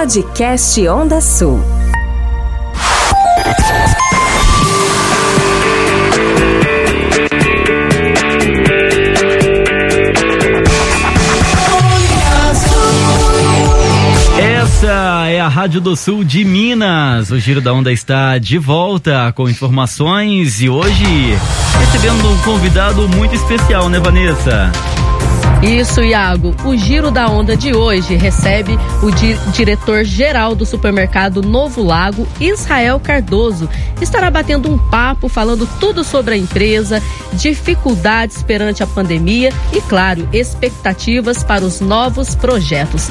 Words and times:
Podcast 0.00 0.88
Onda 0.88 1.20
Sul. 1.20 1.60
Essa 14.38 15.26
é 15.28 15.38
a 15.38 15.48
Rádio 15.48 15.82
do 15.82 15.94
Sul 15.94 16.24
de 16.24 16.46
Minas. 16.46 17.30
O 17.30 17.38
Giro 17.38 17.60
da 17.60 17.74
Onda 17.74 17.92
está 17.92 18.38
de 18.38 18.56
volta 18.56 19.30
com 19.36 19.50
informações 19.50 20.62
e 20.62 20.70
hoje 20.70 21.04
recebendo 21.78 22.26
um 22.26 22.38
convidado 22.38 23.06
muito 23.06 23.34
especial, 23.34 23.90
né, 23.90 24.00
Vanessa? 24.00 24.72
Isso, 25.62 26.02
Iago. 26.02 26.54
O 26.64 26.74
Giro 26.74 27.10
da 27.10 27.28
Onda 27.28 27.54
de 27.54 27.74
hoje 27.74 28.16
recebe 28.16 28.78
o 29.02 29.10
di 29.10 29.34
diretor-geral 29.52 30.54
do 30.54 30.64
supermercado 30.64 31.42
Novo 31.42 31.82
Lago, 31.82 32.26
Israel 32.40 32.98
Cardoso. 32.98 33.68
Estará 34.00 34.30
batendo 34.30 34.72
um 34.72 34.78
papo, 34.78 35.28
falando 35.28 35.68
tudo 35.78 36.02
sobre 36.02 36.32
a 36.34 36.36
empresa, 36.38 37.02
dificuldades 37.34 38.42
perante 38.42 38.82
a 38.82 38.86
pandemia 38.86 39.52
e, 39.70 39.82
claro, 39.82 40.26
expectativas 40.32 41.44
para 41.44 41.62
os 41.62 41.78
novos 41.82 42.34
projetos. 42.34 43.10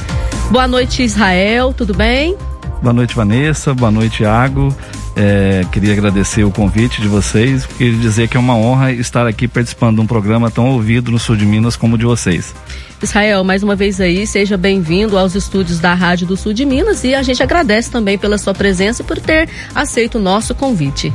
Boa 0.49 0.67
noite, 0.67 1.03
Israel. 1.03 1.71
Tudo 1.71 1.93
bem? 1.93 2.35
Boa 2.81 2.93
noite, 2.93 3.15
Vanessa. 3.15 3.75
Boa 3.75 3.91
noite, 3.91 4.23
Iago. 4.23 4.75
É, 5.21 5.65
queria 5.73 5.91
agradecer 5.91 6.45
o 6.45 6.51
convite 6.51 7.01
de 7.01 7.09
vocês 7.09 7.67
e 7.77 7.91
dizer 7.91 8.29
que 8.29 8.37
é 8.37 8.39
uma 8.39 8.55
honra 8.55 8.93
estar 8.93 9.27
aqui 9.27 9.49
participando 9.49 9.95
de 9.95 10.01
um 10.01 10.07
programa 10.07 10.49
tão 10.49 10.69
ouvido 10.69 11.11
no 11.11 11.19
sul 11.19 11.35
de 11.35 11.45
Minas 11.45 11.75
como 11.75 11.95
o 11.95 11.97
de 11.97 12.05
vocês. 12.05 12.55
Israel, 13.03 13.43
mais 13.43 13.61
uma 13.61 13.75
vez 13.75 13.99
aí, 13.99 14.25
seja 14.25 14.55
bem-vindo 14.55 15.17
aos 15.17 15.35
estúdios 15.35 15.77
da 15.77 15.93
Rádio 15.93 16.25
do 16.25 16.37
Sul 16.37 16.53
de 16.53 16.63
Minas 16.63 17.03
e 17.03 17.13
a 17.13 17.21
gente 17.21 17.43
agradece 17.43 17.91
também 17.91 18.17
pela 18.17 18.37
sua 18.37 18.53
presença 18.53 19.01
e 19.01 19.05
por 19.05 19.19
ter 19.19 19.49
aceito 19.75 20.19
o 20.19 20.21
nosso 20.21 20.55
convite. 20.55 21.11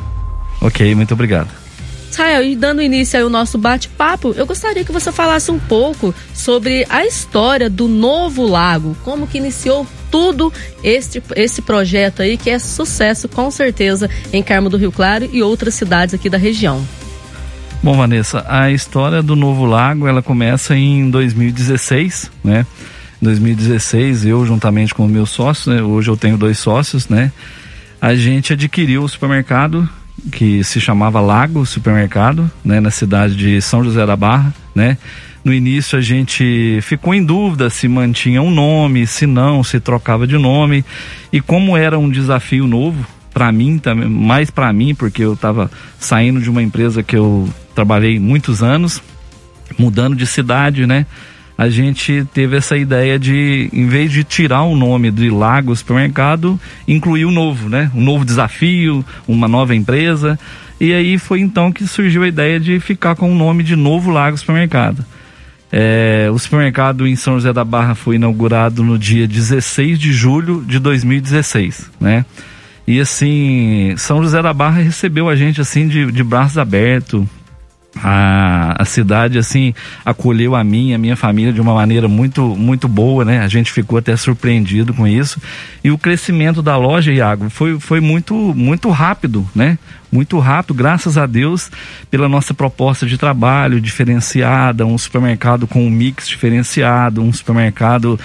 Ok, 0.60 0.94
muito 0.94 1.14
obrigado. 1.14 1.48
Israel, 2.10 2.44
e 2.44 2.54
dando 2.54 2.82
início 2.82 3.22
ao 3.22 3.30
nosso 3.30 3.56
bate-papo, 3.56 4.34
eu 4.36 4.44
gostaria 4.44 4.84
que 4.84 4.92
você 4.92 5.10
falasse 5.10 5.50
um 5.50 5.58
pouco 5.58 6.14
sobre 6.34 6.86
a 6.90 7.06
história 7.06 7.70
do 7.70 7.88
Novo 7.88 8.46
Lago, 8.46 8.94
como 9.02 9.26
que 9.26 9.38
iniciou 9.38 9.86
tudo 10.14 10.52
este, 10.80 11.20
esse 11.34 11.60
projeto 11.60 12.22
aí, 12.22 12.36
que 12.36 12.48
é 12.48 12.56
sucesso 12.60 13.28
com 13.28 13.50
certeza 13.50 14.08
em 14.32 14.44
Carmo 14.44 14.70
do 14.70 14.76
Rio 14.76 14.92
Claro 14.92 15.28
e 15.32 15.42
outras 15.42 15.74
cidades 15.74 16.14
aqui 16.14 16.30
da 16.30 16.38
região. 16.38 16.86
Bom, 17.82 17.96
Vanessa, 17.96 18.44
a 18.48 18.70
história 18.70 19.20
do 19.20 19.34
Novo 19.34 19.64
Lago, 19.64 20.06
ela 20.06 20.22
começa 20.22 20.76
em 20.76 21.10
2016, 21.10 22.30
né? 22.44 22.64
Em 23.20 23.24
2016, 23.24 24.24
eu 24.24 24.46
juntamente 24.46 24.94
com 24.94 25.04
o 25.04 25.08
meu 25.08 25.26
sócio, 25.26 25.74
né? 25.74 25.82
hoje 25.82 26.08
eu 26.08 26.16
tenho 26.16 26.38
dois 26.38 26.60
sócios, 26.60 27.08
né? 27.08 27.32
A 28.00 28.14
gente 28.14 28.52
adquiriu 28.52 29.02
o 29.02 29.08
supermercado 29.08 29.88
que 30.30 30.62
se 30.62 30.80
chamava 30.80 31.20
Lago 31.20 31.66
Supermercado, 31.66 32.48
né, 32.64 32.78
na 32.78 32.92
cidade 32.92 33.34
de 33.34 33.60
São 33.60 33.82
José 33.82 34.06
da 34.06 34.14
Barra, 34.14 34.54
né? 34.72 34.96
No 35.44 35.52
início 35.52 35.98
a 35.98 36.00
gente 36.00 36.78
ficou 36.82 37.14
em 37.14 37.22
dúvida 37.22 37.68
se 37.68 37.86
mantinha 37.86 38.40
um 38.40 38.50
nome, 38.50 39.06
se 39.06 39.26
não, 39.26 39.62
se 39.62 39.78
trocava 39.78 40.26
de 40.26 40.38
nome. 40.38 40.84
E 41.32 41.40
como 41.40 41.76
era 41.76 41.98
um 41.98 42.08
desafio 42.08 42.66
novo 42.66 43.06
para 43.32 43.52
mim, 43.52 43.78
também, 43.78 44.08
mais 44.08 44.50
para 44.50 44.72
mim, 44.72 44.94
porque 44.94 45.22
eu 45.22 45.34
estava 45.34 45.70
saindo 45.98 46.40
de 46.40 46.48
uma 46.48 46.62
empresa 46.62 47.02
que 47.02 47.16
eu 47.16 47.48
trabalhei 47.74 48.18
muitos 48.18 48.62
anos, 48.62 49.02
mudando 49.78 50.16
de 50.16 50.26
cidade, 50.26 50.86
né? 50.86 51.04
a 51.56 51.68
gente 51.68 52.26
teve 52.34 52.56
essa 52.56 52.76
ideia 52.76 53.18
de, 53.18 53.70
em 53.72 53.86
vez 53.86 54.10
de 54.10 54.24
tirar 54.24 54.62
o 54.64 54.74
nome 54.74 55.10
de 55.10 55.30
Lago 55.30 55.74
Supermercado, 55.74 56.60
incluir 56.86 57.24
o 57.24 57.28
um 57.28 57.32
novo, 57.32 57.68
né? 57.68 57.90
Um 57.94 58.02
novo 58.02 58.24
desafio, 58.24 59.04
uma 59.26 59.46
nova 59.46 59.74
empresa. 59.74 60.38
E 60.80 60.92
aí 60.92 61.16
foi 61.16 61.40
então 61.40 61.70
que 61.70 61.86
surgiu 61.86 62.24
a 62.24 62.28
ideia 62.28 62.58
de 62.58 62.80
ficar 62.80 63.14
com 63.14 63.30
o 63.30 63.34
nome 63.34 63.62
de 63.62 63.76
Novo 63.76 64.10
Lago 64.10 64.36
Supermercado. 64.36 65.04
É, 65.76 66.30
o 66.30 66.38
supermercado 66.38 67.04
em 67.04 67.16
São 67.16 67.34
José 67.34 67.52
da 67.52 67.64
Barra 67.64 67.96
foi 67.96 68.14
inaugurado 68.14 68.84
no 68.84 68.96
dia 68.96 69.26
16 69.26 69.98
de 69.98 70.12
julho 70.12 70.64
de 70.64 70.78
2016, 70.78 71.90
né? 72.00 72.24
E 72.86 73.00
assim, 73.00 73.92
São 73.96 74.22
José 74.22 74.40
da 74.40 74.52
Barra 74.52 74.80
recebeu 74.80 75.28
a 75.28 75.34
gente 75.34 75.60
assim 75.60 75.88
de, 75.88 76.12
de 76.12 76.22
braços 76.22 76.58
abertos, 76.58 77.24
a, 78.02 78.74
a 78.82 78.84
cidade 78.84 79.38
assim 79.38 79.74
acolheu 80.04 80.54
a 80.54 80.64
mim 80.64 80.90
e 80.90 80.94
a 80.94 80.98
minha 80.98 81.16
família 81.16 81.52
de 81.52 81.60
uma 81.60 81.74
maneira 81.74 82.08
muito 82.08 82.42
muito 82.56 82.88
boa 82.88 83.24
né? 83.24 83.40
A 83.40 83.48
gente 83.48 83.72
ficou 83.72 83.98
até 83.98 84.16
surpreendido 84.16 84.92
com 84.92 85.06
isso. 85.06 85.40
E 85.82 85.90
o 85.90 85.98
crescimento 85.98 86.62
da 86.62 86.76
loja 86.76 87.12
Iago 87.12 87.48
foi, 87.50 87.78
foi 87.78 88.00
muito 88.00 88.34
muito 88.34 88.90
rápido 88.90 89.46
né? 89.54 89.78
Muito 90.10 90.38
rápido 90.38 90.74
graças 90.74 91.18
a 91.18 91.26
Deus 91.26 91.70
pela 92.10 92.28
nossa 92.28 92.54
proposta 92.54 93.06
de 93.06 93.18
trabalho 93.18 93.80
diferenciada 93.80 94.86
um 94.86 94.96
supermercado 94.98 95.66
com 95.66 95.84
um 95.84 95.90
mix 95.90 96.28
diferenciado 96.28 97.22
um 97.22 97.32
supermercado 97.32 98.18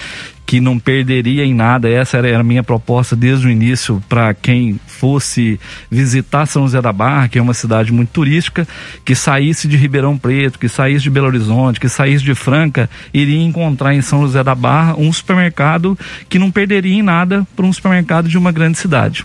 que 0.49 0.59
não 0.59 0.79
perderia 0.79 1.45
em 1.45 1.53
nada. 1.53 1.87
Essa 1.87 2.17
era 2.17 2.39
a 2.39 2.43
minha 2.43 2.63
proposta 2.63 3.15
desde 3.15 3.45
o 3.45 3.51
início 3.51 4.01
para 4.09 4.33
quem 4.33 4.79
fosse 4.87 5.59
visitar 5.91 6.47
São 6.47 6.63
José 6.63 6.81
da 6.81 6.91
Barra, 6.91 7.27
que 7.27 7.37
é 7.37 7.41
uma 7.41 7.53
cidade 7.53 7.93
muito 7.93 8.09
turística, 8.09 8.67
que 9.05 9.13
saísse 9.13 9.67
de 9.67 9.77
Ribeirão 9.77 10.17
Preto, 10.17 10.57
que 10.57 10.67
saísse 10.67 11.03
de 11.03 11.11
Belo 11.11 11.27
Horizonte, 11.27 11.79
que 11.79 11.87
saísse 11.87 12.23
de 12.23 12.33
Franca, 12.33 12.89
iria 13.13 13.39
encontrar 13.39 13.93
em 13.93 14.01
São 14.01 14.23
José 14.23 14.43
da 14.43 14.55
Barra 14.55 14.95
um 14.97 15.13
supermercado 15.13 15.95
que 16.27 16.39
não 16.39 16.49
perderia 16.49 16.95
em 16.95 17.03
nada 17.03 17.45
para 17.55 17.67
um 17.67 17.71
supermercado 17.71 18.27
de 18.27 18.35
uma 18.35 18.51
grande 18.51 18.79
cidade. 18.79 19.23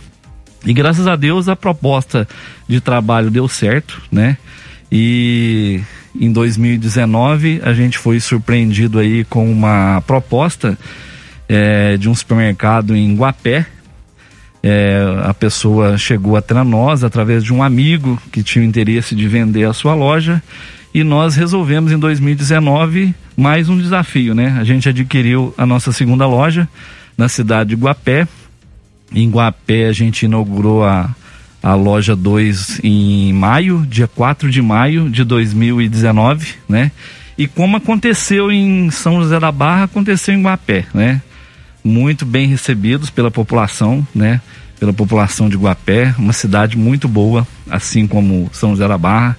E 0.67 0.75
graças 0.75 1.07
a 1.07 1.17
Deus 1.17 1.49
a 1.49 1.57
proposta 1.57 2.29
de 2.69 2.83
trabalho 2.83 3.31
deu 3.31 3.49
certo, 3.49 4.03
né? 4.13 4.37
E 4.93 5.81
em 6.15 6.31
2019 6.31 7.63
a 7.65 7.73
gente 7.73 7.97
foi 7.97 8.21
surpreendido 8.21 8.99
aí 8.99 9.25
com 9.25 9.51
uma 9.51 10.03
proposta 10.07 10.77
é, 11.49 11.97
de 11.97 12.09
um 12.09 12.15
supermercado 12.15 12.97
em 12.97 13.15
Guapé. 13.15 13.67
É, 14.63 15.03
a 15.25 15.35
pessoa 15.35 15.99
chegou 15.99 16.37
até 16.37 16.55
nós 16.65 17.05
através 17.05 17.45
de 17.45 17.53
um 17.53 17.63
amigo 17.63 18.21
que 18.33 18.43
tinha 18.43 18.65
o 18.65 18.67
interesse 18.67 19.15
de 19.15 19.29
vender 19.29 19.65
a 19.65 19.75
sua 19.75 19.95
loja 19.95 20.43
e 20.95 21.05
nós 21.05 21.37
resolvemos 21.37 21.93
em 21.93 21.99
2019 21.99 23.15
mais 23.37 23.69
um 23.69 23.77
desafio, 23.77 24.35
né? 24.35 24.57
A 24.59 24.65
gente 24.65 24.89
adquiriu 24.89 25.53
a 25.59 25.67
nossa 25.67 25.93
segunda 25.93 26.27
loja 26.27 26.69
na 27.19 27.29
cidade 27.29 27.71
de 27.71 27.77
Guapé. 27.77 28.29
Em 29.13 29.29
Guapé 29.29 29.89
a 29.89 29.93
gente 29.93 30.25
inaugurou 30.25 30.85
a, 30.85 31.15
a 31.63 31.75
loja 31.75 32.15
2 32.15 32.81
em 32.83 33.33
maio, 33.33 33.85
dia 33.87 34.07
4 34.07 34.51
de 34.51 34.63
maio 34.63 35.11
de 35.11 35.25
2019, 35.25 36.55
né? 36.69 36.93
E 37.37 37.49
como 37.49 37.77
aconteceu 37.77 38.53
em 38.53 38.91
São 38.91 39.21
José 39.21 39.41
da 39.41 39.51
Barra, 39.51 39.85
aconteceu 39.85 40.33
em 40.33 40.43
Guapé, 40.43 40.87
né? 40.95 41.21
Muito 41.85 42.25
bem 42.25 42.49
recebidos 42.49 43.11
pela 43.11 43.31
população, 43.31 44.07
né? 44.15 44.41
Pela 44.81 44.93
população 44.93 45.49
de 45.49 45.57
Guapé, 45.57 46.15
uma 46.19 46.33
cidade 46.33 46.77
muito 46.77 47.07
boa, 47.07 47.47
assim 47.71 48.07
como 48.07 48.49
São 48.53 48.71
José 48.71 48.89
da 48.89 48.99
Barra. 48.99 49.37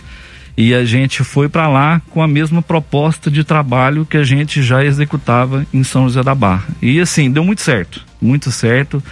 E 0.58 0.74
a 0.74 0.86
gente 0.86 1.24
foi 1.24 1.50
para 1.50 1.68
lá 1.68 2.02
com 2.10 2.22
a 2.22 2.28
mesma 2.28 2.62
proposta 2.62 3.30
de 3.30 3.44
trabalho 3.44 4.06
que 4.06 4.16
a 4.16 4.24
gente 4.24 4.64
já 4.64 4.86
executava 4.86 5.66
em 5.74 5.84
São 5.84 6.04
José 6.04 6.24
da 6.24 6.34
Barra. 6.34 6.66
E 6.82 7.00
assim, 7.02 7.30
deu 7.30 7.44
muito 7.44 7.62
certo, 7.62 8.02
muito 8.22 8.52
certo. 8.52 9.04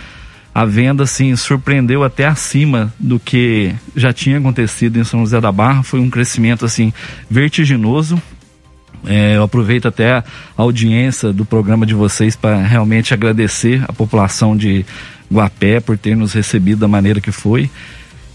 A 0.56 0.66
venda 0.66 1.04
assim 1.04 1.36
surpreendeu 1.36 2.04
até 2.04 2.28
acima 2.28 2.94
do 3.00 3.20
que 3.20 3.74
já 3.96 4.14
tinha 4.14 4.38
acontecido 4.38 4.98
em 5.00 5.04
São 5.04 5.22
José 5.22 5.42
da 5.42 5.52
Barra, 5.52 5.82
foi 5.82 6.00
um 6.00 6.10
crescimento 6.10 6.64
assim 6.64 6.94
vertiginoso, 7.30 8.22
é, 9.06 9.36
eu 9.36 9.44
aproveito 9.44 9.88
até 9.88 10.12
a 10.12 10.24
audiência 10.58 11.34
do 11.34 11.46
programa 11.46 11.86
de 11.86 11.94
vocês 11.94 12.36
para 12.36 12.58
realmente 12.62 13.14
agradecer 13.14 13.84
a 13.88 13.94
população 13.94 14.56
de 14.56 14.86
Guapé 15.32 15.80
por 15.80 15.98
ter 15.98 16.16
nos 16.16 16.34
recebido 16.34 16.80
da 16.80 16.88
maneira 16.88 17.20
que 17.20 17.32
foi. 17.32 17.70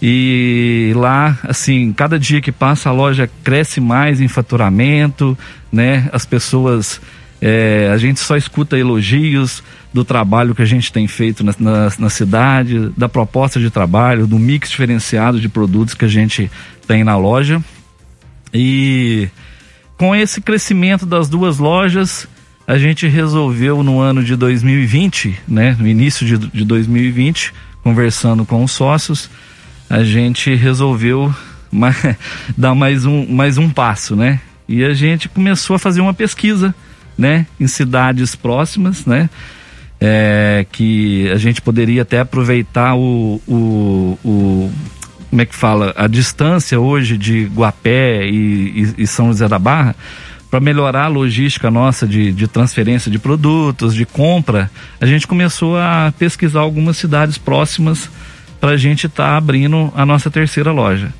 E 0.00 0.92
lá, 0.94 1.38
assim, 1.42 1.92
cada 1.92 2.18
dia 2.18 2.40
que 2.40 2.52
passa 2.52 2.88
a 2.88 2.92
loja 2.92 3.28
cresce 3.42 3.80
mais 3.80 4.20
em 4.20 4.28
faturamento, 4.28 5.36
né? 5.72 6.08
As 6.12 6.24
pessoas, 6.24 7.00
é, 7.40 7.90
a 7.92 7.96
gente 7.96 8.20
só 8.20 8.36
escuta 8.36 8.78
elogios 8.78 9.62
do 9.92 10.04
trabalho 10.04 10.54
que 10.54 10.62
a 10.62 10.66
gente 10.66 10.92
tem 10.92 11.08
feito 11.08 11.42
na, 11.42 11.52
na, 11.58 11.92
na 11.98 12.10
cidade, 12.10 12.90
da 12.96 13.08
proposta 13.08 13.58
de 13.58 13.70
trabalho, 13.70 14.26
do 14.26 14.38
mix 14.38 14.70
diferenciado 14.70 15.40
de 15.40 15.48
produtos 15.48 15.94
que 15.94 16.04
a 16.04 16.08
gente 16.08 16.48
tem 16.86 17.02
na 17.02 17.16
loja. 17.16 17.60
E 18.54 19.28
com 19.98 20.16
esse 20.16 20.40
crescimento 20.40 21.04
das 21.04 21.28
duas 21.28 21.58
lojas, 21.58 22.26
a 22.66 22.78
gente 22.78 23.06
resolveu 23.06 23.82
no 23.82 24.00
ano 24.00 24.24
de 24.24 24.34
2020, 24.36 25.38
né, 25.46 25.76
no 25.78 25.86
início 25.86 26.26
de, 26.26 26.38
de 26.38 26.64
2020, 26.64 27.52
conversando 27.82 28.46
com 28.46 28.64
os 28.64 28.72
sócios, 28.72 29.28
a 29.90 30.02
gente 30.02 30.54
resolveu 30.54 31.34
mais, 31.70 31.96
dar 32.56 32.74
mais 32.74 33.04
um, 33.04 33.26
mais 33.26 33.58
um 33.58 33.68
passo, 33.68 34.16
né? 34.16 34.40
E 34.66 34.84
a 34.84 34.94
gente 34.94 35.28
começou 35.28 35.76
a 35.76 35.78
fazer 35.78 36.00
uma 36.00 36.14
pesquisa, 36.14 36.74
né, 37.16 37.46
em 37.58 37.66
cidades 37.66 38.36
próximas, 38.36 39.04
né? 39.04 39.28
é, 40.00 40.64
que 40.70 41.28
a 41.30 41.36
gente 41.36 41.60
poderia 41.60 42.02
até 42.02 42.20
aproveitar 42.20 42.94
o, 42.94 43.40
o, 43.46 44.18
o, 44.24 44.72
como 45.30 45.42
é 45.42 45.46
que 45.46 45.54
fala, 45.54 45.92
a 45.96 46.06
distância 46.06 46.80
hoje 46.80 47.18
de 47.18 47.44
Guapé 47.44 48.26
e, 48.26 48.94
e, 48.98 49.02
e 49.02 49.06
São 49.06 49.26
José 49.26 49.46
da 49.46 49.58
Barra 49.58 49.94
para 50.50 50.60
melhorar 50.60 51.04
a 51.04 51.08
logística 51.08 51.70
nossa 51.70 52.06
de, 52.06 52.32
de 52.32 52.48
transferência 52.48 53.10
de 53.10 53.18
produtos, 53.18 53.94
de 53.94 54.06
compra, 54.06 54.70
a 55.00 55.06
gente 55.06 55.26
começou 55.26 55.76
a 55.76 56.12
pesquisar 56.18 56.60
algumas 56.60 56.96
cidades 56.96 57.36
próximas 57.36 58.10
para 58.58 58.70
a 58.70 58.76
gente 58.76 59.06
estar 59.06 59.24
tá 59.24 59.36
abrindo 59.36 59.92
a 59.94 60.06
nossa 60.06 60.30
terceira 60.30 60.72
loja. 60.72 61.12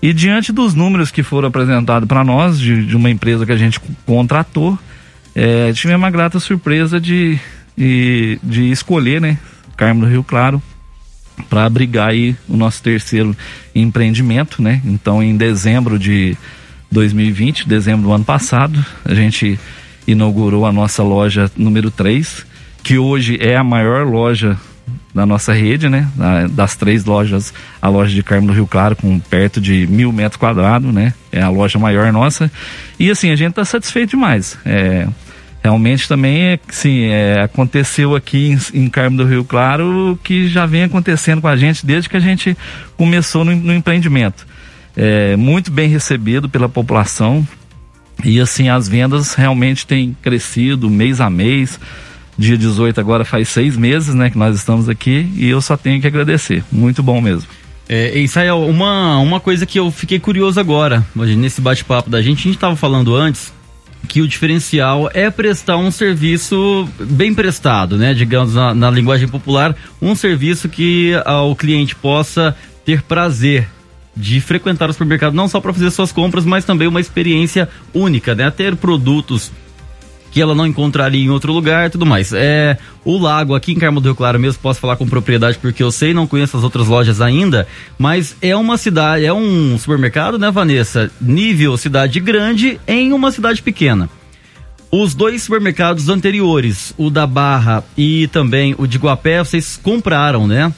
E 0.00 0.12
diante 0.12 0.52
dos 0.52 0.74
números 0.74 1.10
que 1.10 1.22
foram 1.22 1.48
apresentados 1.48 2.08
para 2.08 2.24
nós, 2.24 2.58
de, 2.58 2.86
de, 2.86 2.96
uma 2.96 3.10
empresa 3.10 3.46
que 3.46 3.52
a 3.52 3.56
gente 3.56 3.78
contratou, 4.04 4.76
é, 5.34 5.72
tivemos 5.72 6.02
uma 6.02 6.10
grata 6.10 6.40
surpresa 6.40 7.00
de, 7.00 7.38
de, 7.76 8.38
de 8.42 8.70
escolher, 8.70 9.20
né, 9.20 9.38
Carmo 9.76 10.00
do 10.00 10.06
Rio 10.06 10.24
Claro, 10.24 10.60
para 11.48 11.64
abrigar 11.64 12.10
aí 12.10 12.36
o 12.48 12.56
nosso 12.56 12.82
terceiro 12.82 13.36
empreendimento, 13.74 14.62
né? 14.62 14.80
Então, 14.84 15.22
em 15.22 15.36
dezembro 15.36 15.98
de 15.98 16.36
2020, 16.90 17.68
dezembro 17.68 18.08
do 18.08 18.12
ano 18.12 18.24
passado, 18.24 18.84
a 19.04 19.14
gente 19.14 19.58
inaugurou 20.06 20.66
a 20.66 20.72
nossa 20.72 21.02
loja 21.02 21.50
número 21.56 21.90
3, 21.90 22.44
que 22.82 22.98
hoje 22.98 23.38
é 23.40 23.56
a 23.56 23.64
maior 23.64 24.06
loja 24.06 24.58
da 25.14 25.26
nossa 25.26 25.52
rede, 25.52 25.88
né? 25.88 26.08
Das 26.50 26.74
três 26.74 27.04
lojas, 27.04 27.52
a 27.80 27.88
loja 27.88 28.14
de 28.14 28.22
Carmo 28.22 28.48
do 28.48 28.52
Rio 28.52 28.66
Claro, 28.66 28.96
com 28.96 29.18
perto 29.18 29.60
de 29.60 29.86
mil 29.86 30.12
metros 30.12 30.38
quadrados, 30.38 30.92
né? 30.92 31.12
É 31.30 31.40
a 31.40 31.48
loja 31.48 31.78
maior 31.78 32.12
nossa. 32.12 32.50
E 32.98 33.10
assim, 33.10 33.30
a 33.30 33.36
gente 33.36 33.50
está 33.50 33.64
satisfeito 33.64 34.10
demais. 34.10 34.58
É, 34.64 35.06
realmente 35.62 36.08
também 36.08 36.42
é, 36.42 36.58
sim, 36.68 37.04
é, 37.04 37.42
aconteceu 37.42 38.16
aqui 38.16 38.50
em, 38.74 38.82
em 38.84 38.88
Carmo 38.88 39.16
do 39.16 39.24
Rio 39.24 39.44
Claro 39.44 40.18
que 40.22 40.48
já 40.48 40.66
vem 40.66 40.84
acontecendo 40.84 41.40
com 41.40 41.48
a 41.48 41.56
gente 41.56 41.86
desde 41.86 42.08
que 42.08 42.16
a 42.16 42.20
gente 42.20 42.56
começou 42.96 43.44
no, 43.44 43.54
no 43.54 43.72
empreendimento 43.72 44.46
é, 44.96 45.36
muito 45.36 45.70
bem 45.70 45.88
recebido 45.88 46.48
pela 46.48 46.68
população 46.68 47.46
e 48.24 48.40
assim 48.40 48.68
as 48.68 48.88
vendas 48.88 49.34
realmente 49.34 49.86
têm 49.86 50.16
crescido 50.20 50.88
mês 50.90 51.20
a 51.20 51.28
mês. 51.30 51.78
Dia 52.36 52.56
18 52.56 52.98
agora 52.98 53.24
faz 53.24 53.48
seis 53.48 53.76
meses, 53.76 54.14
né, 54.14 54.30
que 54.30 54.38
nós 54.38 54.56
estamos 54.56 54.88
aqui 54.88 55.30
e 55.36 55.48
eu 55.48 55.60
só 55.60 55.76
tenho 55.76 56.00
que 56.00 56.06
agradecer. 56.06 56.64
Muito 56.72 57.02
bom 57.02 57.20
mesmo. 57.20 57.48
É, 57.88 58.18
Israel, 58.18 58.60
uma, 58.66 59.18
uma 59.18 59.38
coisa 59.38 59.66
que 59.66 59.78
eu 59.78 59.90
fiquei 59.90 60.18
curioso 60.18 60.58
agora, 60.58 61.04
nesse 61.14 61.60
bate-papo 61.60 62.08
da 62.08 62.22
gente, 62.22 62.40
a 62.40 62.42
gente 62.44 62.54
estava 62.54 62.76
falando 62.76 63.14
antes 63.14 63.52
que 64.08 64.20
o 64.20 64.28
diferencial 64.28 65.10
é 65.14 65.30
prestar 65.30 65.76
um 65.76 65.90
serviço 65.90 66.88
bem 67.00 67.32
prestado, 67.34 67.96
né? 67.96 68.14
Digamos 68.14 68.54
na, 68.54 68.74
na 68.74 68.90
linguagem 68.90 69.28
popular, 69.28 69.74
um 70.00 70.14
serviço 70.14 70.68
que 70.68 71.12
a, 71.24 71.42
o 71.42 71.54
cliente 71.56 71.94
possa 71.94 72.56
ter 72.84 73.02
prazer 73.02 73.68
de 74.14 74.40
frequentar 74.40 74.90
o 74.90 74.92
supermercado 74.92 75.32
não 75.32 75.48
só 75.48 75.60
para 75.60 75.72
fazer 75.72 75.90
suas 75.90 76.12
compras, 76.12 76.44
mas 76.44 76.64
também 76.64 76.86
uma 76.86 77.00
experiência 77.00 77.68
única, 77.94 78.34
né? 78.34 78.50
Ter 78.50 78.76
produtos 78.76 79.50
que 80.32 80.40
ela 80.40 80.54
não 80.54 80.66
encontraria 80.66 81.22
em 81.22 81.30
outro 81.30 81.52
lugar 81.52 81.90
tudo 81.90 82.06
mais. 82.06 82.32
É, 82.32 82.78
o 83.04 83.18
lago 83.18 83.54
aqui 83.54 83.72
em 83.72 83.78
Carmo 83.78 84.00
do 84.00 84.08
Rio 84.08 84.16
Claro 84.16 84.40
mesmo, 84.40 84.60
posso 84.60 84.80
falar 84.80 84.96
com 84.96 85.06
propriedade 85.06 85.58
porque 85.58 85.82
eu 85.82 85.92
sei, 85.92 86.14
não 86.14 86.26
conheço 86.26 86.56
as 86.56 86.64
outras 86.64 86.88
lojas 86.88 87.20
ainda, 87.20 87.68
mas 87.98 88.34
é 88.40 88.56
uma 88.56 88.78
cidade, 88.78 89.24
é 89.24 89.32
um 89.32 89.78
supermercado, 89.78 90.38
né, 90.38 90.50
Vanessa? 90.50 91.10
Nível 91.20 91.76
cidade 91.76 92.18
grande 92.18 92.80
em 92.88 93.12
uma 93.12 93.30
cidade 93.30 93.62
pequena. 93.62 94.08
Os 94.90 95.14
dois 95.14 95.42
supermercados 95.42 96.08
anteriores, 96.08 96.94
o 96.98 97.08
da 97.08 97.26
Barra 97.26 97.84
e 97.96 98.26
também 98.28 98.74
o 98.76 98.86
de 98.86 98.98
Guapé, 98.98 99.38
vocês 99.38 99.80
compraram, 99.82 100.46
né? 100.46 100.72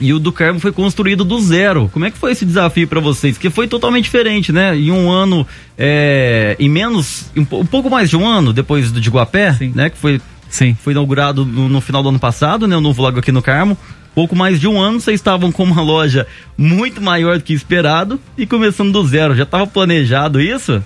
E 0.00 0.14
o 0.14 0.18
do 0.18 0.32
Carmo 0.32 0.58
foi 0.58 0.72
construído 0.72 1.24
do 1.24 1.38
zero. 1.38 1.90
Como 1.92 2.06
é 2.06 2.10
que 2.10 2.16
foi 2.16 2.32
esse 2.32 2.46
desafio 2.46 2.88
para 2.88 3.00
vocês? 3.00 3.36
Que 3.36 3.50
foi 3.50 3.68
totalmente 3.68 4.04
diferente, 4.04 4.50
né? 4.50 4.74
Em 4.74 4.90
um 4.90 5.10
ano, 5.10 5.46
é, 5.76 6.56
em 6.58 6.70
menos, 6.70 7.30
um, 7.36 7.42
um, 7.42 7.66
pouco 7.66 7.90
mais 7.90 8.08
de 8.08 8.16
um 8.16 8.26
ano 8.26 8.52
depois 8.52 8.90
do 8.90 8.98
de 8.98 9.10
Guapé, 9.10 9.52
Sim. 9.52 9.72
né? 9.74 9.90
Que 9.90 9.98
foi, 9.98 10.18
Sim. 10.48 10.74
foi 10.82 10.94
inaugurado 10.94 11.44
no, 11.44 11.68
no, 11.68 11.80
final 11.82 12.02
do 12.02 12.08
ano 12.08 12.18
passado, 12.18 12.66
né? 12.66 12.74
O 12.74 12.80
novo 12.80 13.02
lago 13.02 13.18
aqui 13.18 13.30
no 13.30 13.42
Carmo. 13.42 13.76
Pouco 14.14 14.34
mais 14.34 14.58
de 14.58 14.66
um 14.66 14.80
ano, 14.80 15.00
vocês 15.00 15.20
estavam 15.20 15.52
com 15.52 15.62
uma 15.62 15.82
loja 15.82 16.26
muito 16.56 17.00
maior 17.00 17.36
do 17.36 17.44
que 17.44 17.52
esperado 17.52 18.18
e 18.36 18.46
começando 18.46 18.90
do 18.90 19.06
zero. 19.06 19.36
Já 19.36 19.44
estava 19.44 19.66
planejado 19.66 20.40
isso? 20.40 20.82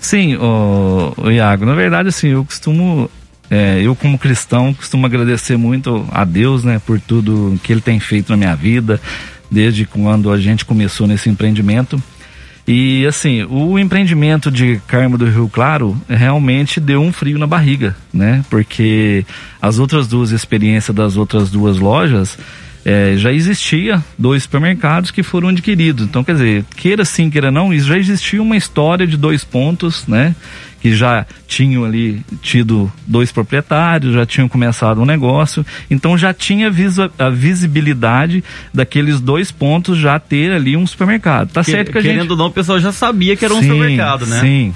Sim, 0.00 0.36
o, 0.36 1.12
o 1.18 1.30
Iago. 1.30 1.66
Na 1.66 1.74
verdade, 1.74 2.08
assim, 2.08 2.28
eu 2.28 2.44
costumo 2.44 3.10
é, 3.50 3.80
eu, 3.82 3.96
como 3.96 4.18
cristão, 4.18 4.74
costumo 4.74 5.06
agradecer 5.06 5.56
muito 5.56 6.06
a 6.10 6.24
Deus, 6.24 6.64
né, 6.64 6.80
por 6.84 7.00
tudo 7.00 7.58
que 7.62 7.72
Ele 7.72 7.80
tem 7.80 7.98
feito 7.98 8.30
na 8.30 8.36
minha 8.36 8.54
vida, 8.54 9.00
desde 9.50 9.86
quando 9.86 10.30
a 10.30 10.38
gente 10.38 10.64
começou 10.64 11.06
nesse 11.06 11.28
empreendimento. 11.28 12.02
E 12.66 13.06
assim, 13.06 13.44
o 13.44 13.78
empreendimento 13.78 14.50
de 14.50 14.78
Carmo 14.86 15.16
do 15.16 15.24
Rio 15.24 15.48
Claro 15.48 15.98
realmente 16.06 16.78
deu 16.78 17.00
um 17.00 17.10
frio 17.10 17.38
na 17.38 17.46
barriga, 17.46 17.96
né? 18.12 18.44
Porque 18.50 19.24
as 19.60 19.78
outras 19.78 20.06
duas 20.06 20.32
experiências 20.32 20.94
das 20.94 21.16
outras 21.16 21.50
duas 21.50 21.78
lojas 21.78 22.38
é, 22.84 23.14
já 23.16 23.32
existia 23.32 24.02
dois 24.18 24.44
supermercados 24.44 25.10
que 25.10 25.22
foram 25.22 25.48
adquiridos. 25.48 26.04
Então, 26.04 26.24
quer 26.24 26.32
dizer, 26.32 26.64
queira 26.76 27.04
sim, 27.04 27.30
queira 27.30 27.50
não, 27.50 27.76
já 27.78 27.98
existia 27.98 28.42
uma 28.42 28.56
história 28.56 29.06
de 29.06 29.16
dois 29.16 29.44
pontos, 29.44 30.06
né? 30.06 30.34
que 30.80 30.94
já 30.94 31.26
tinham 31.46 31.84
ali 31.84 32.22
tido 32.40 32.90
dois 33.06 33.32
proprietários, 33.32 34.14
já 34.14 34.24
tinham 34.24 34.48
começado 34.48 35.00
um 35.00 35.04
negócio, 35.04 35.66
então 35.90 36.16
já 36.16 36.32
tinha 36.32 36.72
a 37.18 37.30
visibilidade 37.30 38.44
daqueles 38.72 39.20
dois 39.20 39.50
pontos 39.50 39.98
já 39.98 40.18
ter 40.18 40.52
ali 40.52 40.76
um 40.76 40.86
supermercado. 40.86 41.50
Tá 41.50 41.64
que, 41.64 41.70
certo 41.70 41.90
que 41.90 41.98
a 41.98 42.02
querendo 42.02 42.20
gente... 42.20 42.30
ou 42.30 42.36
não, 42.36 42.46
o 42.46 42.52
pessoal 42.52 42.78
já 42.78 42.92
sabia 42.92 43.36
que 43.36 43.44
era 43.44 43.54
um 43.54 43.60
sim, 43.60 43.68
supermercado, 43.68 44.26
né? 44.26 44.40
Sim. 44.40 44.74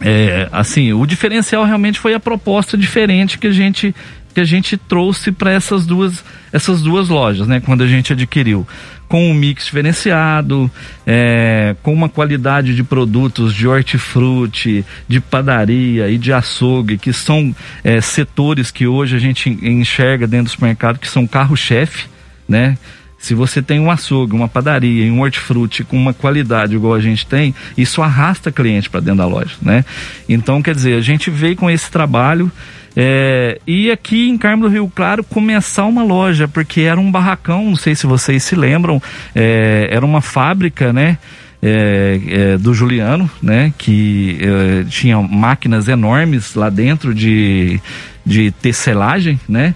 É, 0.00 0.48
assim, 0.52 0.92
o 0.92 1.06
diferencial 1.06 1.64
realmente 1.64 1.98
foi 1.98 2.14
a 2.14 2.20
proposta 2.20 2.76
diferente 2.76 3.38
que 3.38 3.46
a 3.46 3.52
gente 3.52 3.94
que 4.36 4.40
a 4.40 4.44
gente 4.44 4.76
trouxe 4.76 5.32
para 5.32 5.50
essas 5.50 5.86
duas 5.86 6.22
essas 6.52 6.82
duas 6.82 7.08
lojas, 7.08 7.48
né? 7.48 7.58
Quando 7.58 7.82
a 7.82 7.86
gente 7.86 8.12
adquiriu 8.12 8.68
com 9.08 9.30
um 9.30 9.32
mix 9.32 9.64
diferenciado, 9.64 10.70
é, 11.06 11.74
com 11.82 11.90
uma 11.94 12.06
qualidade 12.06 12.76
de 12.76 12.84
produtos 12.84 13.54
de 13.54 13.66
hortifruti, 13.66 14.84
de 15.08 15.20
padaria 15.20 16.10
e 16.10 16.18
de 16.18 16.34
açougue, 16.34 16.98
que 16.98 17.14
são 17.14 17.56
é, 17.82 17.98
setores 18.02 18.70
que 18.70 18.86
hoje 18.86 19.16
a 19.16 19.18
gente 19.18 19.48
enxerga 19.48 20.26
dentro 20.26 20.48
do 20.48 20.50
supermercado 20.50 20.98
que 20.98 21.08
são 21.08 21.26
carro-chefe, 21.26 22.04
né? 22.46 22.76
Se 23.18 23.32
você 23.32 23.62
tem 23.62 23.80
um 23.80 23.90
açougue, 23.90 24.34
uma 24.34 24.48
padaria 24.48 25.06
e 25.06 25.10
um 25.10 25.22
hortifruti 25.22 25.82
com 25.82 25.96
uma 25.96 26.12
qualidade 26.12 26.74
igual 26.74 26.92
a 26.92 27.00
gente 27.00 27.26
tem, 27.26 27.54
isso 27.74 28.02
arrasta 28.02 28.52
cliente 28.52 28.90
para 28.90 29.00
dentro 29.00 29.16
da 29.16 29.26
loja, 29.26 29.56
né? 29.62 29.82
Então, 30.28 30.60
quer 30.60 30.74
dizer, 30.74 30.98
a 30.98 31.00
gente 31.00 31.30
veio 31.30 31.56
com 31.56 31.70
esse 31.70 31.90
trabalho 31.90 32.52
é, 32.96 33.60
e 33.66 33.90
aqui 33.90 34.26
em 34.26 34.38
Carmo 34.38 34.62
do 34.62 34.68
Rio 34.70 34.90
Claro 34.94 35.22
começar 35.22 35.84
uma 35.84 36.02
loja, 36.02 36.48
porque 36.48 36.80
era 36.80 36.98
um 36.98 37.10
barracão, 37.10 37.66
não 37.66 37.76
sei 37.76 37.94
se 37.94 38.06
vocês 38.06 38.42
se 38.42 38.56
lembram, 38.56 39.02
é, 39.34 39.88
era 39.90 40.04
uma 40.04 40.22
fábrica, 40.22 40.92
né? 40.92 41.18
É, 41.62 42.20
é, 42.28 42.58
do 42.58 42.72
Juliano, 42.72 43.28
né? 43.42 43.72
Que 43.76 44.38
é, 44.40 44.84
tinha 44.84 45.20
máquinas 45.20 45.88
enormes 45.88 46.54
lá 46.54 46.70
dentro 46.70 47.14
de, 47.14 47.80
de 48.24 48.50
tecelagem, 48.50 49.38
né? 49.48 49.74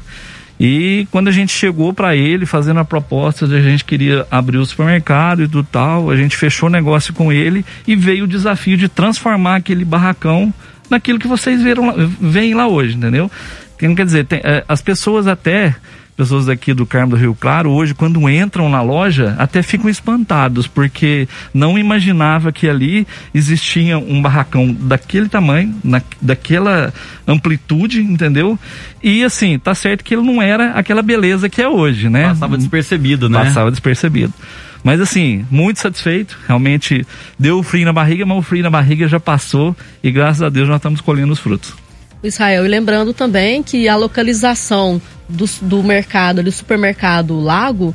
E 0.59 1.07
quando 1.11 1.29
a 1.29 1.33
gente 1.33 1.53
chegou 1.53 1.93
para 1.93 2.15
ele 2.15 2.45
fazendo 2.45 2.81
a 2.81 2.85
proposta 2.85 3.47
de 3.47 3.57
a 3.57 3.63
gente 3.63 3.83
queria 3.83 4.27
abrir 4.31 4.59
o 4.59 4.67
supermercado 4.67 5.43
e 5.43 5.47
do 5.47 5.65
tal, 5.65 6.11
a 6.11 6.17
gente 6.17 6.37
fechou 6.37 6.69
o 6.69 6.73
negócio 6.73 7.15
com 7.15 7.33
ele 7.33 7.65
e 7.87 7.97
veio 7.97 8.25
o 8.25 8.29
desafio 8.29 8.77
de 8.77 8.87
transformar 8.87 9.57
aquele 9.57 9.87
barracão 9.87 10.53
naquilo 10.91 11.19
que 11.19 11.29
vocês 11.29 11.63
viram, 11.63 11.95
veem 12.21 12.55
lá 12.55 12.67
hoje, 12.67 12.97
entendeu? 12.97 13.31
Então, 13.77 13.95
quer 13.95 14.05
dizer, 14.05 14.27
tem, 14.27 14.41
é, 14.45 14.63
as 14.69 14.83
pessoas 14.83 15.27
até, 15.27 15.75
pessoas 16.15 16.51
aqui 16.51 16.75
do 16.75 16.85
Carmo 16.85 17.13
do 17.13 17.17
Rio 17.17 17.35
Claro, 17.35 17.71
hoje, 17.71 17.95
quando 17.95 18.29
entram 18.29 18.69
na 18.69 18.83
loja, 18.83 19.35
até 19.39 19.63
ficam 19.63 19.89
espantados, 19.89 20.67
porque 20.67 21.27
não 21.55 21.79
imaginava 21.79 22.53
que 22.53 22.69
ali 22.69 23.07
existia 23.33 23.99
um 23.99 24.21
barracão 24.21 24.71
daquele 24.71 25.31
tamanho, 25.31 25.75
na, 25.83 26.03
daquela 26.21 26.93
amplitude, 27.27 28.03
entendeu? 28.03 28.59
E 29.03 29.25
assim, 29.25 29.59
tá 29.59 29.75
certo 29.75 30.05
que 30.05 30.15
ele 30.15 30.23
não 30.23 30.43
era 30.43 30.73
aquela 30.73 31.01
beleza 31.01 31.49
que 31.49 31.63
é 31.63 31.69
hoje, 31.69 32.11
né? 32.11 32.29
Passava 32.29 32.59
despercebido, 32.59 33.31
né? 33.31 33.45
Passava 33.45 33.71
despercebido. 33.71 34.35
Mas 34.83 35.01
assim, 35.01 35.45
muito 35.51 35.81
satisfeito. 35.81 36.39
Realmente 36.47 37.07
deu 37.39 37.63
frio 37.63 37.85
na 37.85 37.93
barriga, 37.93 38.25
mas 38.25 38.39
o 38.39 38.43
frio 38.43 38.63
na 38.63 38.71
barriga 38.71 39.07
já 39.07 39.21
passou 39.21 39.77
e 40.03 40.11
graças 40.11 40.43
a 40.43 40.49
Deus 40.49 40.69
nós 40.69 40.77
estamos 40.77 41.01
colhendo 41.01 41.33
os 41.33 41.39
frutos. 41.39 41.75
Israel, 42.23 42.67
e 42.67 42.69
lembrando 42.69 43.15
também 43.15 43.63
que 43.63 43.89
a 43.89 43.97
localização 43.97 45.01
do, 45.29 45.47
do 45.63 45.83
mercado, 45.83 46.43
do 46.43 46.53
supermercado 46.53 47.39
Lago, 47.41 47.95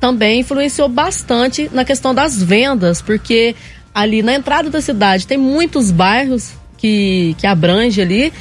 também 0.00 0.40
influenciou 0.40 0.88
bastante 0.88 1.68
na 1.72 1.84
questão 1.84 2.14
das 2.14 2.42
vendas, 2.42 3.02
porque 3.02 3.54
ali 3.94 4.22
na 4.22 4.34
entrada 4.34 4.70
da 4.70 4.80
cidade 4.80 5.26
tem 5.26 5.36
muitos 5.36 5.90
bairros 5.90 6.52
que, 6.78 7.34
que 7.38 7.46
abrange 7.46 8.00
ali 8.00 8.32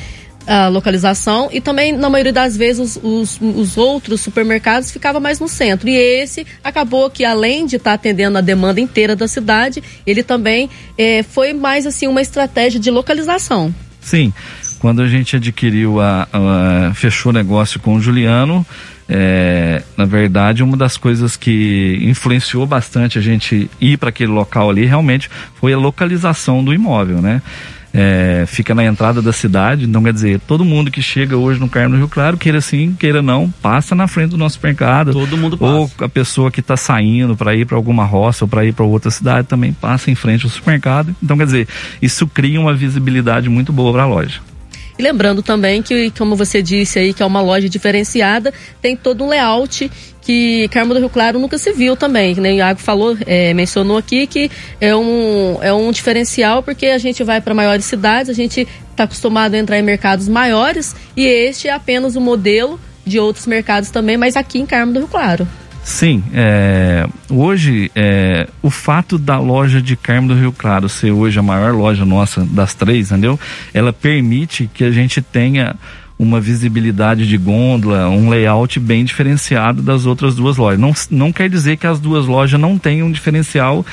a 0.48 0.70
localização 0.70 1.50
e 1.52 1.60
também, 1.60 1.92
na 1.92 2.10
maioria 2.10 2.32
das 2.32 2.56
vezes, 2.56 2.96
os, 2.96 3.00
os, 3.04 3.40
os 3.42 3.78
outros 3.78 4.22
supermercados 4.22 4.90
ficavam 4.90 5.20
mais 5.20 5.40
no 5.40 5.48
centro. 5.48 5.90
E 5.90 5.96
esse 5.96 6.48
acabou 6.64 7.10
que, 7.10 7.26
além 7.26 7.66
de 7.66 7.76
estar 7.76 7.92
tá 7.92 7.96
atendendo 7.96 8.38
a 8.38 8.42
demanda 8.42 8.80
inteira 8.80 9.16
da 9.16 9.28
cidade, 9.28 9.84
ele 10.06 10.24
também 10.24 10.70
é, 10.98 11.22
foi 11.22 11.54
mais 11.54 11.86
assim 11.86 12.08
uma 12.08 12.22
estratégia 12.22 12.80
de 12.80 12.90
localização. 12.90 13.76
Sim. 14.00 14.34
Quando 14.80 15.02
a 15.02 15.08
gente 15.08 15.36
adquiriu 15.36 16.00
a, 16.00 16.28
a 16.32 16.94
fechou 16.94 17.34
negócio 17.34 17.80
com 17.80 17.96
o 17.96 18.00
Juliano, 18.00 18.66
é, 19.10 19.84
na 19.96 20.06
verdade, 20.06 20.62
uma 20.62 20.78
das 20.78 20.98
coisas 20.98 21.36
que 21.36 21.98
influenciou 22.02 22.66
bastante 22.66 23.18
a 23.18 23.22
gente 23.22 23.70
ir 23.80 23.98
para 23.98 24.10
aquele 24.10 24.32
local 24.32 24.70
ali 24.70 24.86
realmente 24.86 25.30
foi 25.56 25.74
a 25.74 25.78
localização 25.78 26.64
do 26.64 26.74
imóvel, 26.74 27.22
né? 27.22 27.42
É, 28.00 28.46
fica 28.46 28.76
na 28.76 28.86
entrada 28.86 29.24
da 29.24 29.34
cidade, 29.34 29.86
então 29.86 30.04
quer 30.04 30.14
dizer, 30.14 30.40
todo 30.42 30.64
mundo 30.64 30.92
que 30.92 31.02
chega 31.02 31.36
hoje 31.36 31.60
no 31.60 31.68
Carmo 31.68 31.96
do 31.96 31.98
Rio 31.98 32.08
Claro, 32.08 32.38
queira 32.38 32.62
sim, 32.62 32.96
queira 32.98 33.24
não, 33.24 33.50
passa 33.50 33.96
na 33.96 34.08
frente 34.08 34.30
do 34.30 34.38
nosso 34.38 34.54
supermercado. 34.54 35.14
Todo 35.14 35.36
mundo 35.36 35.58
passa. 35.58 35.74
Ou 35.74 35.92
a 36.02 36.08
pessoa 36.08 36.52
que 36.52 36.60
está 36.60 36.78
saindo 36.78 37.36
para 37.36 37.56
ir 37.56 37.66
para 37.66 37.76
alguma 37.76 38.06
roça 38.06 38.46
ou 38.46 38.48
para 38.48 38.64
ir 38.64 38.74
para 38.74 38.86
outra 38.86 39.10
cidade 39.10 39.48
também 39.48 39.74
passa 39.74 40.12
em 40.12 40.16
frente 40.16 40.46
ao 40.46 40.52
supermercado. 40.52 41.16
Então 41.24 41.36
quer 41.36 41.46
dizer, 41.46 41.68
isso 42.00 42.28
cria 42.28 42.62
uma 42.62 42.74
visibilidade 42.74 43.50
muito 43.50 43.74
boa 43.74 43.92
para 43.92 44.04
a 44.04 44.08
loja. 44.08 44.42
E 44.98 45.04
lembrando 45.04 45.44
também 45.44 45.82
que, 45.82 46.12
como 46.12 46.36
você 46.36 46.62
disse 46.62 46.98
aí, 46.98 47.14
que 47.14 47.22
é 47.22 47.26
uma 47.26 47.42
loja 47.42 47.70
diferenciada, 47.70 48.54
tem 48.82 48.96
todo 48.96 49.24
um 49.24 49.28
layout 49.28 49.92
que 50.22 50.68
Carmo 50.70 50.94
do 50.94 51.00
Rio 51.00 51.10
Claro 51.10 51.40
nunca 51.40 51.58
se 51.58 51.72
viu 51.72 51.96
também, 51.96 52.36
que 52.36 52.42
nem 52.42 52.56
o 52.56 52.58
Iago 52.58 52.80
falou, 52.80 53.16
é, 53.26 53.54
mencionou 53.54 53.98
aqui 53.98 54.28
que 54.28 54.52
é 54.82 54.94
um, 54.94 55.58
é 55.62 55.72
um 55.72 55.90
diferencial 55.90 56.62
porque 56.62 56.88
a 56.88 56.98
gente 56.98 57.24
vai 57.24 57.40
para 57.40 57.54
maiores 57.54 57.86
cidades, 57.86 58.30
a 58.30 58.34
gente 58.34 58.68
está 58.92 59.06
acostumado 59.06 59.54
a 59.54 59.58
entrar 59.58 59.80
em 59.80 59.84
mercados 59.84 60.28
maiores 60.28 60.94
e 61.16 61.26
este 61.26 61.70
é 61.70 61.72
apenas 61.72 62.18
o 62.18 62.22
modelo 62.22 62.78
de 63.06 63.20
outros 63.20 63.48
mercados 63.48 63.90
também, 63.90 64.18
mas 64.18 64.36
aqui 64.36 64.60
em 64.60 64.66
Carmo 64.66 64.92
do 64.92 65.00
Rio 65.00 65.08
Claro. 65.08 65.48
Sim, 65.88 66.22
é, 66.34 67.08
hoje 67.30 67.90
é, 67.96 68.50
o 68.62 68.70
fato 68.70 69.18
da 69.18 69.40
loja 69.40 69.82
de 69.82 69.96
Carmo 69.96 70.28
do 70.28 70.36
Rio 70.36 70.52
Claro 70.52 70.90
ser 70.90 71.12
hoje 71.12 71.40
a 71.40 71.42
maior 71.42 71.74
loja 71.74 72.04
nossa 72.04 72.44
das 72.44 72.74
três, 72.74 73.10
entendeu? 73.10 73.40
Ela 73.74 73.94
permite 73.94 74.70
que 74.74 74.84
a 74.84 74.92
gente 74.92 75.22
tenha 75.22 75.78
uma 76.20 76.42
visibilidade 76.42 77.28
de 77.28 77.38
gôndola, 77.38 78.10
um 78.10 78.30
layout 78.30 78.80
bem 78.80 79.06
diferenciado 79.06 79.82
das 79.82 80.06
outras 80.06 80.36
duas 80.36 80.58
lojas. 80.58 80.80
Não, 80.80 80.94
não 81.12 81.32
quer 81.32 81.50
dizer 81.50 81.78
que 81.78 81.86
as 81.86 82.00
duas 82.00 82.26
lojas 82.26 82.60
não 82.60 82.78
tenham 82.78 83.08
um 83.08 83.12
diferencial 83.12 83.86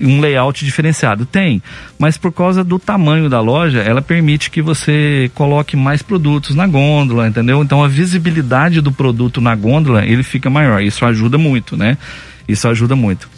um 0.00 0.20
layout 0.20 0.64
diferenciado. 0.64 1.24
Tem, 1.24 1.62
mas 1.98 2.16
por 2.16 2.32
causa 2.32 2.64
do 2.64 2.78
tamanho 2.78 3.28
da 3.28 3.40
loja, 3.40 3.80
ela 3.80 4.02
permite 4.02 4.50
que 4.50 4.60
você 4.60 5.30
coloque 5.34 5.76
mais 5.76 6.02
produtos 6.02 6.56
na 6.56 6.66
gôndola, 6.66 7.28
entendeu? 7.28 7.62
Então 7.62 7.82
a 7.84 7.88
visibilidade 7.88 8.80
do 8.80 8.90
produto 8.90 9.40
na 9.40 9.54
gôndola, 9.54 10.04
ele 10.04 10.22
fica 10.22 10.50
maior. 10.50 10.82
Isso 10.82 11.04
ajuda 11.04 11.38
muito, 11.38 11.76
né? 11.76 11.96
Isso 12.48 12.66
ajuda 12.68 12.96
muito. 12.96 13.28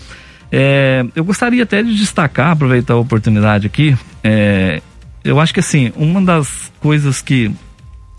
É, 0.50 1.04
eu 1.14 1.24
gostaria 1.24 1.62
até 1.62 1.82
de 1.82 1.94
destacar, 1.94 2.52
aproveitar 2.52 2.94
a 2.94 2.98
oportunidade 2.98 3.66
aqui, 3.66 3.96
é, 4.22 4.80
eu 5.24 5.40
acho 5.40 5.52
que 5.54 5.60
assim, 5.60 5.90
uma 5.96 6.20
das 6.20 6.70
coisas 6.80 7.22
que 7.22 7.50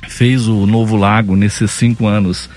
fez 0.08 0.48
o 0.48 0.66
Novo 0.66 0.96
Lago 0.96 1.36
nesses 1.36 1.72
cinco 1.72 2.08
anos 2.08 2.50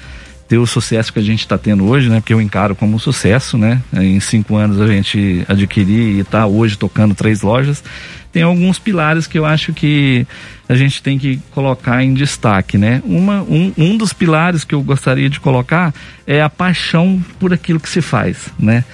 ter 0.49 0.57
o 0.57 0.67
sucesso 0.67 1.13
que 1.13 1.19
a 1.19 1.23
gente 1.23 1.41
está 1.41 1.59
tendo 1.59 1.87
hoje, 1.87 2.09
né? 2.09 2.21
Porque 2.21 2.33
eu 2.33 2.41
encaro 2.41 2.75
como 2.75 2.97
um 2.97 2.99
sucesso, 2.99 3.59
né? 3.59 3.83
Em 3.93 4.19
cinco 4.19 4.57
anos 4.57 4.81
a 4.81 4.87
gente 4.87 5.45
adquirir 5.47 6.17
e 6.17 6.21
está 6.21 6.47
hoje 6.47 6.79
tocando 6.79 7.15
três 7.15 7.43
lojas. 7.43 7.85
Tem 8.33 8.43
alguns 8.43 8.79
pilares 8.79 9.27
que 9.27 9.39
eu 9.39 9.45
acho 9.45 9.75
que 9.75 10.27
a 10.67 10.75
gente 10.75 11.03
tem 11.03 11.19
que 11.19 11.39
colocar 11.51 12.03
em 12.03 12.15
destaque, 12.15 12.79
né? 12.79 13.03
Uma, 13.05 13.43
um, 13.43 13.73
um 13.77 13.97
dos 13.97 14.15
pilares 14.15 14.65
que 14.65 14.75
eu 14.75 14.83
gostaria 14.83 15.29
de 15.29 15.39
colocar 15.39 15.95
é 16.27 16.41
a 16.41 16.49
paixão 16.49 17.23
por 17.39 17.53
aquilo 17.53 17.79
que 17.79 17.89
se 17.89 18.01
faz, 18.01 18.49
né? 18.59 18.85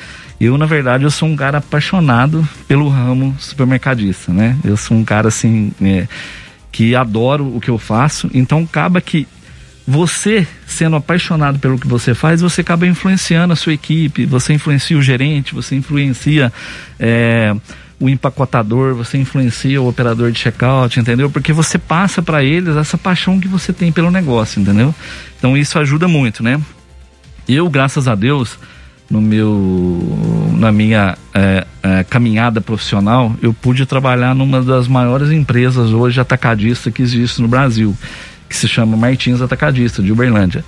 Eu, 0.41 0.59
na 0.59 0.67
verdade, 0.67 1.05
eu 1.05 1.11
sou 1.11 1.29
um 1.29 1.37
cara 1.37 1.59
apaixonado 1.59 2.47
pelo 2.67 2.89
ramo 2.89 3.35
supermercadista, 3.39 4.33
né? 4.33 4.57
Eu 4.65 4.77
sou 4.77 4.97
um 4.97 5.05
cara, 5.05 5.29
assim, 5.29 5.73
é, 5.81 6.09
que 6.75 6.97
adoro 6.97 7.57
o 7.57 7.61
que 7.61 7.71
eu 7.71 7.79
faço, 7.79 8.29
então 8.35 8.65
acaba 8.65 9.01
que 9.01 9.29
você 9.87 10.45
sendo 10.67 10.97
apaixonado 10.97 11.57
pelo 11.61 11.79
que 11.79 11.87
você 11.87 12.15
faz, 12.15 12.41
você 12.41 12.63
acaba 12.63 12.85
influenciando 12.85 13.53
a 13.53 13.57
sua 13.57 13.73
equipe, 13.73 14.27
você 14.27 14.55
influencia 14.55 14.99
o 14.99 15.03
gerente, 15.03 15.55
você 15.55 15.77
influencia 15.77 16.53
é, 16.99 17.55
o 18.01 18.09
empacotador, 18.09 18.93
você 18.93 19.17
influencia 19.17 19.81
o 19.81 19.89
operador 19.89 20.33
de 20.33 20.41
checkout, 20.41 20.99
entendeu? 20.99 21.31
Porque 21.31 21.53
você 21.53 21.79
passa 21.79 22.21
para 22.21 22.43
eles 22.43 22.75
essa 22.77 22.99
paixão 22.99 23.39
que 23.39 23.47
você 23.47 23.73
tem 23.73 23.93
pelo 23.93 24.11
negócio, 24.11 24.61
entendeu? 24.61 24.93
Então 25.39 25.57
isso 25.57 25.79
ajuda 25.79 26.09
muito, 26.09 26.43
né? 26.43 26.61
Eu, 27.47 27.71
graças 27.71 28.09
a 28.09 28.17
Deus, 28.17 28.59
no 29.11 29.21
meu 29.21 30.01
na 30.57 30.73
minha 30.73 31.17
é, 31.35 31.67
é, 31.83 32.05
caminhada 32.05 32.61
profissional, 32.61 33.35
eu 33.43 33.53
pude 33.53 33.85
trabalhar 33.87 34.35
numa 34.35 34.63
das 34.63 34.89
maiores 34.89 35.31
empresas 35.31 35.91
hoje 35.91 36.21
atacadista 36.21 36.91
que 36.91 37.03
existe 37.03 37.43
no 37.43 37.49
Brasil 37.49 37.97
que 38.49 38.57
se 38.57 38.69
chama 38.69 38.97
Martins 38.97 39.41
Atacadista, 39.41 40.03
de 40.03 40.13
Uberlândia. 40.13 40.65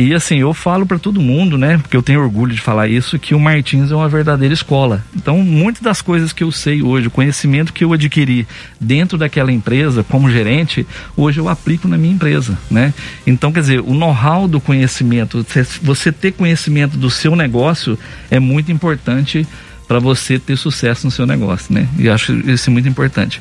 E 0.00 0.14
assim, 0.14 0.36
eu 0.36 0.54
falo 0.54 0.86
para 0.86 0.96
todo 0.96 1.20
mundo, 1.20 1.58
né, 1.58 1.76
porque 1.78 1.96
eu 1.96 2.02
tenho 2.04 2.22
orgulho 2.22 2.54
de 2.54 2.60
falar 2.60 2.86
isso, 2.86 3.18
que 3.18 3.34
o 3.34 3.40
Martins 3.40 3.90
é 3.90 3.96
uma 3.96 4.08
verdadeira 4.08 4.54
escola. 4.54 5.04
Então, 5.12 5.38
muitas 5.38 5.82
das 5.82 6.00
coisas 6.00 6.32
que 6.32 6.44
eu 6.44 6.52
sei 6.52 6.80
hoje, 6.84 7.08
o 7.08 7.10
conhecimento 7.10 7.72
que 7.72 7.82
eu 7.82 7.92
adquiri 7.92 8.46
dentro 8.80 9.18
daquela 9.18 9.50
empresa 9.50 10.04
como 10.04 10.30
gerente, 10.30 10.86
hoje 11.16 11.40
eu 11.40 11.48
aplico 11.48 11.88
na 11.88 11.98
minha 11.98 12.14
empresa, 12.14 12.56
né? 12.70 12.94
Então, 13.26 13.50
quer 13.50 13.58
dizer, 13.58 13.80
o 13.80 13.92
know-how 13.92 14.46
do 14.46 14.60
conhecimento, 14.60 15.44
você 15.82 16.12
ter 16.12 16.30
conhecimento 16.30 16.96
do 16.96 17.10
seu 17.10 17.34
negócio 17.34 17.98
é 18.30 18.38
muito 18.38 18.70
importante 18.70 19.44
para 19.88 19.98
você 19.98 20.38
ter 20.38 20.56
sucesso 20.56 21.08
no 21.08 21.10
seu 21.10 21.26
negócio, 21.26 21.74
né? 21.74 21.88
E 21.98 22.08
acho 22.08 22.34
isso 22.48 22.70
muito 22.70 22.88
importante. 22.88 23.40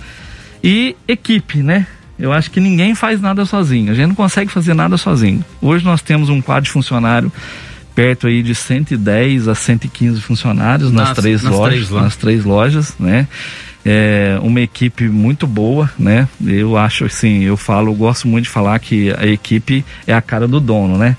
E 0.63 0.95
equipe, 1.07 1.59
né? 1.59 1.85
Eu 2.19 2.33
acho 2.33 2.49
que 2.49 2.59
ninguém 2.59 2.95
faz 2.95 3.21
nada 3.21 3.45
sozinho. 3.45 3.91
A 3.91 3.95
gente 3.95 4.07
não 4.07 4.15
consegue 4.15 4.51
fazer 4.51 4.73
nada 4.73 4.97
sozinho. 4.97 5.43
Hoje 5.61 5.85
nós 5.85 6.01
temos 6.01 6.29
um 6.29 6.41
quadro 6.41 6.63
de 6.63 6.71
funcionário 6.71 7.31
perto 7.93 8.27
aí 8.27 8.43
de 8.43 8.53
110 8.53 9.47
a 9.47 9.55
115 9.55 10.21
funcionários 10.21 10.91
nas, 10.91 11.09
nas 11.09 11.17
três 11.17 11.41
nas 11.41 11.51
lojas, 11.51 11.87
três 11.87 11.89
nas 11.89 12.15
três 12.15 12.45
lojas, 12.45 12.95
né? 12.99 13.27
É 13.83 14.37
uma 14.41 14.61
equipe 14.61 15.07
muito 15.07 15.47
boa, 15.47 15.89
né? 15.97 16.27
Eu 16.45 16.77
acho 16.77 17.05
assim, 17.05 17.43
eu 17.43 17.55
falo, 17.55 17.89
eu 17.89 17.95
gosto 17.95 18.27
muito 18.27 18.43
de 18.43 18.49
falar 18.49 18.77
que 18.79 19.11
a 19.17 19.25
equipe 19.25 19.85
é 20.05 20.13
a 20.13 20.21
cara 20.21 20.47
do 20.47 20.59
dono, 20.59 20.97
né? 20.97 21.15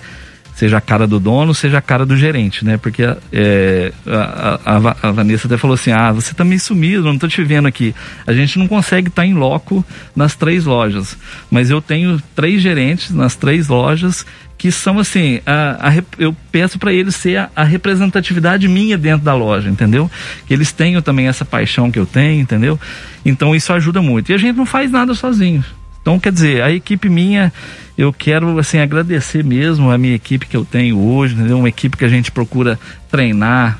Seja 0.59 0.79
a 0.79 0.81
cara 0.81 1.07
do 1.07 1.21
dono, 1.21 1.55
seja 1.55 1.79
a 1.79 1.81
cara 1.81 2.05
do 2.05 2.17
gerente, 2.17 2.65
né? 2.65 2.77
Porque 2.77 3.05
é, 3.33 3.93
a, 4.05 4.59
a, 4.65 5.09
a, 5.09 5.13
Vanessa 5.13 5.47
até 5.47 5.57
falou 5.57 5.75
assim: 5.75 5.93
ah, 5.93 6.11
você 6.11 6.35
tá 6.35 6.45
meio 6.45 6.59
sumido, 6.61 7.05
não 7.05 7.17
tô 7.17 7.29
te 7.29 7.45
vendo 7.45 7.69
aqui. 7.69 7.95
A 8.27 8.33
gente 8.33 8.59
não 8.59 8.67
consegue 8.67 9.07
estar 9.07 9.23
tá 9.23 9.27
em 9.27 9.35
loco 9.35 9.85
nas 10.17 10.35
três 10.35 10.65
lojas, 10.65 11.17
mas 11.49 11.71
eu 11.71 11.81
tenho 11.81 12.21
três 12.35 12.61
gerentes 12.61 13.13
nas 13.13 13.37
três 13.37 13.69
lojas 13.69 14.27
que 14.57 14.73
são 14.73 14.99
assim, 14.99 15.41
a, 15.47 15.89
a, 15.89 16.03
eu 16.19 16.35
peço 16.51 16.81
para 16.81 16.93
eles 16.93 17.15
ser 17.15 17.37
a, 17.37 17.51
a, 17.55 17.63
representatividade 17.63 18.67
minha 18.67 18.99
dentro 18.99 19.25
da 19.25 19.35
loja, 19.35 19.71
entendeu? 19.71 20.11
Que 20.45 20.53
eles 20.53 20.73
tenham 20.73 21.01
também 21.01 21.29
essa 21.29 21.45
paixão 21.45 21.93
que 21.93 22.01
eu 22.01 22.05
tenho, 22.05 22.41
entendeu? 22.41 22.81
Então 23.25 23.55
isso 23.55 23.73
ajuda 23.73 24.03
muito. 24.03 24.33
E 24.33 24.35
a 24.35 24.39
gente 24.39 24.57
não 24.57 24.67
faz 24.67 24.91
nada 24.91 25.15
sozinho. 25.15 25.65
Então, 26.09 26.19
quer 26.19 26.33
dizer, 26.33 26.63
a 26.63 26.73
equipe 26.73 27.07
minha, 27.07 27.53
eu 27.99 28.11
quero 28.15 28.59
assim 28.59 28.79
agradecer 28.79 29.45
mesmo 29.45 29.91
a 29.91 29.99
minha 29.99 30.15
equipe 30.15 30.47
que 30.47 30.57
eu 30.57 30.65
tenho 30.65 30.99
hoje, 30.99 31.35
entendeu? 31.35 31.59
Uma 31.59 31.69
equipe 31.69 31.99
que 31.99 32.05
a 32.07 32.09
gente 32.09 32.33
procura 32.33 32.81
treinar, 33.11 33.79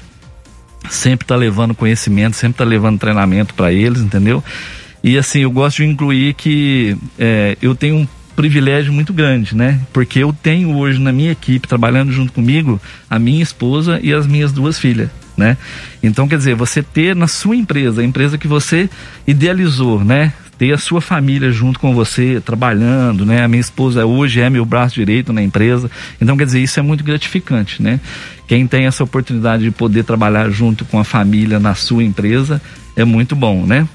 sempre 0.91 1.27
tá 1.27 1.35
levando 1.35 1.75
conhecimento, 1.75 2.37
sempre 2.37 2.59
tá 2.59 2.65
levando 2.65 2.99
treinamento 2.99 3.55
para 3.55 3.73
eles, 3.73 4.03
entendeu? 4.03 4.45
E 5.03 5.17
assim, 5.17 5.39
eu 5.41 5.51
gosto 5.51 5.79
de 5.79 5.87
incluir 5.87 6.35
que 6.35 6.99
é, 7.19 7.57
eu 7.63 7.75
tenho 7.75 7.97
um 7.97 8.07
privilégio 8.37 8.93
muito 8.93 9.15
grande, 9.15 9.57
né? 9.57 9.81
Porque 9.91 10.19
eu 10.19 10.31
tenho 10.31 10.77
hoje 10.77 11.01
na 11.01 11.13
minha 11.13 11.33
equipe, 11.33 11.67
trabalhando 11.67 12.13
junto 12.13 12.31
comigo, 12.35 12.79
a 13.09 13.19
minha 13.19 13.43
esposa 13.43 14.01
e 14.03 14.13
as 14.13 14.27
minhas 14.27 14.53
duas 14.53 14.79
filhas, 14.79 15.09
né? 15.35 15.57
Então, 16.03 16.29
quer 16.29 16.37
dizer, 16.37 16.55
você 16.55 16.83
ter 16.83 17.17
na 17.17 17.27
sua 17.27 17.57
empresa, 17.57 18.03
a 18.03 18.05
empresa 18.05 18.37
que 18.37 18.47
você 18.47 18.91
idealizou, 19.27 20.05
né? 20.05 20.35
Ter 20.59 20.73
a 20.73 20.79
sua 20.79 21.01
família 21.01 21.53
junto 21.53 21.79
com 21.79 21.95
você, 21.95 22.43
trabalhando, 22.45 23.25
né? 23.25 23.45
A 23.45 23.49
minha 23.49 23.61
esposa 23.61 24.05
hoje 24.05 24.41
é 24.41 24.51
meu 24.51 24.65
braço 24.65 24.97
direito 24.97 25.33
na 25.33 25.41
empresa. 25.41 25.89
Então, 26.21 26.37
quer 26.37 26.45
dizer, 26.45 26.61
isso 26.61 26.81
é 26.81 26.83
muito 26.83 27.05
gratificante, 27.05 27.81
né? 27.81 28.01
Quem 28.49 28.67
tem 28.67 28.87
essa 28.87 29.05
oportunidade 29.05 29.63
de 29.63 29.71
poder 29.71 30.03
trabalhar 30.03 30.51
junto 30.51 30.85
com 30.85 30.99
a 30.99 31.05
família 31.05 31.61
na 31.61 31.75
sua 31.75 32.03
empresa 32.03 32.61
é 32.97 33.05
muito 33.05 33.37
bom, 33.37 33.65
né? 33.65 33.87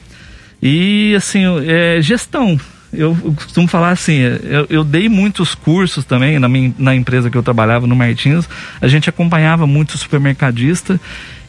E, 0.62 1.14
assim, 1.16 1.44
é, 1.68 2.02
gestão. 2.02 2.58
Eu, 2.94 3.16
costumo 3.36 3.68
falar 3.68 3.90
assim, 3.90 4.20
eu, 4.20 4.68
eu, 4.70 4.84
dei 4.84 5.10
muitos 5.10 5.56
cursos 5.56 6.06
também 6.06 6.38
na, 6.38 6.48
minha, 6.48 6.74
na 6.78 6.96
empresa 6.96 7.30
que 7.30 7.38
eu 7.38 7.44
trabalhava, 7.44 7.88
no 7.88 7.96
Martins. 7.96 8.48
A 8.80 8.88
gente 8.88 9.10
acompanhava 9.10 9.66
muito 9.66 9.96
o 9.96 9.98
supermercadista 9.98 11.00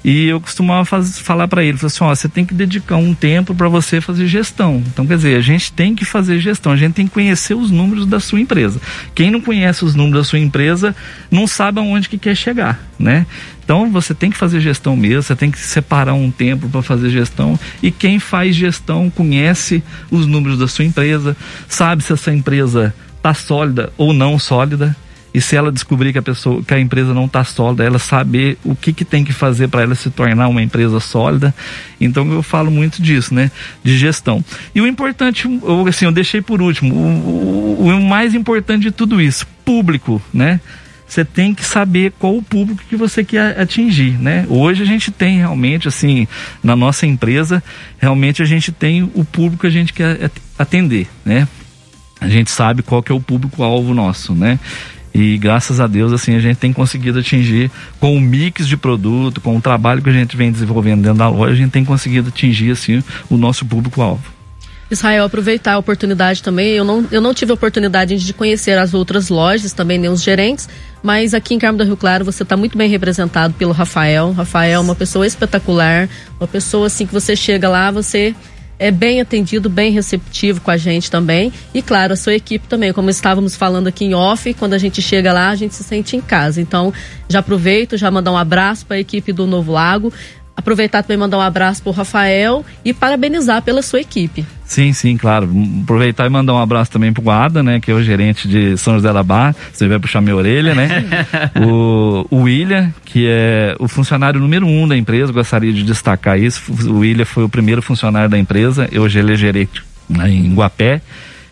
E 0.05 0.27
eu 0.27 0.39
costumava 0.39 0.85
faz, 0.85 1.19
falar 1.19 1.49
para 1.49 1.65
ele, 1.65 1.79
assim, 1.83 2.05
ó, 2.05 2.15
você 2.15 2.29
tem 2.29 2.45
que 2.45 2.53
dedicar 2.53 2.97
um 2.97 3.15
tempo 3.15 3.55
para 3.55 3.69
você 3.69 4.03
fazer 4.03 4.27
gestão. 4.27 4.83
Então, 4.87 5.07
quer 5.07 5.17
dizer, 5.17 5.37
a 5.37 5.41
gente 5.41 5.73
tem 5.73 5.95
que 5.95 6.05
fazer 6.05 6.39
gestão, 6.41 6.73
a 6.73 6.77
gente 6.77 6.93
tem 6.93 7.07
que 7.07 7.15
conhecer 7.15 7.55
os 7.55 7.71
números 7.71 8.05
da 8.05 8.21
sua 8.21 8.39
empresa. 8.39 8.79
Quem 9.15 9.31
não 9.31 9.41
conhece 9.41 9.83
os 9.83 9.95
números 9.95 10.27
da 10.27 10.29
sua 10.29 10.39
empresa 10.39 10.95
não 11.31 11.47
sabe 11.47 11.81
aonde 11.81 12.11
que 12.11 12.19
quer 12.19 12.37
chegar, 12.37 12.85
né? 12.99 13.27
Então 13.65 13.91
você 13.91 14.13
tem 14.15 14.31
que 14.31 14.37
fazer 14.37 14.61
gestão 14.61 14.95
mesmo, 14.95 15.23
você 15.23 15.35
tem 15.35 15.51
que 15.51 15.59
separar 15.59 16.13
um 16.13 16.31
tempo 16.31 16.69
para 16.69 16.83
fazer 16.83 17.09
gestão. 17.09 17.59
E 17.83 17.91
quem 17.91 18.19
faz 18.19 18.55
gestão 18.55 19.09
conhece 19.09 19.83
os 20.11 20.27
números 20.27 20.59
da 20.59 20.69
sua 20.69 20.85
empresa, 20.85 21.35
sabe 21.67 22.05
se 22.05 22.13
essa 22.13 22.31
empresa 22.31 22.95
está 23.17 23.33
sólida 23.33 23.91
ou 23.97 24.13
não 24.13 24.39
sólida, 24.39 24.95
e 25.35 25.41
se 25.41 25.57
ela 25.57 25.73
descobrir 25.73 26.13
que 26.13 26.19
a 26.19 26.23
pessoa, 26.23 26.63
que 26.63 26.73
a 26.73 26.79
empresa 26.79 27.13
não 27.13 27.25
está 27.25 27.43
sólida, 27.43 27.83
ela 27.83 27.99
saber 27.99 28.57
o 28.65 28.77
que, 28.77 28.93
que 28.93 29.05
tem 29.05 29.25
que 29.25 29.33
fazer 29.33 29.67
para 29.67 29.83
ela 29.83 29.97
se 29.97 30.09
tornar 30.09 30.47
uma 30.47 30.63
empresa 30.63 31.01
sólida. 31.01 31.53
Então 32.01 32.31
eu 32.33 32.41
falo 32.41 32.71
muito 32.71 33.03
disso, 33.03 33.35
né? 33.35 33.51
De 33.83 33.99
gestão. 33.99 34.45
E 34.73 34.81
o 34.81 34.87
importante, 34.87 35.49
eu, 35.61 35.87
assim, 35.89 36.05
eu 36.05 36.13
deixei 36.13 36.41
por 36.41 36.63
último, 36.63 36.95
o, 36.95 37.81
o, 37.81 37.89
o 37.89 38.01
mais 38.01 38.33
importante 38.33 38.83
de 38.83 38.91
tudo 38.93 39.21
isso, 39.21 39.45
público, 39.65 40.23
né? 40.33 40.61
Você 41.07 41.25
tem 41.25 41.53
que 41.53 41.65
saber 41.65 42.13
qual 42.19 42.37
o 42.37 42.43
público 42.43 42.83
que 42.89 42.97
você 42.97 43.25
quer 43.25 43.59
atingir, 43.61 44.13
né? 44.13 44.47
Hoje 44.49 44.85
a 44.85 44.87
gente 44.87 45.11
tem 45.11 45.39
realmente, 45.39 45.89
assim, 45.89 46.29
na 46.63 46.77
nossa 46.77 47.07
empresa, 47.07 47.63
realmente 47.99 48.41
a 48.41 48.45
gente 48.45 48.71
tem 48.71 49.03
o 49.03 49.25
público 49.25 49.63
que 49.63 49.67
a 49.67 49.71
gente 49.71 49.93
quer 49.93 50.31
atender, 50.57 51.09
né? 51.25 51.49
A 52.21 52.29
gente 52.29 52.51
sabe 52.51 52.83
qual 52.83 53.03
que 53.03 53.13
é 53.13 53.15
o 53.15 53.21
público-alvo 53.21 53.93
nosso, 53.93 54.33
né? 54.35 54.59
E 55.15 55.39
graças 55.39 55.79
a 55.79 55.87
Deus, 55.87 56.13
assim, 56.13 56.35
a 56.35 56.41
gente 56.41 56.57
tem 56.57 56.73
conseguido 56.73 57.21
atingir 57.21 57.71
com 58.01 58.17
o 58.17 58.21
mix 58.21 58.67
de 58.67 58.77
produto, 58.77 59.41
com 59.41 59.57
o 59.57 59.61
trabalho 59.61 60.03
que 60.03 60.11
a 60.11 60.13
gente 60.13 60.37
vem 60.37 60.51
desenvolvendo 60.51 61.03
dentro 61.03 61.19
da 61.19 61.29
loja, 61.29 61.53
a 61.53 61.57
gente 61.57 61.71
tem 61.71 61.85
conseguido 61.85 62.31
atingir, 62.31 62.73
assim, 62.73 63.03
o 63.31 63.37
nosso 63.37 63.65
público-alvo. 63.65 64.35
Israel, 64.91 65.25
aproveitar 65.25 65.75
a 65.75 65.79
oportunidade 65.79 66.43
também. 66.43 66.73
Eu 66.73 66.85
não, 66.85 67.07
eu 67.11 67.21
não 67.21 67.33
tive 67.33 67.53
a 67.53 67.55
oportunidade 67.55 68.19
de 68.19 68.33
conhecer 68.33 68.77
as 68.79 68.93
outras 68.93 69.29
lojas, 69.29 69.73
também 69.73 69.99
nem 69.99 70.11
os 70.11 70.23
gerentes, 70.23 70.69
mas 71.03 71.33
aqui 71.33 71.55
em 71.55 71.59
Carmo 71.59 71.79
do 71.79 71.85
Rio 71.85 71.97
Claro 71.97 72.25
você 72.25 72.43
está 72.43 72.57
muito 72.57 72.77
bem 72.77 72.89
representado 72.89 73.55
pelo 73.55 73.73
Rafael. 73.73 74.33
Rafael 74.33 74.75
é 74.75 74.79
uma 74.79 74.95
pessoa 74.95 75.27
espetacular, 75.27 76.09
uma 76.39 76.49
pessoa 76.49 76.87
assim 76.87 77.07
que 77.07 77.13
você 77.13 77.35
chega 77.35 77.69
lá, 77.69 77.91
você 77.91 78.35
é 78.85 78.91
bem 78.91 79.19
atendido, 79.19 79.71
bem 79.71 79.91
receptivo 79.91 80.61
com 80.61 80.71
a 80.71 80.77
gente 80.77 81.11
também. 81.11 81.51
E 81.73 81.81
claro, 81.81 82.13
a 82.13 82.17
sua 82.17 82.35
equipe 82.35 82.69
também, 82.69 82.93
como 82.93 83.09
estávamos 83.09 83.57
falando 83.57 83.87
aqui 83.87 84.05
em 84.05 84.15
off, 84.15 84.53
quando 84.53 84.75
a 84.75 84.79
gente 84.79 85.01
chega 85.01 85.33
lá, 85.33 85.49
a 85.49 85.55
gente 85.55 85.75
se 85.75 85.83
sente 85.83 86.17
em 86.17 86.21
casa. 86.21 86.61
Então, 86.61 86.93
já 87.27 87.39
aproveito, 87.39 87.97
já 87.97 88.11
mandar 88.11 88.31
um 88.31 88.37
abraço 88.37 88.85
para 88.85 88.97
a 88.97 89.01
equipe 89.01 89.33
do 89.33 89.47
Novo 89.47 89.73
Lago. 89.73 90.13
Aproveitar 90.55 91.03
também 91.03 91.17
mandar 91.17 91.39
um 91.39 91.41
abraço 91.41 91.83
para 91.83 91.91
o 91.91 91.95
Rafael 91.95 92.63
e 92.85 92.93
parabenizar 92.93 93.63
pela 93.63 93.81
sua 93.81 94.03
equipe. 94.03 94.45
Sim, 94.75 94.93
sim, 94.93 95.17
claro. 95.17 95.49
Aproveitar 95.85 96.27
e 96.27 96.29
mandar 96.29 96.53
um 96.53 96.59
abraço 96.59 96.91
também 96.91 97.13
pro 97.13 97.23
Guada, 97.23 97.63
né? 97.63 97.79
Que 97.79 97.93
é 97.93 97.95
o 97.95 98.03
gerente 98.03 98.49
de 98.49 98.77
São 98.77 98.95
José 98.95 99.13
da 99.13 99.23
Barra. 99.23 99.55
Você 99.73 99.87
vai 99.87 100.01
puxar 100.01 100.21
minha 100.21 100.35
orelha, 100.35 100.75
né? 100.75 101.05
o, 101.65 102.27
o 102.29 102.37
William, 102.43 102.93
que 103.05 103.25
é 103.25 103.77
o 103.79 103.87
funcionário 103.87 104.41
número 104.41 104.67
um 104.67 104.89
da 104.89 104.97
empresa, 104.97 105.33
gostaria 105.33 105.73
de 105.73 105.85
destacar 105.85 106.41
isso. 106.41 106.61
O 106.89 106.99
William 106.99 107.25
foi 107.25 107.45
o 107.45 107.49
primeiro 107.49 107.81
funcionário 107.81 108.29
da 108.29 108.37
empresa, 108.37 108.91
hoje 108.99 109.17
ele 109.17 109.35
é 109.35 109.37
gerente 109.37 109.81
né, 110.11 110.29
em 110.29 110.53
Guapé. 110.53 111.01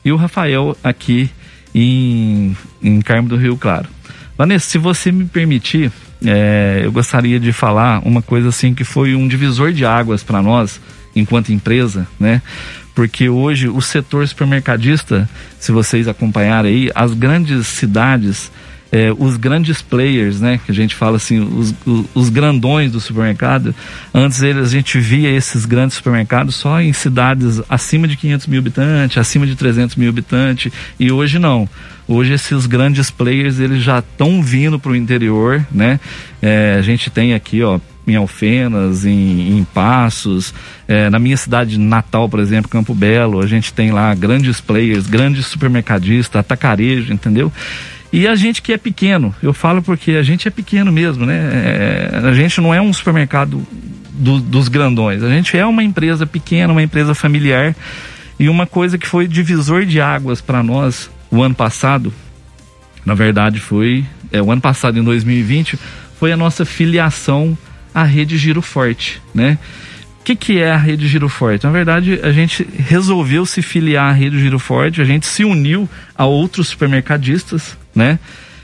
E 0.04 0.10
o 0.10 0.16
Rafael 0.16 0.76
aqui 0.82 1.30
em, 1.72 2.56
em 2.82 3.00
Carmo 3.02 3.28
do 3.28 3.36
Rio 3.36 3.56
Claro. 3.56 3.88
Vanessa, 4.36 4.68
se 4.68 4.78
você 4.78 5.12
me 5.12 5.26
permitir, 5.26 5.92
é, 6.26 6.80
eu 6.82 6.90
gostaria 6.90 7.38
de 7.38 7.52
falar 7.52 8.02
uma 8.04 8.20
coisa 8.20 8.48
assim 8.48 8.74
que 8.74 8.82
foi 8.82 9.14
um 9.14 9.28
divisor 9.28 9.72
de 9.72 9.84
águas 9.84 10.24
para 10.24 10.42
nós, 10.42 10.80
enquanto 11.14 11.52
empresa, 11.52 12.04
né? 12.18 12.42
Porque 12.94 13.28
hoje 13.28 13.68
o 13.68 13.80
setor 13.80 14.26
supermercadista, 14.26 15.28
se 15.58 15.72
vocês 15.72 16.08
acompanharem 16.08 16.72
aí, 16.72 16.90
as 16.94 17.14
grandes 17.14 17.66
cidades, 17.66 18.50
é, 18.92 19.10
os 19.18 19.38
grandes 19.38 19.80
players, 19.80 20.40
né, 20.40 20.60
que 20.62 20.70
a 20.70 20.74
gente 20.74 20.94
fala 20.94 21.16
assim, 21.16 21.40
os, 21.40 21.74
os, 21.86 22.06
os, 22.14 22.28
grandões 22.28 22.92
do 22.92 23.00
supermercado, 23.00 23.74
antes 24.12 24.42
eles, 24.42 24.68
a 24.68 24.70
gente 24.70 24.98
via 24.98 25.30
esses 25.30 25.64
grandes 25.64 25.96
supermercados 25.96 26.56
só 26.56 26.78
em 26.78 26.92
cidades 26.92 27.62
acima 27.70 28.06
de 28.06 28.18
500 28.18 28.46
mil 28.48 28.58
habitantes, 28.58 29.16
acima 29.16 29.46
de 29.46 29.56
300 29.56 29.96
mil 29.96 30.10
habitantes, 30.10 30.70
e 31.00 31.10
hoje 31.10 31.38
não. 31.38 31.66
Hoje 32.06 32.34
esses 32.34 32.66
grandes 32.66 33.10
players 33.10 33.58
eles 33.58 33.82
já 33.82 34.00
estão 34.00 34.42
vindo 34.42 34.78
para 34.78 34.92
o 34.92 34.96
interior, 34.96 35.64
né? 35.70 35.98
É, 36.42 36.76
a 36.78 36.82
gente 36.82 37.08
tem 37.08 37.32
aqui, 37.32 37.62
ó, 37.62 37.80
em 38.06 38.16
Alfenas, 38.16 39.04
em, 39.04 39.58
em 39.58 39.64
Passos, 39.64 40.52
é, 40.88 41.08
na 41.08 41.18
minha 41.18 41.36
cidade 41.36 41.78
natal, 41.78 42.28
por 42.28 42.40
exemplo, 42.40 42.70
Campo 42.70 42.94
Belo, 42.94 43.40
a 43.40 43.46
gente 43.46 43.72
tem 43.72 43.90
lá 43.92 44.14
grandes 44.14 44.60
players, 44.60 45.06
grandes 45.06 45.46
supermercadistas, 45.46 46.40
atacarejo, 46.40 47.12
entendeu? 47.12 47.52
E 48.12 48.26
a 48.26 48.34
gente 48.34 48.60
que 48.60 48.72
é 48.72 48.76
pequeno, 48.76 49.34
eu 49.42 49.54
falo 49.54 49.80
porque 49.80 50.12
a 50.12 50.22
gente 50.22 50.46
é 50.46 50.50
pequeno 50.50 50.92
mesmo, 50.92 51.24
né? 51.24 51.38
É, 51.52 52.20
a 52.24 52.34
gente 52.34 52.60
não 52.60 52.74
é 52.74 52.80
um 52.80 52.92
supermercado 52.92 53.66
do, 54.12 54.38
dos 54.38 54.68
grandões, 54.68 55.22
a 55.22 55.30
gente 55.30 55.56
é 55.56 55.64
uma 55.64 55.82
empresa 55.82 56.26
pequena, 56.26 56.72
uma 56.72 56.82
empresa 56.82 57.14
familiar. 57.14 57.74
E 58.38 58.48
uma 58.48 58.66
coisa 58.66 58.98
que 58.98 59.06
foi 59.06 59.28
divisor 59.28 59.84
de 59.84 60.00
águas 60.00 60.40
para 60.40 60.62
nós 60.62 61.08
o 61.30 61.42
ano 61.42 61.54
passado, 61.54 62.12
na 63.06 63.14
verdade 63.14 63.60
foi, 63.60 64.04
é, 64.32 64.42
o 64.42 64.50
ano 64.50 64.60
passado, 64.60 64.98
em 64.98 65.02
2020, 65.02 65.78
foi 66.18 66.32
a 66.32 66.36
nossa 66.36 66.64
filiação 66.64 67.56
a 67.94 68.04
rede 68.04 68.36
Giro 68.38 68.62
Forte, 68.62 69.20
né? 69.34 69.58
O 70.20 70.24
que, 70.24 70.36
que 70.36 70.60
é 70.60 70.70
a 70.70 70.76
rede 70.76 71.08
Giro 71.08 71.28
Forte? 71.28 71.64
Na 71.64 71.72
verdade, 71.72 72.20
a 72.22 72.30
gente 72.30 72.66
resolveu 72.78 73.44
se 73.44 73.60
filiar 73.60 74.10
à 74.10 74.12
rede 74.12 74.38
Giro 74.38 74.58
Forte, 74.58 75.00
a 75.00 75.04
gente 75.04 75.26
se 75.26 75.44
uniu 75.44 75.88
a 76.16 76.24
outros 76.24 76.68
supermercadistas, 76.68 77.76
né? 77.92 78.20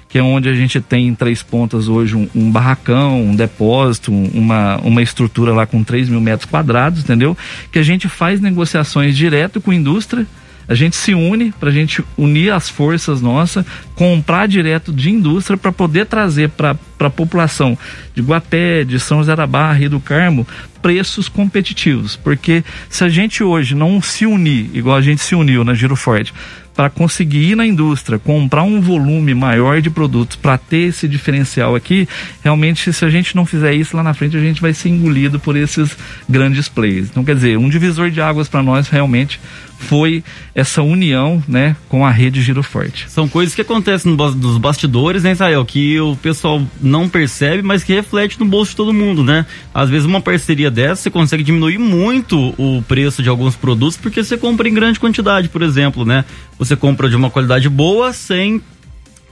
Que 0.08 0.18
é 0.18 0.22
onde 0.22 0.48
a 0.48 0.54
gente 0.54 0.80
tem 0.80 1.08
em 1.08 1.14
três 1.14 1.42
pontas 1.42 1.88
hoje 1.88 2.14
um, 2.14 2.28
um 2.34 2.50
barracão, 2.50 3.22
um 3.22 3.34
depósito, 3.34 4.12
uma, 4.12 4.76
uma 4.78 5.02
estrutura 5.02 5.52
lá 5.52 5.66
com 5.66 5.82
3 5.82 6.08
mil 6.08 6.20
metros 6.20 6.48
quadrados, 6.48 7.00
entendeu? 7.02 7.36
Que 7.72 7.80
a 7.80 7.82
gente 7.82 8.08
faz 8.08 8.40
negociações 8.40 9.16
direto 9.16 9.60
com 9.60 9.72
a 9.72 9.74
indústria, 9.74 10.26
a 10.68 10.74
gente 10.74 10.96
se 10.96 11.14
une 11.14 11.50
para 11.52 11.70
a 11.70 11.72
gente 11.72 12.04
unir 12.16 12.52
as 12.52 12.68
forças 12.68 13.22
nossas, 13.22 13.64
comprar 13.94 14.46
direto 14.46 14.92
de 14.92 15.10
indústria 15.10 15.56
para 15.56 15.72
poder 15.72 16.06
trazer 16.06 16.50
para 16.50 16.76
a 17.00 17.10
população 17.10 17.76
de 18.14 18.20
Guapé, 18.20 18.84
de 18.84 19.00
São 19.00 19.18
José 19.18 19.34
da 19.34 19.46
Barra 19.46 19.80
e 19.80 19.88
do 19.88 19.98
Carmo 19.98 20.46
preços 20.82 21.28
competitivos. 21.28 22.16
Porque 22.16 22.62
se 22.88 23.02
a 23.02 23.08
gente 23.08 23.42
hoje 23.42 23.74
não 23.74 24.00
se 24.02 24.26
unir, 24.26 24.70
igual 24.74 24.96
a 24.96 25.02
gente 25.02 25.22
se 25.22 25.34
uniu 25.34 25.64
na 25.64 25.74
Giro 25.74 25.96
Forte, 25.96 26.34
para 26.78 26.88
conseguir 26.88 27.50
ir 27.50 27.56
na 27.56 27.66
indústria, 27.66 28.20
comprar 28.20 28.62
um 28.62 28.80
volume 28.80 29.34
maior 29.34 29.82
de 29.82 29.90
produtos 29.90 30.36
para 30.36 30.56
ter 30.56 30.90
esse 30.90 31.08
diferencial 31.08 31.74
aqui, 31.74 32.08
realmente 32.40 32.92
se 32.92 33.04
a 33.04 33.10
gente 33.10 33.34
não 33.34 33.44
fizer 33.44 33.74
isso 33.74 33.96
lá 33.96 34.02
na 34.04 34.14
frente, 34.14 34.36
a 34.36 34.40
gente 34.40 34.60
vai 34.60 34.72
ser 34.72 34.90
engolido 34.90 35.40
por 35.40 35.56
esses 35.56 35.96
grandes 36.28 36.68
players. 36.68 37.08
Então, 37.10 37.24
quer 37.24 37.34
dizer, 37.34 37.58
um 37.58 37.68
divisor 37.68 38.12
de 38.12 38.20
águas 38.20 38.48
para 38.48 38.62
nós 38.62 38.88
realmente 38.88 39.40
foi 39.78 40.24
essa 40.54 40.82
união, 40.82 41.42
né, 41.46 41.76
com 41.88 42.04
a 42.04 42.10
rede 42.10 42.42
Giro 42.42 42.62
Forte. 42.62 43.08
São 43.08 43.28
coisas 43.28 43.54
que 43.54 43.60
acontecem 43.60 44.14
nos 44.14 44.58
bastidores, 44.58 45.22
né, 45.22 45.32
Israel, 45.32 45.64
que 45.64 45.98
o 46.00 46.16
pessoal 46.16 46.60
não 46.80 47.08
percebe, 47.08 47.62
mas 47.62 47.84
que 47.84 47.94
reflete 47.94 48.38
no 48.38 48.44
bolso 48.44 48.72
de 48.72 48.76
todo 48.76 48.92
mundo, 48.92 49.22
né? 49.22 49.46
Às 49.72 49.88
vezes 49.88 50.04
uma 50.04 50.20
parceria 50.20 50.70
dessa 50.70 51.02
você 51.02 51.10
consegue 51.10 51.44
diminuir 51.44 51.78
muito 51.78 52.54
o 52.58 52.82
preço 52.86 53.22
de 53.22 53.28
alguns 53.28 53.54
produtos 53.54 53.96
porque 53.96 54.22
você 54.22 54.36
compra 54.36 54.68
em 54.68 54.74
grande 54.74 54.98
quantidade, 54.98 55.48
por 55.48 55.62
exemplo, 55.62 56.04
né? 56.04 56.24
Você 56.58 56.74
compra 56.74 57.08
de 57.08 57.16
uma 57.16 57.30
qualidade 57.30 57.68
boa 57.68 58.12
sem 58.12 58.60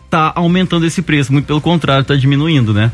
tá 0.08 0.32
aumentando 0.36 0.86
esse 0.86 1.02
preço, 1.02 1.32
muito 1.32 1.46
pelo 1.46 1.60
contrário, 1.60 2.04
tá 2.04 2.14
diminuindo, 2.14 2.72
né? 2.72 2.92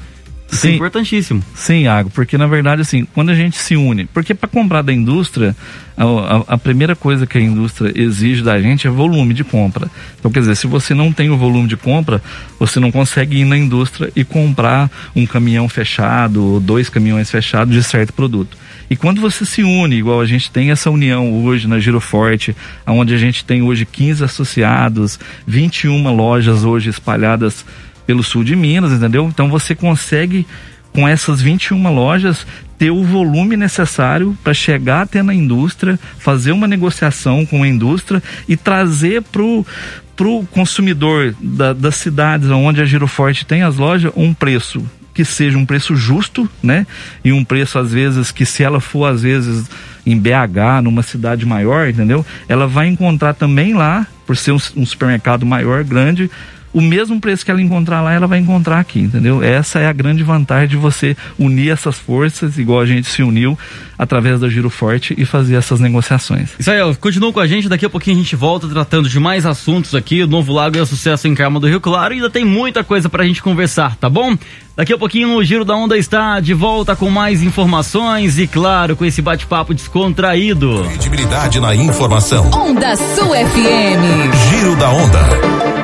Isso 0.52 0.66
é 0.66 0.68
sim, 0.68 0.72
é 0.72 0.74
importantíssimo. 0.76 1.42
Sim, 1.54 1.82
Iago, 1.84 2.10
porque 2.10 2.36
na 2.36 2.46
verdade, 2.46 2.82
assim, 2.82 3.06
quando 3.14 3.30
a 3.30 3.34
gente 3.34 3.56
se 3.56 3.74
une, 3.74 4.04
porque 4.04 4.34
para 4.34 4.48
comprar 4.48 4.82
da 4.82 4.92
indústria, 4.92 5.56
a, 5.96 6.04
a, 6.04 6.54
a, 6.54 6.58
primeira 6.58 6.94
coisa 6.94 7.26
que 7.26 7.38
a 7.38 7.40
indústria 7.40 7.90
exige 7.94 8.42
da 8.42 8.60
gente 8.60 8.86
é 8.86 8.90
volume 8.90 9.32
de 9.32 9.44
compra. 9.44 9.90
Então, 10.18 10.30
quer 10.30 10.40
dizer, 10.40 10.56
se 10.56 10.66
você 10.66 10.92
não 10.92 11.10
tem 11.10 11.30
o 11.30 11.38
volume 11.38 11.68
de 11.68 11.76
compra, 11.76 12.22
você 12.58 12.78
não 12.78 12.92
consegue 12.92 13.38
ir 13.38 13.44
na 13.46 13.56
indústria 13.56 14.12
e 14.14 14.24
comprar 14.24 14.90
um 15.16 15.24
caminhão 15.24 15.68
fechado 15.70 16.44
ou 16.44 16.60
dois 16.60 16.90
caminhões 16.90 17.30
fechados 17.30 17.74
de 17.74 17.82
certo 17.82 18.12
produto. 18.12 18.56
E 18.90 18.96
quando 18.96 19.22
você 19.22 19.46
se 19.46 19.62
une, 19.62 19.96
igual 19.96 20.20
a 20.20 20.26
gente 20.26 20.50
tem 20.50 20.70
essa 20.70 20.90
união 20.90 21.44
hoje 21.44 21.66
na 21.66 21.78
Giroforte, 21.78 22.54
onde 22.86 23.14
a 23.14 23.18
gente 23.18 23.42
tem 23.42 23.62
hoje 23.62 23.86
15 23.86 24.24
associados, 24.24 25.18
21 25.46 26.14
lojas 26.14 26.62
hoje 26.62 26.90
espalhadas 26.90 27.64
pelo 28.06 28.22
sul 28.22 28.44
de 28.44 28.56
Minas, 28.56 28.92
entendeu? 28.92 29.26
Então 29.28 29.48
você 29.48 29.74
consegue 29.74 30.46
com 30.92 31.08
essas 31.08 31.40
21 31.40 31.92
lojas 31.92 32.46
ter 32.78 32.90
o 32.90 33.04
volume 33.04 33.56
necessário 33.56 34.36
para 34.42 34.52
chegar 34.52 35.02
até 35.02 35.22
na 35.22 35.32
indústria, 35.32 35.98
fazer 36.18 36.52
uma 36.52 36.66
negociação 36.66 37.46
com 37.46 37.62
a 37.62 37.68
indústria 37.68 38.22
e 38.48 38.56
trazer 38.56 39.22
para 39.22 39.42
o 39.42 40.46
consumidor 40.50 41.34
da, 41.40 41.72
das 41.72 41.94
cidades 41.96 42.50
onde 42.50 42.82
a 42.82 42.84
Giroforte 42.84 43.46
tem 43.46 43.62
as 43.62 43.76
lojas 43.76 44.12
um 44.16 44.34
preço 44.34 44.84
que 45.14 45.24
seja 45.24 45.58
um 45.58 45.66
preço 45.66 45.94
justo, 45.94 46.48
né? 46.62 46.86
E 47.22 47.32
um 47.32 47.44
preço 47.44 47.78
às 47.78 47.92
vezes 47.92 48.30
que 48.30 48.46
se 48.46 48.62
ela 48.62 48.80
for 48.80 49.04
às 49.04 49.22
vezes 49.22 49.68
em 50.06 50.18
BH, 50.18 50.82
numa 50.82 51.02
cidade 51.02 51.46
maior, 51.46 51.88
entendeu? 51.88 52.24
Ela 52.48 52.66
vai 52.66 52.88
encontrar 52.88 53.34
também 53.34 53.74
lá, 53.74 54.06
por 54.26 54.36
ser 54.36 54.52
um, 54.52 54.58
um 54.76 54.86
supermercado 54.86 55.44
maior, 55.46 55.84
grande, 55.84 56.30
o 56.72 56.80
mesmo 56.80 57.20
preço 57.20 57.44
que 57.44 57.50
ela 57.50 57.60
encontrar 57.60 58.00
lá, 58.00 58.12
ela 58.12 58.26
vai 58.26 58.38
encontrar 58.38 58.80
aqui, 58.80 59.00
entendeu? 59.00 59.42
Essa 59.42 59.78
é 59.78 59.86
a 59.86 59.92
grande 59.92 60.22
vantagem 60.22 60.68
de 60.68 60.76
você 60.76 61.16
unir 61.38 61.70
essas 61.70 61.98
forças, 61.98 62.58
igual 62.58 62.80
a 62.80 62.86
gente 62.86 63.06
se 63.06 63.22
uniu 63.22 63.58
através 63.98 64.40
da 64.40 64.48
Giro 64.48 64.68
Forte 64.68 65.14
e 65.16 65.24
fazer 65.24 65.54
essas 65.54 65.78
negociações. 65.78 66.50
Israel, 66.58 66.96
continua 67.00 67.32
com 67.32 67.40
a 67.40 67.46
gente, 67.46 67.68
daqui 67.68 67.86
a 67.86 67.90
pouquinho 67.90 68.16
a 68.16 68.20
gente 68.20 68.34
volta 68.34 68.66
tratando 68.68 69.08
de 69.08 69.20
mais 69.20 69.46
assuntos 69.46 69.94
aqui. 69.94 70.22
O 70.22 70.26
Novo 70.26 70.52
Lago 70.52 70.76
é 70.76 70.84
sucesso 70.84 71.28
em 71.28 71.34
Carmo 71.34 71.60
do 71.60 71.68
Rio 71.68 71.80
Claro 71.80 72.12
e 72.12 72.16
ainda 72.16 72.30
tem 72.30 72.44
muita 72.44 72.82
coisa 72.82 73.08
pra 73.08 73.24
gente 73.24 73.42
conversar, 73.42 73.96
tá 73.96 74.08
bom? 74.08 74.36
Daqui 74.74 74.92
a 74.92 74.98
pouquinho 74.98 75.36
o 75.36 75.44
Giro 75.44 75.64
da 75.64 75.76
Onda 75.76 75.96
está 75.98 76.40
de 76.40 76.54
volta 76.54 76.96
com 76.96 77.10
mais 77.10 77.42
informações 77.42 78.38
e, 78.38 78.46
claro, 78.46 78.96
com 78.96 79.04
esse 79.04 79.20
bate-papo 79.20 79.74
descontraído. 79.74 80.84
Credibilidade 80.88 81.60
na 81.60 81.74
informação. 81.74 82.50
Onda 82.50 82.96
Sul 82.96 83.28
FM. 83.28 84.50
Giro 84.50 84.76
da 84.76 84.90
Onda. 84.90 85.81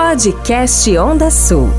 Podcast 0.00 0.96
Onda 0.96 1.30
Sul. 1.30 1.70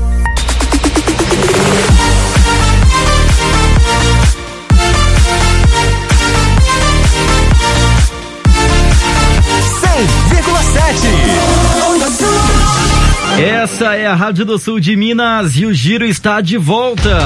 Essa 13.40 13.96
é 13.96 14.06
a 14.06 14.14
Rádio 14.14 14.44
do 14.44 14.56
Sul 14.56 14.78
de 14.78 14.94
Minas 14.96 15.56
e 15.56 15.66
o 15.66 15.74
Giro 15.74 16.04
está 16.04 16.40
de 16.40 16.56
volta. 16.56 17.18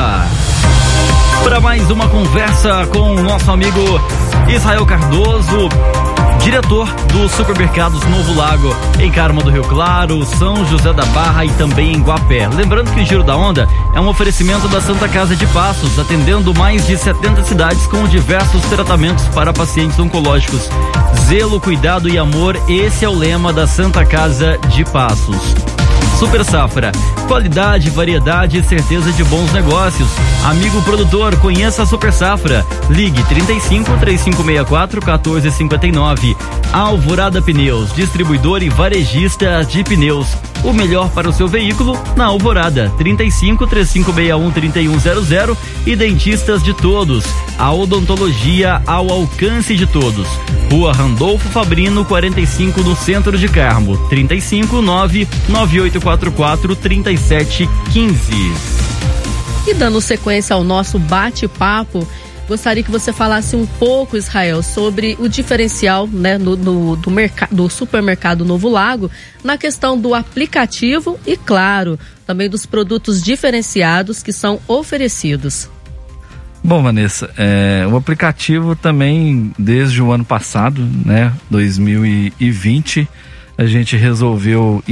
Para 1.45 1.61
mais 1.61 1.91
uma 1.91 2.09
conversa 2.09 2.87
com 2.87 3.17
o 3.17 3.23
nosso 3.23 3.51
amigo 3.51 3.81
Israel 4.49 4.87
Cardoso, 4.87 5.69
diretor 6.47 6.89
dos 7.13 7.33
supermercados 7.33 8.01
Novo 8.05 8.33
Lago, 8.33 8.73
em 9.01 9.11
Carmo 9.11 9.43
do 9.43 9.51
Rio 9.51 9.65
Claro, 9.65 10.25
São 10.25 10.65
José 10.65 10.93
da 10.93 11.05
Barra 11.07 11.45
e 11.45 11.51
também 11.55 11.93
em 11.93 12.01
Guapé. 12.01 12.47
Lembrando 12.47 12.95
que 12.95 13.01
o 13.01 13.05
Giro 13.05 13.25
da 13.25 13.37
Onda 13.37 13.69
é 13.93 14.01
um 14.01 14.07
oferecimento 14.07 14.69
da 14.69 14.81
Santa 14.81 15.09
Casa 15.09 15.35
de 15.35 15.45
Passos, 15.49 15.99
atendendo 15.99 16.55
mais 16.55 16.87
de 16.87 16.97
70 16.97 17.43
cidades 17.43 17.85
com 17.89 18.07
diversos 18.07 18.63
tratamentos 18.67 19.27
para 19.29 19.53
pacientes 19.53 19.99
oncológicos. 19.99 20.71
Zelo, 21.25 21.61
cuidado 21.61 22.09
e 22.09 22.17
amor, 22.17 22.57
esse 22.69 23.05
é 23.05 23.09
o 23.09 23.19
lema 23.19 23.53
da 23.53 23.67
Santa 23.67 24.05
Casa 24.05 24.57
de 24.69 24.85
Passos. 24.85 25.76
Super 26.19 26.43
Safra. 26.47 26.93
Qualidade, 27.29 27.91
variedade 27.91 28.59
e 28.59 28.65
certeza 28.65 29.13
de 29.13 29.23
bons 29.25 29.53
negócios. 29.53 30.09
Amigo 30.45 30.81
produtor, 30.81 31.37
conheça 31.41 31.83
a 31.83 31.87
Super 31.87 32.11
Safra. 32.11 32.65
Ligue 32.89 33.23
35 33.25 33.99
3564 33.99 35.01
1459. 35.05 36.35
Alvorada 36.73 37.43
Pneus, 37.43 37.95
distribuidor 37.95 38.63
e 38.63 38.71
varejista 38.71 39.63
de 39.63 39.85
pneus. 39.85 40.29
O 40.65 40.73
melhor 40.73 41.11
para 41.11 41.29
o 41.29 41.33
seu 41.33 41.47
veículo 41.47 41.99
na 42.17 42.25
Alvorada. 42.27 42.91
35 42.97 43.67
3561 43.67 44.51
3100 44.51 45.57
e 45.85 45.95
dentistas 45.95 46.63
de 46.63 46.73
todos. 46.73 47.25
A 47.59 47.73
odontologia 47.73 48.83
ao 48.87 49.11
alcance 49.11 49.77
de 49.77 49.87
todos. 49.87 50.27
Rua 50.71 50.93
Randolfo 50.93 51.49
Fabrino 51.51 52.05
45 52.05 52.81
no 52.83 52.97
centro 52.97 53.39
de 53.39 53.49
Carmo. 53.49 53.97
35 54.09 54.83
9 54.83 55.29
9844 56.07 56.77
3715. 56.77 58.33
E 59.67 59.75
dando 59.75 60.01
sequência 60.01 60.55
ao 60.55 60.63
nosso 60.63 60.97
bate-papo, 61.01 62.07
gostaria 62.49 62.85
que 62.85 62.91
você 62.91 63.13
falasse 63.13 63.57
um 63.57 63.67
pouco, 63.67 64.17
Israel, 64.17 64.63
sobre 64.63 65.17
o 65.19 65.29
diferencial 65.29 66.07
né, 66.07 66.39
no, 66.39 66.57
no, 66.57 66.95
do, 66.95 67.11
do 67.51 67.69
supermercado 67.69 68.45
Novo 68.45 68.69
Lago 68.69 69.11
na 69.43 69.59
questão 69.59 70.01
do 70.01 70.15
aplicativo 70.15 71.19
e, 71.27 71.37
claro, 71.37 71.99
também 72.25 72.49
dos 72.49 72.65
produtos 72.65 73.21
diferenciados 73.21 74.23
que 74.23 74.33
são 74.33 74.61
oferecidos. 74.69 75.69
Bom, 76.63 76.83
Vanessa, 76.83 77.31
é, 77.37 77.87
o 77.91 77.97
aplicativo 77.97 78.77
também, 78.77 79.53
desde 79.59 80.01
o 80.01 80.13
ano 80.13 80.25
passado, 80.25 80.89
né, 81.05 81.33
2020, 81.51 83.09
a 83.59 83.65
gente 83.65 83.97
resolveu 83.97 84.83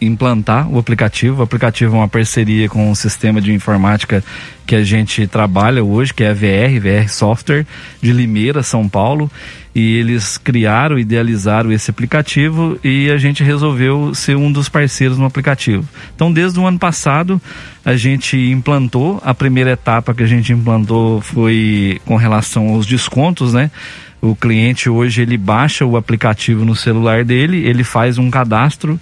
implantar 0.00 0.68
o 0.68 0.78
aplicativo. 0.78 1.40
O 1.40 1.42
aplicativo 1.42 1.94
é 1.94 1.98
uma 1.98 2.08
parceria 2.08 2.68
com 2.68 2.90
um 2.90 2.94
sistema 2.94 3.40
de 3.40 3.52
informática 3.52 4.24
que 4.66 4.74
a 4.74 4.82
gente 4.82 5.26
trabalha 5.26 5.84
hoje, 5.84 6.14
que 6.14 6.24
é 6.24 6.30
a 6.30 6.34
VR, 6.34 6.80
VR 6.80 7.08
Software, 7.08 7.66
de 8.00 8.12
Limeira, 8.12 8.62
São 8.62 8.88
Paulo. 8.88 9.30
E 9.74 9.96
eles 9.96 10.38
criaram, 10.38 10.98
idealizaram 10.98 11.70
esse 11.70 11.90
aplicativo 11.90 12.78
e 12.82 13.10
a 13.10 13.18
gente 13.18 13.44
resolveu 13.44 14.14
ser 14.14 14.36
um 14.36 14.50
dos 14.50 14.68
parceiros 14.68 15.18
no 15.18 15.26
aplicativo. 15.26 15.86
Então, 16.14 16.32
desde 16.32 16.58
o 16.58 16.66
ano 16.66 16.78
passado, 16.78 17.40
a 17.84 17.94
gente 17.94 18.36
implantou. 18.36 19.20
A 19.24 19.34
primeira 19.34 19.72
etapa 19.72 20.14
que 20.14 20.22
a 20.22 20.26
gente 20.26 20.52
implantou 20.52 21.20
foi 21.20 22.00
com 22.06 22.16
relação 22.16 22.70
aos 22.70 22.86
descontos, 22.86 23.52
né? 23.52 23.70
O 24.20 24.34
cliente 24.34 24.90
hoje 24.90 25.22
ele 25.22 25.36
baixa 25.36 25.84
o 25.84 25.96
aplicativo 25.96 26.64
no 26.64 26.74
celular 26.74 27.24
dele, 27.24 27.66
ele 27.66 27.84
faz 27.84 28.18
um 28.18 28.30
cadastro 28.30 28.98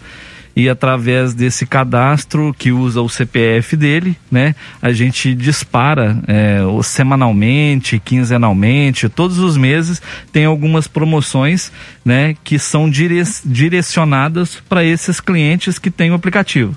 e 0.56 0.70
através 0.70 1.34
desse 1.34 1.66
cadastro 1.66 2.54
que 2.58 2.72
usa 2.72 3.02
o 3.02 3.08
CPF 3.10 3.76
dele, 3.76 4.16
né, 4.30 4.54
a 4.80 4.90
gente 4.90 5.34
dispara 5.34 6.18
é, 6.26 6.60
semanalmente, 6.82 8.00
quinzenalmente, 8.02 9.06
todos 9.10 9.38
os 9.38 9.58
meses 9.58 10.00
tem 10.32 10.46
algumas 10.46 10.88
promoções, 10.88 11.70
né, 12.02 12.34
que 12.42 12.58
são 12.58 12.88
dire 12.88 13.22
direcionadas 13.44 14.62
para 14.66 14.82
esses 14.82 15.20
clientes 15.20 15.78
que 15.78 15.90
têm 15.90 16.10
o 16.10 16.14
aplicativo. 16.14 16.74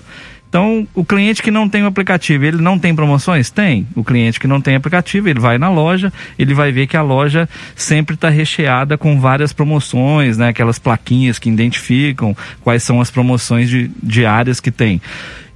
Então, 0.49 0.87
o 0.95 1.05
cliente 1.05 1.43
que 1.43 1.51
não 1.51 1.69
tem 1.69 1.83
o 1.83 1.85
aplicativo, 1.85 2.43
ele 2.43 2.57
não 2.57 2.79
tem 2.79 2.95
promoções? 2.95 3.51
Tem. 3.51 3.87
O 3.95 4.03
cliente 4.03 4.39
que 4.39 4.47
não 4.47 4.59
tem 4.59 4.75
aplicativo, 4.75 5.29
ele 5.29 5.39
vai 5.39 5.59
na 5.59 5.69
loja, 5.69 6.11
ele 6.39 6.55
vai 6.55 6.71
ver 6.71 6.87
que 6.87 6.97
a 6.97 7.03
loja 7.03 7.47
sempre 7.75 8.15
está 8.15 8.29
recheada 8.29 8.97
com 8.97 9.19
várias 9.19 9.53
promoções, 9.53 10.39
né? 10.39 10.49
Aquelas 10.49 10.79
plaquinhas 10.79 11.37
que 11.37 11.49
identificam 11.49 12.35
quais 12.61 12.81
são 12.81 12.99
as 12.99 13.11
promoções 13.11 13.69
de, 13.69 13.91
diárias 14.01 14.59
que 14.59 14.71
tem. 14.71 14.99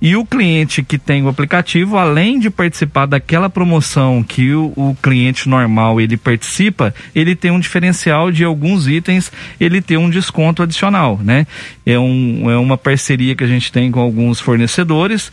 E 0.03 0.17
o 0.17 0.25
cliente 0.25 0.83
que 0.83 0.97
tem 0.97 1.23
o 1.23 1.29
aplicativo, 1.29 1.97
além 1.97 2.37
de 2.37 2.49
participar 2.49 3.05
daquela 3.05 3.49
promoção 3.49 4.21
que 4.21 4.53
o, 4.53 4.73
o, 4.75 4.97
cliente 5.01 5.47
normal 5.47 6.01
ele 6.01 6.17
participa, 6.17 6.93
ele 7.15 7.37
tem 7.37 7.51
um 7.51 7.59
diferencial 7.59 8.29
de 8.29 8.43
alguns 8.43 8.85
itens, 8.85 9.31
ele 9.57 9.81
tem 9.81 9.95
um 9.95 10.09
desconto 10.09 10.61
adicional, 10.61 11.17
né? 11.23 11.47
É, 11.85 11.97
um, 11.97 12.51
é 12.51 12.57
uma 12.57 12.77
parceria 12.77 13.33
que 13.33 13.45
a 13.45 13.47
gente 13.47 13.71
tem 13.71 13.89
com 13.89 14.01
alguns 14.01 14.41
fornecedores 14.41 15.31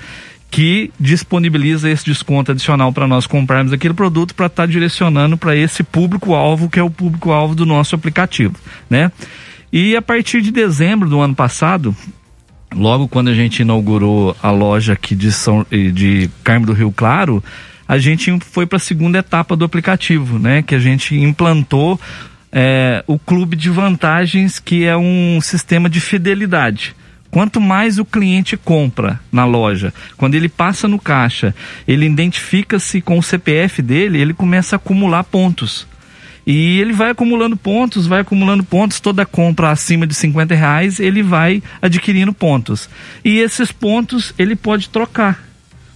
que 0.48 0.92
disponibiliza 1.00 1.90
esse 1.90 2.04
desconto 2.04 2.52
adicional 2.52 2.92
para 2.92 3.08
nós 3.08 3.26
comprarmos 3.26 3.72
aquele 3.72 3.94
produto 3.94 4.36
para 4.36 4.46
estar 4.46 4.62
tá 4.62 4.72
direcionando 4.72 5.36
para 5.36 5.56
esse 5.56 5.82
público-alvo 5.82 6.70
que 6.70 6.78
é 6.78 6.82
o 6.82 6.90
público-alvo 6.90 7.56
do 7.56 7.66
nosso 7.66 7.96
aplicativo, 7.96 8.54
né? 8.88 9.10
E 9.72 9.96
a 9.96 10.02
partir 10.02 10.40
de 10.42 10.52
dezembro 10.52 11.08
do 11.08 11.20
ano 11.20 11.34
passado, 11.34 11.94
logo 12.74 13.08
quando 13.08 13.28
a 13.28 13.34
gente 13.34 13.60
inaugurou 13.60 14.36
a 14.42 14.50
loja 14.50 14.92
aqui 14.92 15.14
de, 15.14 15.32
São, 15.32 15.66
de 15.70 16.30
Carmo 16.44 16.66
do 16.66 16.72
Rio 16.72 16.92
Claro, 16.92 17.42
a 17.86 17.98
gente 17.98 18.38
foi 18.40 18.66
para 18.66 18.76
a 18.76 18.80
segunda 18.80 19.18
etapa 19.18 19.56
do 19.56 19.64
aplicativo, 19.64 20.38
né? 20.38 20.62
Que 20.62 20.74
a 20.74 20.78
gente 20.78 21.16
implantou 21.16 22.00
é, 22.52 23.02
o 23.06 23.18
clube 23.18 23.56
de 23.56 23.68
vantagens, 23.68 24.58
que 24.58 24.84
é 24.84 24.96
um 24.96 25.40
sistema 25.40 25.90
de 25.90 26.00
fidelidade. 26.00 26.94
Quanto 27.30 27.60
mais 27.60 27.98
o 27.98 28.04
cliente 28.04 28.56
compra 28.56 29.20
na 29.30 29.44
loja, 29.44 29.94
quando 30.16 30.34
ele 30.34 30.48
passa 30.48 30.88
no 30.88 30.98
caixa, 30.98 31.54
ele 31.86 32.06
identifica-se 32.06 33.00
com 33.00 33.18
o 33.18 33.22
CPF 33.22 33.80
dele, 33.82 34.20
ele 34.20 34.34
começa 34.34 34.74
a 34.74 34.78
acumular 34.78 35.22
pontos. 35.22 35.86
E 36.50 36.80
ele 36.80 36.92
vai 36.92 37.10
acumulando 37.10 37.56
pontos, 37.56 38.08
vai 38.08 38.22
acumulando 38.22 38.64
pontos, 38.64 38.98
toda 38.98 39.24
compra 39.24 39.70
acima 39.70 40.04
de 40.04 40.14
50 40.14 40.52
reais 40.52 40.98
ele 40.98 41.22
vai 41.22 41.62
adquirindo 41.80 42.32
pontos. 42.32 42.90
E 43.24 43.38
esses 43.38 43.70
pontos 43.70 44.34
ele 44.36 44.56
pode 44.56 44.88
trocar 44.88 45.44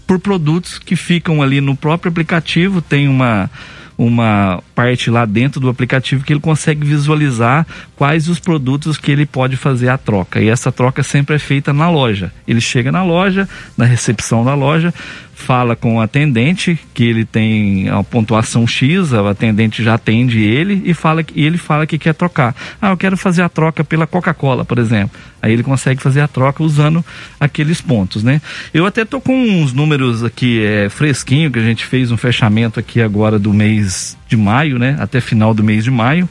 por 0.06 0.20
produtos 0.20 0.78
que 0.78 0.94
ficam 0.94 1.42
ali 1.42 1.60
no 1.60 1.74
próprio 1.74 2.08
aplicativo, 2.08 2.80
tem 2.80 3.08
uma, 3.08 3.50
uma 3.98 4.62
parte 4.74 5.10
lá 5.10 5.24
dentro 5.24 5.60
do 5.60 5.68
aplicativo 5.68 6.24
que 6.24 6.32
ele 6.32 6.40
consegue 6.40 6.86
visualizar 6.86 7.66
quais 7.96 8.28
os 8.28 8.38
produtos 8.38 8.98
que 8.98 9.12
ele 9.12 9.24
pode 9.24 9.56
fazer 9.56 9.88
a 9.88 9.98
troca. 9.98 10.40
E 10.40 10.48
essa 10.48 10.72
troca 10.72 11.02
sempre 11.02 11.36
é 11.36 11.38
feita 11.38 11.72
na 11.72 11.88
loja. 11.88 12.32
Ele 12.46 12.60
chega 12.60 12.90
na 12.90 13.02
loja, 13.04 13.48
na 13.76 13.84
recepção 13.84 14.44
da 14.44 14.54
loja, 14.54 14.92
fala 15.34 15.74
com 15.76 15.96
o 15.96 16.00
atendente 16.00 16.78
que 16.94 17.04
ele 17.04 17.24
tem 17.24 17.88
a 17.88 18.02
pontuação 18.02 18.66
X, 18.66 19.12
o 19.12 19.26
atendente 19.26 19.82
já 19.82 19.94
atende 19.94 20.40
ele 20.40 20.82
e 20.84 20.94
fala 20.94 21.22
que 21.22 21.38
ele 21.38 21.58
fala 21.58 21.86
que 21.86 21.98
quer 21.98 22.14
trocar. 22.14 22.54
Ah, 22.80 22.90
eu 22.90 22.96
quero 22.96 23.16
fazer 23.16 23.42
a 23.42 23.48
troca 23.48 23.84
pela 23.84 24.06
Coca-Cola, 24.06 24.64
por 24.64 24.78
exemplo. 24.78 25.18
Aí 25.42 25.52
ele 25.52 25.62
consegue 25.62 26.00
fazer 26.00 26.20
a 26.20 26.28
troca 26.28 26.62
usando 26.62 27.04
aqueles 27.38 27.80
pontos, 27.80 28.22
né? 28.22 28.40
Eu 28.72 28.86
até 28.86 29.04
tô 29.04 29.20
com 29.20 29.36
uns 29.36 29.74
números 29.74 30.24
aqui 30.24 30.64
é, 30.64 30.88
fresquinho 30.88 31.50
que 31.50 31.58
a 31.58 31.62
gente 31.62 31.84
fez 31.84 32.10
um 32.10 32.16
fechamento 32.16 32.80
aqui 32.80 33.02
agora 33.02 33.38
do 33.38 33.52
mês 33.52 34.16
de 34.26 34.36
maio, 34.36 34.63
né? 34.72 34.96
Até 34.98 35.20
final 35.20 35.52
do 35.54 35.62
mês 35.62 35.84
de 35.84 35.90
maio. 35.90 36.28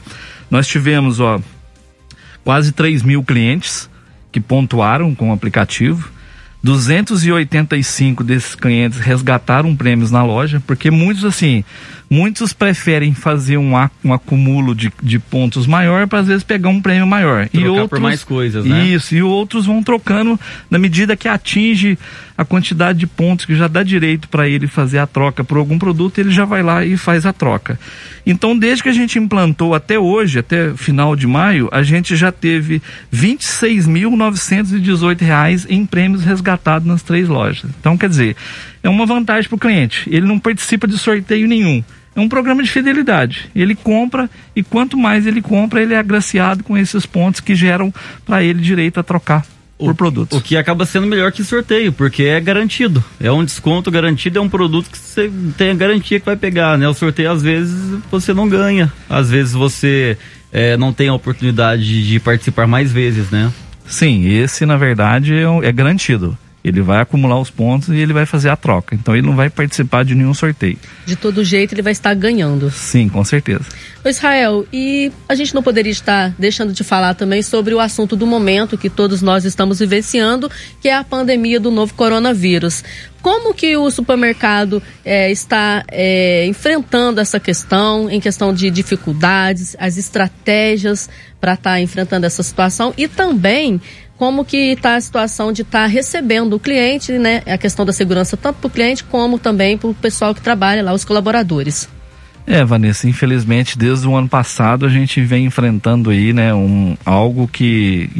Nós 0.50 0.66
tivemos, 0.66 1.20
ó, 1.20 1.40
quase 2.44 2.72
3 2.72 3.02
mil 3.02 3.22
clientes 3.22 3.88
que 4.30 4.40
pontuaram 4.40 5.14
com 5.14 5.30
o 5.30 5.32
aplicativo. 5.32 6.12
285 6.62 8.24
desses 8.24 8.54
clientes 8.54 8.98
resgataram 8.98 9.76
prêmios 9.76 10.10
na 10.10 10.24
loja, 10.24 10.62
porque 10.66 10.90
muitos, 10.90 11.24
assim, 11.24 11.62
Muitos 12.14 12.52
preferem 12.52 13.14
fazer 13.14 13.56
um, 13.56 13.72
um 14.04 14.12
acúmulo 14.12 14.74
de, 14.74 14.92
de 15.02 15.18
pontos 15.18 15.66
maior 15.66 16.06
para 16.06 16.20
às 16.20 16.26
vezes 16.26 16.44
pegar 16.44 16.68
um 16.68 16.80
prêmio 16.80 17.06
maior. 17.06 17.48
Trocar 17.48 17.66
e 17.66 17.68
outros, 17.68 17.88
por 17.88 18.00
mais 18.00 18.22
coisas, 18.22 18.64
né? 18.64 18.84
Isso, 18.84 19.14
e 19.14 19.22
outros 19.22 19.66
vão 19.66 19.82
trocando 19.82 20.38
na 20.70 20.78
medida 20.78 21.16
que 21.16 21.26
atinge 21.26 21.98
a 22.36 22.44
quantidade 22.44 22.98
de 22.98 23.06
pontos 23.06 23.46
que 23.46 23.54
já 23.54 23.68
dá 23.68 23.84
direito 23.84 24.28
para 24.28 24.48
ele 24.48 24.66
fazer 24.66 24.98
a 24.98 25.06
troca 25.06 25.44
por 25.44 25.56
algum 25.56 25.78
produto, 25.78 26.18
ele 26.18 26.32
já 26.32 26.44
vai 26.44 26.60
lá 26.62 26.84
e 26.84 26.96
faz 26.96 27.24
a 27.24 27.32
troca. 27.32 27.78
Então, 28.26 28.58
desde 28.58 28.82
que 28.82 28.88
a 28.88 28.92
gente 28.92 29.16
implantou 29.18 29.72
até 29.74 29.98
hoje, 29.98 30.40
até 30.40 30.74
final 30.74 31.14
de 31.14 31.26
maio, 31.26 31.68
a 31.70 31.82
gente 31.82 32.16
já 32.16 32.32
teve 32.32 32.80
R$ 33.12 33.36
26.918 33.36 35.66
em 35.68 35.84
prêmios 35.86 36.24
resgatados 36.24 36.88
nas 36.88 37.02
três 37.02 37.28
lojas. 37.28 37.70
Então, 37.78 37.96
quer 37.96 38.08
dizer, 38.08 38.34
é 38.82 38.88
uma 38.88 39.06
vantagem 39.06 39.48
para 39.48 39.56
o 39.56 39.60
cliente. 39.60 40.08
Ele 40.10 40.26
não 40.26 40.40
participa 40.40 40.88
de 40.88 40.98
sorteio 40.98 41.46
nenhum. 41.46 41.84
É 42.16 42.20
um 42.20 42.28
programa 42.28 42.62
de 42.62 42.70
fidelidade. 42.70 43.50
Ele 43.54 43.74
compra 43.74 44.30
e 44.54 44.62
quanto 44.62 44.96
mais 44.96 45.26
ele 45.26 45.42
compra, 45.42 45.82
ele 45.82 45.94
é 45.94 45.98
agraciado 45.98 46.62
com 46.62 46.78
esses 46.78 47.04
pontos 47.06 47.40
que 47.40 47.54
geram 47.54 47.92
para 48.24 48.42
ele 48.42 48.60
direito 48.60 49.00
a 49.00 49.02
trocar 49.02 49.44
o, 49.78 49.86
por 49.86 49.94
produtos. 49.94 50.38
O 50.38 50.42
que 50.42 50.56
acaba 50.56 50.86
sendo 50.86 51.06
melhor 51.06 51.32
que 51.32 51.44
sorteio, 51.44 51.92
porque 51.92 52.24
é 52.24 52.40
garantido. 52.40 53.02
É 53.20 53.30
um 53.30 53.44
desconto 53.44 53.90
garantido, 53.90 54.38
é 54.38 54.42
um 54.42 54.48
produto 54.48 54.90
que 54.90 54.98
você 54.98 55.30
tem 55.56 55.70
a 55.70 55.74
garantia 55.74 56.20
que 56.20 56.26
vai 56.26 56.36
pegar, 56.36 56.78
né? 56.78 56.88
O 56.88 56.94
sorteio 56.94 57.30
às 57.30 57.42
vezes 57.42 57.98
você 58.10 58.32
não 58.32 58.48
ganha, 58.48 58.92
às 59.08 59.30
vezes 59.30 59.52
você 59.52 60.16
é, 60.52 60.76
não 60.76 60.92
tem 60.92 61.08
a 61.08 61.14
oportunidade 61.14 62.06
de 62.06 62.20
participar 62.20 62.66
mais 62.66 62.92
vezes, 62.92 63.30
né? 63.30 63.52
Sim, 63.86 64.26
esse 64.28 64.64
na 64.64 64.76
verdade 64.76 65.34
é, 65.34 65.68
é 65.68 65.72
garantido. 65.72 66.38
Ele 66.64 66.80
vai 66.80 67.00
acumular 67.00 67.38
os 67.38 67.50
pontos 67.50 67.90
e 67.90 67.96
ele 67.96 68.14
vai 68.14 68.24
fazer 68.24 68.48
a 68.48 68.56
troca. 68.56 68.94
Então 68.94 69.14
ele 69.14 69.26
não 69.26 69.36
vai 69.36 69.50
participar 69.50 70.04
de 70.04 70.14
nenhum 70.14 70.32
sorteio. 70.32 70.78
De 71.04 71.14
todo 71.14 71.44
jeito 71.44 71.74
ele 71.74 71.82
vai 71.82 71.92
estar 71.92 72.14
ganhando. 72.14 72.70
Sim, 72.70 73.08
com 73.08 73.22
certeza. 73.22 73.64
Israel, 74.08 74.66
e 74.72 75.12
a 75.28 75.34
gente 75.34 75.54
não 75.54 75.62
poderia 75.62 75.92
estar 75.92 76.34
deixando 76.38 76.72
de 76.72 76.84
falar 76.84 77.14
também 77.14 77.42
sobre 77.42 77.74
o 77.74 77.80
assunto 77.80 78.16
do 78.16 78.26
momento 78.26 78.78
que 78.78 78.90
todos 78.90 79.22
nós 79.22 79.44
estamos 79.44 79.78
vivenciando, 79.78 80.50
que 80.80 80.88
é 80.88 80.94
a 80.94 81.04
pandemia 81.04 81.60
do 81.60 81.70
novo 81.70 81.94
coronavírus. 81.94 82.82
Como 83.22 83.54
que 83.54 83.74
o 83.74 83.90
supermercado 83.90 84.82
é, 85.02 85.30
está 85.30 85.82
é, 85.90 86.44
enfrentando 86.46 87.20
essa 87.20 87.40
questão, 87.40 88.10
em 88.10 88.20
questão 88.20 88.52
de 88.52 88.70
dificuldades, 88.70 89.74
as 89.78 89.96
estratégias 89.96 91.08
para 91.40 91.54
estar 91.54 91.80
enfrentando 91.80 92.26
essa 92.26 92.42
situação 92.42 92.92
e 92.98 93.08
também 93.08 93.80
como 94.16 94.44
que 94.44 94.72
está 94.72 94.96
a 94.96 95.00
situação 95.00 95.52
de 95.52 95.62
estar 95.62 95.82
tá 95.82 95.86
recebendo 95.86 96.54
o 96.54 96.60
cliente, 96.60 97.12
né? 97.12 97.42
A 97.46 97.58
questão 97.58 97.84
da 97.84 97.92
segurança 97.92 98.36
tanto 98.36 98.56
para 98.56 98.68
o 98.68 98.70
cliente 98.70 99.04
como 99.04 99.38
também 99.38 99.76
para 99.76 99.90
o 99.90 99.94
pessoal 99.94 100.34
que 100.34 100.40
trabalha 100.40 100.82
lá, 100.82 100.92
os 100.92 101.04
colaboradores. 101.04 101.88
É, 102.46 102.62
Vanessa, 102.62 103.08
infelizmente 103.08 103.78
desde 103.78 104.06
o 104.06 104.14
ano 104.14 104.28
passado 104.28 104.84
a 104.84 104.88
gente 104.90 105.18
vem 105.22 105.46
enfrentando 105.46 106.10
aí, 106.10 106.30
né, 106.34 106.52
um, 106.52 106.94
algo 107.02 107.48
que 107.48 108.10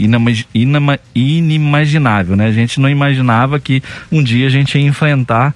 inimaginável, 1.14 2.34
né? 2.34 2.46
A 2.46 2.52
gente 2.52 2.80
não 2.80 2.88
imaginava 2.88 3.60
que 3.60 3.82
um 4.10 4.22
dia 4.22 4.46
a 4.46 4.50
gente 4.50 4.78
ia 4.78 4.86
enfrentar 4.86 5.54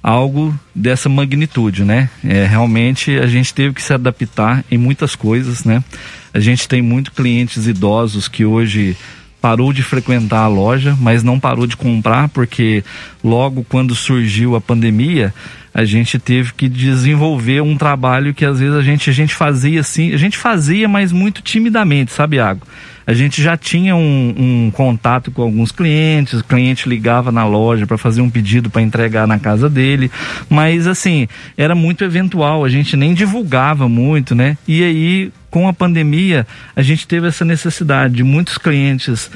algo 0.00 0.54
dessa 0.74 1.08
magnitude, 1.08 1.82
né? 1.82 2.08
É, 2.22 2.44
realmente 2.46 3.18
a 3.18 3.26
gente 3.26 3.52
teve 3.52 3.74
que 3.74 3.82
se 3.82 3.92
adaptar 3.92 4.64
em 4.70 4.78
muitas 4.78 5.16
coisas, 5.16 5.64
né? 5.64 5.82
A 6.32 6.38
gente 6.38 6.68
tem 6.68 6.82
muito 6.82 7.10
clientes 7.10 7.66
idosos 7.66 8.28
que 8.28 8.44
hoje 8.44 8.96
parou 9.44 9.74
de 9.74 9.82
frequentar 9.82 10.44
a 10.44 10.48
loja, 10.48 10.96
mas 10.98 11.22
não 11.22 11.38
parou 11.38 11.66
de 11.66 11.76
comprar, 11.76 12.30
porque 12.30 12.82
logo 13.22 13.62
quando 13.68 13.94
surgiu 13.94 14.56
a 14.56 14.60
pandemia, 14.60 15.34
a 15.74 15.84
gente 15.84 16.18
teve 16.18 16.54
que 16.54 16.66
desenvolver 16.66 17.60
um 17.60 17.76
trabalho 17.76 18.32
que 18.32 18.42
às 18.42 18.58
vezes 18.58 18.74
a 18.74 18.80
gente, 18.80 19.10
a 19.10 19.12
gente 19.12 19.34
fazia 19.34 19.80
assim, 19.80 20.14
a 20.14 20.16
gente 20.16 20.38
fazia, 20.38 20.88
mas 20.88 21.12
muito 21.12 21.42
timidamente, 21.42 22.10
sabe, 22.10 22.36
Iago? 22.36 22.66
A 23.06 23.12
gente 23.12 23.42
já 23.42 23.54
tinha 23.54 23.94
um, 23.94 24.34
um 24.34 24.70
contato 24.70 25.30
com 25.30 25.42
alguns 25.42 25.70
clientes, 25.70 26.40
o 26.40 26.44
cliente 26.44 26.88
ligava 26.88 27.30
na 27.30 27.44
loja 27.44 27.86
para 27.86 27.98
fazer 27.98 28.22
um 28.22 28.30
pedido 28.30 28.70
para 28.70 28.80
entregar 28.80 29.26
na 29.26 29.38
casa 29.38 29.68
dele, 29.68 30.10
mas 30.48 30.86
assim, 30.86 31.28
era 31.54 31.74
muito 31.74 32.02
eventual, 32.02 32.64
a 32.64 32.68
gente 32.70 32.96
nem 32.96 33.12
divulgava 33.12 33.90
muito, 33.90 34.34
né? 34.34 34.56
E 34.66 34.82
aí 34.82 35.32
com 35.54 35.68
a 35.68 35.72
pandemia, 35.72 36.44
a 36.74 36.82
gente 36.82 37.06
teve 37.06 37.28
essa 37.28 37.44
necessidade. 37.44 38.14
De 38.14 38.24
muitos 38.24 38.58
clientes 38.58 39.30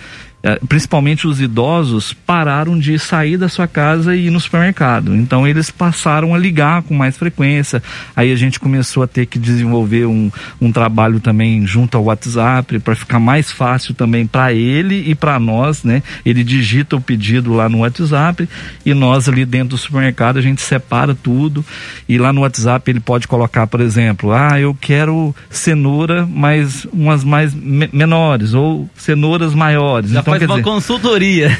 principalmente 0.68 1.26
os 1.26 1.40
idosos, 1.40 2.12
pararam 2.12 2.78
de 2.78 2.98
sair 2.98 3.36
da 3.36 3.48
sua 3.48 3.66
casa 3.66 4.14
e 4.14 4.26
ir 4.26 4.30
no 4.30 4.40
supermercado. 4.40 5.14
Então 5.14 5.46
eles 5.46 5.70
passaram 5.70 6.34
a 6.34 6.38
ligar 6.38 6.82
com 6.82 6.94
mais 6.94 7.16
frequência. 7.16 7.82
Aí 8.14 8.32
a 8.32 8.36
gente 8.36 8.60
começou 8.60 9.02
a 9.02 9.06
ter 9.06 9.26
que 9.26 9.38
desenvolver 9.38 10.06
um, 10.06 10.30
um 10.60 10.70
trabalho 10.70 11.20
também 11.20 11.66
junto 11.66 11.96
ao 11.96 12.04
WhatsApp 12.04 12.78
para 12.78 12.94
ficar 12.94 13.18
mais 13.18 13.50
fácil 13.50 13.94
também 13.94 14.26
para 14.26 14.52
ele 14.52 15.10
e 15.10 15.14
para 15.14 15.38
nós, 15.40 15.82
né? 15.82 16.02
Ele 16.24 16.44
digita 16.44 16.96
o 16.96 17.00
pedido 17.00 17.52
lá 17.52 17.68
no 17.68 17.78
WhatsApp 17.78 18.48
e 18.86 18.94
nós 18.94 19.28
ali 19.28 19.44
dentro 19.44 19.70
do 19.70 19.78
supermercado 19.78 20.38
a 20.38 20.42
gente 20.42 20.62
separa 20.62 21.14
tudo 21.14 21.64
e 22.08 22.16
lá 22.16 22.32
no 22.32 22.42
WhatsApp 22.42 22.88
ele 22.90 23.00
pode 23.00 23.26
colocar, 23.26 23.66
por 23.66 23.80
exemplo, 23.80 24.32
ah, 24.32 24.58
eu 24.58 24.76
quero 24.80 25.34
cenoura, 25.50 26.26
mas 26.30 26.86
umas 26.92 27.24
mais 27.24 27.54
me 27.54 27.88
menores 27.92 28.54
ou 28.54 28.88
cenouras 28.94 29.54
maiores. 29.54 30.10
Já 30.10 30.22
então, 30.36 30.48
faz 30.48 30.50
uma 30.50 30.56
dizer, 30.56 30.70
consultoria. 30.70 31.58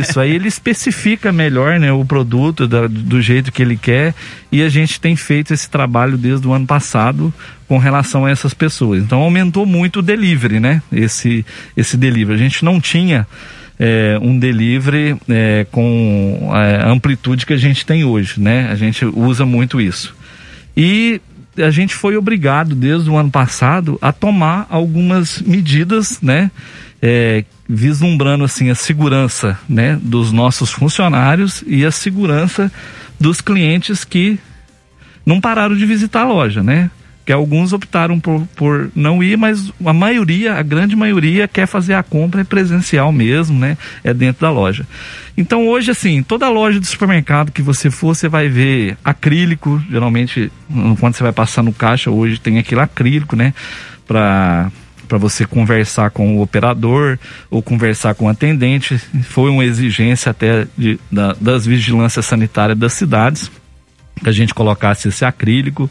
Isso, 0.00 0.18
aí 0.20 0.30
ele 0.30 0.48
especifica 0.48 1.32
melhor 1.32 1.78
né, 1.78 1.92
o 1.92 2.04
produto 2.04 2.66
da, 2.66 2.86
do 2.86 3.20
jeito 3.20 3.52
que 3.52 3.62
ele 3.62 3.76
quer 3.76 4.14
e 4.50 4.62
a 4.62 4.68
gente 4.68 5.00
tem 5.00 5.16
feito 5.16 5.52
esse 5.52 5.68
trabalho 5.68 6.16
desde 6.16 6.46
o 6.46 6.52
ano 6.52 6.66
passado 6.66 7.32
com 7.68 7.78
relação 7.78 8.24
a 8.24 8.30
essas 8.30 8.54
pessoas. 8.54 9.02
Então 9.02 9.20
aumentou 9.20 9.66
muito 9.66 9.98
o 9.98 10.02
delivery, 10.02 10.60
né? 10.60 10.82
Esse, 10.92 11.44
esse 11.76 11.96
delivery. 11.96 12.38
A 12.38 12.42
gente 12.42 12.64
não 12.64 12.80
tinha 12.80 13.26
é, 13.78 14.18
um 14.20 14.38
delivery 14.38 15.16
é, 15.28 15.66
com 15.70 16.50
a 16.52 16.88
amplitude 16.88 17.44
que 17.44 17.52
a 17.52 17.58
gente 17.58 17.84
tem 17.84 18.04
hoje, 18.04 18.40
né? 18.40 18.68
A 18.70 18.74
gente 18.74 19.04
usa 19.04 19.44
muito 19.44 19.80
isso. 19.80 20.14
E 20.76 21.20
a 21.58 21.70
gente 21.70 21.94
foi 21.94 22.16
obrigado 22.16 22.74
desde 22.74 23.08
o 23.08 23.16
ano 23.16 23.30
passado 23.30 23.98
a 24.00 24.12
tomar 24.12 24.66
algumas 24.70 25.40
medidas, 25.40 26.20
né? 26.20 26.50
É, 27.00 27.44
vislumbrando 27.68 28.44
assim 28.44 28.70
a 28.70 28.74
segurança 28.74 29.58
né, 29.68 29.98
dos 30.00 30.32
nossos 30.32 30.70
funcionários 30.70 31.64
e 31.66 31.84
a 31.84 31.90
segurança 31.90 32.70
dos 33.18 33.40
clientes 33.40 34.04
que 34.04 34.38
não 35.24 35.40
pararam 35.40 35.74
de 35.74 35.84
visitar 35.84 36.20
a 36.20 36.28
loja, 36.28 36.62
né? 36.62 36.90
Que 37.24 37.32
alguns 37.32 37.72
optaram 37.72 38.20
por, 38.20 38.46
por 38.54 38.88
não 38.94 39.20
ir, 39.20 39.36
mas 39.36 39.72
a 39.84 39.92
maioria, 39.92 40.54
a 40.54 40.62
grande 40.62 40.94
maioria, 40.94 41.48
quer 41.48 41.66
fazer 41.66 41.94
a 41.94 42.02
compra 42.04 42.42
é 42.42 42.44
presencial 42.44 43.10
mesmo, 43.10 43.58
né? 43.58 43.76
É 44.04 44.14
dentro 44.14 44.42
da 44.42 44.50
loja. 44.50 44.86
Então 45.36 45.66
hoje, 45.66 45.90
assim, 45.90 46.22
toda 46.22 46.48
loja 46.48 46.78
de 46.78 46.86
supermercado 46.86 47.50
que 47.50 47.62
você 47.62 47.90
for, 47.90 48.14
você 48.14 48.28
vai 48.28 48.48
ver 48.48 48.96
acrílico. 49.04 49.82
Geralmente, 49.90 50.52
quando 51.00 51.16
você 51.16 51.24
vai 51.24 51.32
passar 51.32 51.64
no 51.64 51.72
caixa, 51.72 52.12
hoje 52.12 52.38
tem 52.38 52.58
aquele 52.58 52.80
acrílico, 52.80 53.34
né? 53.34 53.52
Para 54.06 54.70
para 55.06 55.18
você 55.18 55.46
conversar 55.46 56.10
com 56.10 56.36
o 56.36 56.42
operador 56.42 57.18
ou 57.50 57.62
conversar 57.62 58.14
com 58.14 58.26
o 58.26 58.28
atendente. 58.28 58.98
Foi 59.24 59.50
uma 59.50 59.64
exigência 59.64 60.30
até 60.30 60.66
de, 60.76 60.98
da, 61.10 61.34
das 61.40 61.66
vigilâncias 61.66 62.26
sanitárias 62.26 62.78
das 62.78 62.92
cidades 62.92 63.50
que 64.22 64.28
a 64.28 64.32
gente 64.32 64.54
colocasse 64.54 65.08
esse 65.08 65.24
acrílico. 65.24 65.90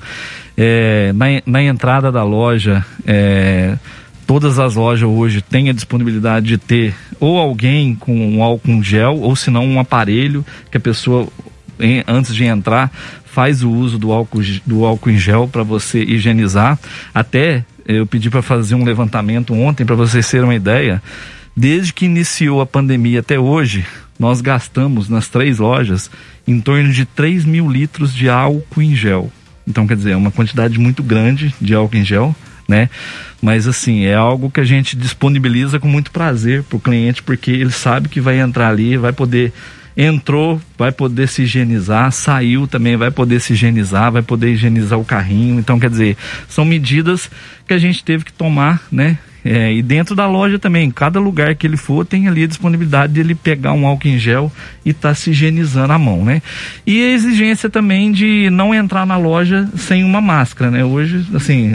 É, 0.57 1.13
na, 1.13 1.25
na 1.45 1.63
entrada 1.63 2.11
da 2.11 2.23
loja, 2.23 2.83
é, 3.05 3.77
todas 4.25 4.57
as 4.57 4.75
lojas 4.75 5.07
hoje 5.07 5.41
têm 5.41 5.69
a 5.69 5.73
disponibilidade 5.73 6.47
de 6.47 6.57
ter 6.57 6.95
ou 7.19 7.37
alguém 7.37 7.95
com 7.95 8.15
um 8.15 8.41
álcool 8.41 8.81
gel 8.81 9.19
ou 9.19 9.35
se 9.35 9.51
não 9.51 9.65
um 9.65 9.79
aparelho 9.79 10.45
que 10.71 10.77
a 10.77 10.79
pessoa 10.79 11.27
em, 11.79 12.03
antes 12.07 12.33
de 12.33 12.45
entrar, 12.45 12.91
faz 13.25 13.63
o 13.63 13.69
uso 13.69 13.97
do 13.97 14.11
álcool, 14.11 14.41
do 14.65 14.85
álcool 14.85 15.09
em 15.09 15.17
gel 15.17 15.47
para 15.47 15.63
você 15.63 16.01
higienizar. 16.01 16.79
Até 17.13 17.65
eu 17.85 18.05
pedi 18.05 18.29
para 18.29 18.41
fazer 18.41 18.75
um 18.75 18.83
levantamento 18.83 19.53
ontem 19.53 19.85
para 19.85 19.95
vocês 19.95 20.29
terem 20.29 20.45
uma 20.45 20.55
ideia. 20.55 21.01
Desde 21.55 21.93
que 21.93 22.05
iniciou 22.05 22.59
a 22.59 22.65
pandemia 22.65 23.19
até 23.19 23.39
hoje, 23.39 23.85
nós 24.19 24.41
gastamos 24.41 25.07
nas 25.07 25.27
três 25.27 25.59
lojas 25.59 26.09
em 26.47 26.59
torno 26.59 26.91
de 26.91 27.05
3 27.05 27.45
mil 27.45 27.69
litros 27.69 28.13
de 28.13 28.29
álcool 28.29 28.81
em 28.81 28.95
gel. 28.95 29.31
Então, 29.67 29.87
quer 29.87 29.95
dizer, 29.95 30.11
é 30.11 30.15
uma 30.15 30.31
quantidade 30.31 30.77
muito 30.79 31.01
grande 31.01 31.53
de 31.59 31.73
álcool 31.73 31.97
em 31.97 32.05
gel, 32.05 32.35
né? 32.67 32.89
Mas 33.41 33.67
assim, 33.67 34.05
é 34.05 34.15
algo 34.15 34.49
que 34.49 34.59
a 34.59 34.65
gente 34.65 34.95
disponibiliza 34.95 35.79
com 35.79 35.87
muito 35.87 36.11
prazer 36.11 36.63
para 36.63 36.77
o 36.77 36.79
cliente, 36.79 37.23
porque 37.23 37.51
ele 37.51 37.71
sabe 37.71 38.09
que 38.09 38.21
vai 38.21 38.39
entrar 38.39 38.69
ali, 38.69 38.97
vai 38.97 39.13
poder 39.13 39.53
entrou, 39.97 40.61
vai 40.77 40.91
poder 40.91 41.27
se 41.27 41.43
higienizar, 41.43 42.11
saiu 42.11 42.67
também, 42.67 42.97
vai 42.97 43.11
poder 43.11 43.39
se 43.39 43.53
higienizar, 43.53 44.11
vai 44.11 44.21
poder 44.21 44.51
higienizar 44.51 44.99
o 44.99 45.05
carrinho. 45.05 45.59
Então, 45.59 45.79
quer 45.79 45.89
dizer, 45.89 46.17
são 46.49 46.65
medidas 46.65 47.29
que 47.67 47.73
a 47.73 47.77
gente 47.77 48.03
teve 48.03 48.25
que 48.25 48.33
tomar, 48.33 48.81
né? 48.91 49.17
É, 49.47 49.71
e 49.71 49.83
dentro 49.83 50.15
da 50.15 50.27
loja 50.27 50.57
também, 50.57 50.89
cada 50.89 51.19
lugar 51.19 51.53
que 51.53 51.67
ele 51.67 51.77
for, 51.77 52.03
tem 52.03 52.27
ali 52.27 52.43
a 52.43 52.47
disponibilidade 52.47 53.13
de 53.13 53.19
ele 53.19 53.35
pegar 53.35 53.73
um 53.73 53.85
álcool 53.85 54.07
em 54.07 54.17
gel 54.17 54.51
e 54.83 54.89
estar 54.89 55.09
tá 55.09 55.15
se 55.15 55.29
higienizando 55.29 55.93
a 55.93 55.99
mão, 55.99 56.25
né? 56.25 56.41
E 56.85 56.99
a 56.99 57.11
exigência 57.11 57.69
também 57.69 58.11
de 58.11 58.49
não 58.49 58.73
entrar 58.73 59.05
na 59.05 59.17
loja 59.17 59.69
sem 59.77 60.03
uma 60.03 60.19
máscara, 60.19 60.71
né? 60.71 60.83
Hoje, 60.83 61.23
assim, 61.35 61.71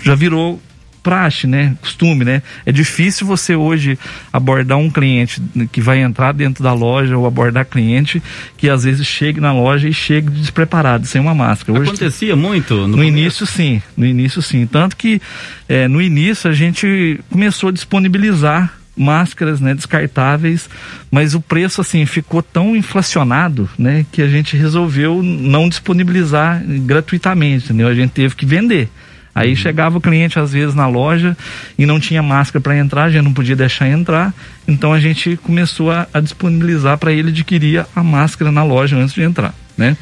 já 0.00 0.14
virou 0.14 0.62
praxe, 1.02 1.46
né? 1.46 1.76
Costume, 1.80 2.24
né? 2.24 2.42
É 2.64 2.72
difícil 2.72 3.26
você 3.26 3.54
hoje 3.54 3.98
abordar 4.32 4.78
um 4.78 4.90
cliente 4.90 5.42
que 5.70 5.80
vai 5.80 6.00
entrar 6.00 6.32
dentro 6.32 6.62
da 6.62 6.72
loja 6.72 7.16
ou 7.16 7.26
abordar 7.26 7.66
cliente 7.66 8.22
que 8.56 8.68
às 8.68 8.84
vezes 8.84 9.06
chegue 9.06 9.40
na 9.40 9.52
loja 9.52 9.88
e 9.88 9.92
chegue 9.92 10.30
despreparado, 10.30 11.06
sem 11.06 11.20
uma 11.20 11.34
máscara. 11.34 11.78
Hoje, 11.78 11.90
Acontecia 11.90 12.36
muito? 12.36 12.74
No, 12.74 12.98
no 12.98 13.04
início, 13.04 13.46
sim. 13.46 13.82
No 13.96 14.06
início, 14.06 14.40
sim. 14.40 14.66
Tanto 14.66 14.96
que 14.96 15.20
é, 15.68 15.88
no 15.88 16.00
início 16.00 16.48
a 16.48 16.52
gente 16.52 17.20
começou 17.30 17.68
a 17.68 17.72
disponibilizar 17.72 18.74
máscaras 18.96 19.60
né, 19.60 19.74
descartáveis, 19.74 20.68
mas 21.10 21.34
o 21.34 21.40
preço 21.40 21.80
assim 21.80 22.04
ficou 22.04 22.42
tão 22.42 22.76
inflacionado 22.76 23.68
né, 23.78 24.04
que 24.12 24.20
a 24.20 24.28
gente 24.28 24.56
resolveu 24.56 25.22
não 25.22 25.68
disponibilizar 25.68 26.62
gratuitamente, 26.66 27.66
entendeu? 27.66 27.88
A 27.88 27.94
gente 27.94 28.10
teve 28.10 28.34
que 28.34 28.44
vender. 28.44 28.88
Aí 29.34 29.50
uhum. 29.50 29.56
chegava 29.56 29.98
o 29.98 30.00
cliente 30.00 30.38
às 30.38 30.52
vezes 30.52 30.74
na 30.74 30.86
loja 30.86 31.36
e 31.78 31.86
não 31.86 31.98
tinha 31.98 32.22
máscara 32.22 32.60
para 32.60 32.76
entrar, 32.76 33.04
a 33.04 33.10
gente 33.10 33.24
não 33.24 33.32
podia 33.32 33.56
deixar 33.56 33.88
entrar, 33.88 34.34
então 34.68 34.92
a 34.92 35.00
gente 35.00 35.38
começou 35.38 35.90
a, 35.90 36.06
a 36.12 36.20
disponibilizar 36.20 36.98
para 36.98 37.12
ele 37.12 37.30
adquirir 37.30 37.86
a 37.96 38.02
máscara 38.02 38.52
na 38.52 38.62
loja 38.62 38.96
antes 38.96 39.14
de 39.14 39.22
entrar, 39.22 39.54
né? 39.76 39.96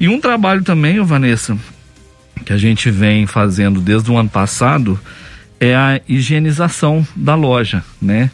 E 0.00 0.08
um 0.08 0.20
trabalho 0.20 0.64
também, 0.64 1.00
Vanessa, 1.00 1.56
que 2.44 2.52
a 2.52 2.58
gente 2.58 2.90
vem 2.90 3.26
fazendo 3.26 3.80
desde 3.80 4.10
o 4.10 4.16
ano 4.16 4.28
passado 4.28 4.98
é 5.60 5.76
a 5.76 6.00
higienização 6.08 7.06
da 7.14 7.36
loja, 7.36 7.84
né? 8.00 8.30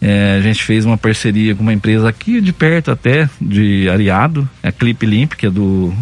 É, 0.00 0.34
a 0.36 0.40
gente 0.40 0.64
fez 0.64 0.84
uma 0.84 0.98
parceria 0.98 1.54
com 1.54 1.62
uma 1.62 1.72
empresa 1.72 2.08
aqui 2.08 2.40
de 2.40 2.52
perto 2.52 2.90
até, 2.90 3.30
de 3.40 3.88
Ariado, 3.88 4.48
é 4.60 4.68
a 4.68 4.72
Clip 4.72 5.06
Limp, 5.06 5.34
que 5.34 5.46
é 5.46 5.50
do 5.50 5.94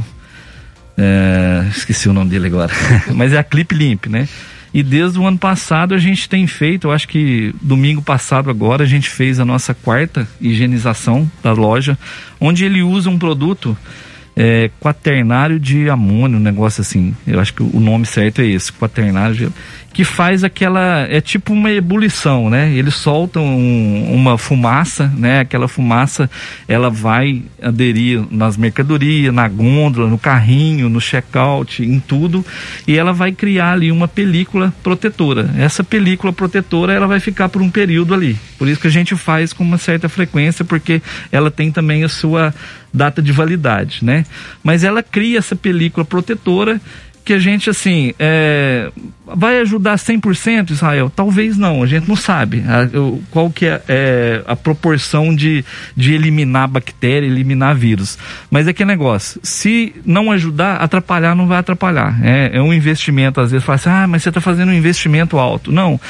é, 1.02 1.66
esqueci 1.70 2.08
o 2.08 2.12
nome 2.12 2.28
dele 2.28 2.46
agora. 2.46 2.70
Mas 3.14 3.32
é 3.32 3.38
a 3.38 3.44
Clip 3.44 3.74
Limp, 3.74 4.06
né? 4.06 4.28
E 4.72 4.82
desde 4.82 5.18
o 5.18 5.26
ano 5.26 5.38
passado 5.38 5.94
a 5.94 5.98
gente 5.98 6.28
tem 6.28 6.46
feito, 6.46 6.86
eu 6.86 6.92
acho 6.92 7.08
que 7.08 7.52
domingo 7.60 8.02
passado 8.02 8.50
agora 8.50 8.84
a 8.84 8.86
gente 8.86 9.08
fez 9.08 9.40
a 9.40 9.44
nossa 9.44 9.74
quarta 9.74 10.28
higienização 10.40 11.28
da 11.42 11.52
loja, 11.52 11.98
onde 12.40 12.64
ele 12.64 12.82
usa 12.82 13.10
um 13.10 13.18
produto 13.18 13.76
é, 14.42 14.70
quaternário 14.80 15.60
de 15.60 15.90
amônio, 15.90 16.38
um 16.38 16.42
negócio 16.42 16.80
assim. 16.80 17.14
Eu 17.26 17.38
acho 17.38 17.52
que 17.52 17.62
o 17.62 17.78
nome 17.78 18.06
certo 18.06 18.40
é 18.40 18.46
esse, 18.46 18.72
quaternário 18.72 19.34
de 19.34 19.52
que 19.92 20.04
faz 20.04 20.44
aquela 20.44 21.00
é 21.10 21.20
tipo 21.20 21.52
uma 21.52 21.70
ebulição, 21.70 22.48
né? 22.48 22.72
Eles 22.72 22.94
soltam 22.94 23.44
um, 23.44 24.14
uma 24.14 24.38
fumaça, 24.38 25.12
né? 25.16 25.40
Aquela 25.40 25.66
fumaça 25.66 26.30
ela 26.68 26.88
vai 26.88 27.42
aderir 27.60 28.22
nas 28.30 28.56
mercadorias, 28.56 29.34
na 29.34 29.48
gôndola, 29.48 30.08
no 30.08 30.16
carrinho, 30.16 30.88
no 30.88 31.00
checkout, 31.00 31.82
em 31.82 31.98
tudo, 31.98 32.46
e 32.86 32.96
ela 32.96 33.12
vai 33.12 33.32
criar 33.32 33.72
ali 33.72 33.90
uma 33.90 34.06
película 34.06 34.72
protetora. 34.82 35.50
Essa 35.58 35.82
película 35.82 36.32
protetora 36.32 36.92
ela 36.92 37.08
vai 37.08 37.18
ficar 37.18 37.48
por 37.48 37.60
um 37.60 37.70
período 37.70 38.14
ali. 38.14 38.38
Por 38.58 38.68
isso 38.68 38.80
que 38.80 38.86
a 38.86 38.92
gente 38.92 39.16
faz 39.16 39.52
com 39.52 39.64
uma 39.64 39.78
certa 39.78 40.08
frequência, 40.08 40.64
porque 40.64 41.02
ela 41.32 41.50
tem 41.50 41.72
também 41.72 42.04
a 42.04 42.08
sua 42.08 42.54
data 42.92 43.22
de 43.22 43.32
validade, 43.32 44.04
né? 44.04 44.24
Mas 44.62 44.84
ela 44.84 45.02
cria 45.02 45.38
essa 45.38 45.56
película 45.56 46.04
protetora 46.04 46.80
que 47.24 47.32
a 47.32 47.38
gente 47.38 47.70
assim 47.70 48.12
é, 48.18 48.90
vai 49.34 49.60
ajudar 49.60 49.96
100% 49.96 50.70
Israel? 50.70 51.10
Talvez 51.14 51.56
não, 51.56 51.82
a 51.82 51.86
gente 51.86 52.08
não 52.08 52.16
sabe 52.16 52.62
a, 52.66 52.88
qual 53.30 53.50
que 53.50 53.66
é, 53.66 53.82
é, 53.88 54.42
a 54.46 54.56
proporção 54.56 55.34
de, 55.34 55.64
de 55.96 56.14
eliminar 56.14 56.68
bactéria, 56.68 57.26
eliminar 57.26 57.74
vírus. 57.74 58.18
Mas 58.50 58.66
é 58.66 58.72
que 58.72 58.84
negócio, 58.84 59.40
se 59.42 59.94
não 60.04 60.30
ajudar, 60.32 60.76
atrapalhar 60.76 61.34
não 61.34 61.46
vai 61.46 61.58
atrapalhar. 61.58 62.18
É, 62.22 62.50
é 62.54 62.62
um 62.62 62.72
investimento, 62.72 63.40
às 63.40 63.50
vezes 63.50 63.64
fala 63.64 63.76
assim, 63.76 63.90
ah, 63.90 64.06
mas 64.06 64.22
você 64.22 64.30
está 64.30 64.40
fazendo 64.40 64.70
um 64.70 64.74
investimento 64.74 65.38
alto. 65.38 65.72
Não, 65.72 66.00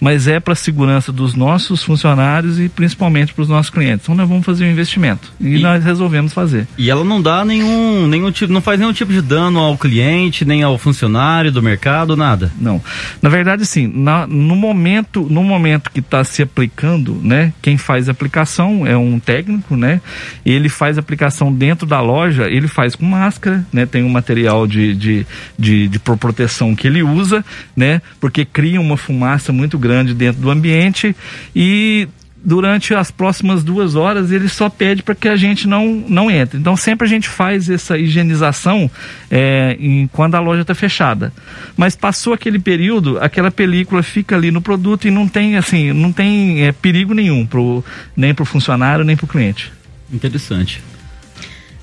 mas 0.00 0.26
é 0.26 0.40
para 0.40 0.52
a 0.52 0.56
segurança 0.56 1.12
dos 1.12 1.34
nossos 1.34 1.82
funcionários 1.82 2.58
e 2.58 2.68
principalmente 2.68 3.32
para 3.32 3.42
os 3.42 3.48
nossos 3.48 3.70
clientes. 3.70 4.04
Então 4.04 4.14
nós 4.14 4.28
vamos 4.28 4.44
fazer 4.44 4.64
um 4.64 4.70
investimento 4.70 5.32
e, 5.40 5.56
e, 5.56 5.58
nós 5.60 5.84
resolvemos 5.84 6.32
fazer. 6.32 6.66
E 6.78 6.90
ela 6.90 7.04
não 7.04 7.20
dá 7.20 7.44
nenhum, 7.44 8.06
nenhum 8.06 8.30
tipo, 8.30 8.52
não 8.52 8.60
faz 8.60 8.78
nenhum 8.78 8.92
tipo 8.92 9.12
de 9.12 9.20
dano 9.20 9.58
ao 9.58 9.76
cliente, 9.76 10.44
nem 10.44 10.62
ao 10.62 10.78
funcionário 10.78 11.52
do 11.52 11.62
mercado, 11.62 12.16
nada. 12.16 12.52
Não 12.60 12.69
não. 12.70 12.82
Na 13.20 13.28
verdade, 13.28 13.66
sim, 13.66 13.90
na, 13.92 14.26
no 14.26 14.54
momento, 14.54 15.26
no 15.28 15.42
momento 15.42 15.90
que 15.90 16.00
está 16.00 16.22
se 16.22 16.42
aplicando, 16.42 17.20
né? 17.22 17.52
Quem 17.60 17.76
faz 17.76 18.08
a 18.08 18.12
aplicação 18.12 18.86
é 18.86 18.96
um 18.96 19.18
técnico, 19.18 19.76
né? 19.76 20.00
Ele 20.44 20.68
faz 20.68 20.96
a 20.96 21.00
aplicação 21.00 21.52
dentro 21.52 21.86
da 21.86 22.00
loja, 22.00 22.48
ele 22.48 22.68
faz 22.68 22.94
com 22.94 23.04
máscara, 23.04 23.66
né? 23.72 23.86
Tem 23.86 24.04
um 24.04 24.08
material 24.08 24.66
de, 24.66 24.94
de, 24.94 25.26
de, 25.58 25.88
de 25.88 25.98
proteção 25.98 26.74
que 26.74 26.86
ele 26.86 27.02
usa, 27.02 27.44
né? 27.76 28.00
Porque 28.20 28.44
cria 28.44 28.80
uma 28.80 28.96
fumaça 28.96 29.52
muito 29.52 29.78
grande 29.78 30.14
dentro 30.14 30.40
do 30.40 30.50
ambiente 30.50 31.14
e 31.54 32.08
durante 32.42 32.94
as 32.94 33.10
próximas 33.10 33.62
duas 33.62 33.94
horas 33.94 34.32
ele 34.32 34.48
só 34.48 34.68
pede 34.68 35.02
para 35.02 35.14
que 35.14 35.28
a 35.28 35.36
gente 35.36 35.68
não, 35.68 35.86
não 36.08 36.30
entre. 36.30 36.58
Então 36.58 36.76
sempre 36.76 37.06
a 37.06 37.08
gente 37.08 37.28
faz 37.28 37.68
essa 37.68 37.98
higienização 37.98 38.90
é, 39.30 39.76
em, 39.78 40.06
quando 40.08 40.34
a 40.34 40.40
loja 40.40 40.62
está 40.62 40.74
fechada. 40.74 41.32
Mas 41.76 41.94
passou 41.94 42.32
aquele 42.32 42.58
período, 42.58 43.18
aquela 43.18 43.50
película 43.50 44.02
fica 44.02 44.36
ali 44.36 44.50
no 44.50 44.62
produto 44.62 45.06
e 45.06 45.10
não 45.10 45.28
tem 45.28 45.56
assim, 45.56 45.92
não 45.92 46.12
tem 46.12 46.64
é, 46.64 46.72
perigo 46.72 47.14
nenhum 47.14 47.46
pro, 47.46 47.84
nem 48.16 48.34
para 48.34 48.42
o 48.42 48.46
funcionário 48.46 49.04
nem 49.04 49.16
para 49.16 49.24
o 49.24 49.28
cliente. 49.28 49.72
Interessante. 50.12 50.82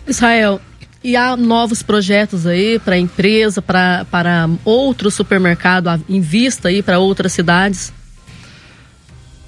Israel, 0.07 0.59
e 1.03 1.15
há 1.15 1.37
novos 1.37 1.83
projetos 1.83 2.47
aí 2.47 2.79
para 2.79 2.95
a 2.95 2.97
empresa, 2.97 3.61
pra, 3.61 4.05
para 4.09 4.49
outro 4.65 5.11
supermercado 5.11 6.03
em 6.09 6.19
vista 6.19 6.69
aí 6.69 6.81
para 6.81 6.99
outras 6.99 7.31
cidades? 7.33 7.93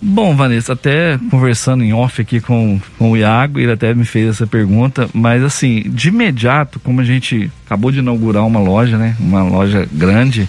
Bom, 0.02 0.34
Vanessa, 0.34 0.74
até 0.74 1.20
conversando 1.30 1.84
em 1.84 1.92
off 1.92 2.22
aqui 2.22 2.40
com, 2.40 2.80
com 2.98 3.12
o 3.12 3.18
Iago, 3.18 3.60
ele 3.60 3.74
até 3.74 3.94
me 3.94 4.06
fez 4.06 4.30
essa 4.30 4.48
pergunta, 4.48 5.10
mas 5.14 5.44
assim, 5.44 5.82
de 5.88 6.08
imediato, 6.08 6.80
como 6.80 7.02
a 7.02 7.04
gente 7.04 7.52
acabou 7.66 7.92
de 7.92 8.00
inaugurar 8.00 8.46
uma 8.48 8.62
loja, 8.62 8.98
né? 8.98 9.18
Uma 9.20 9.44
loja 9.44 9.88
grande 9.92 10.48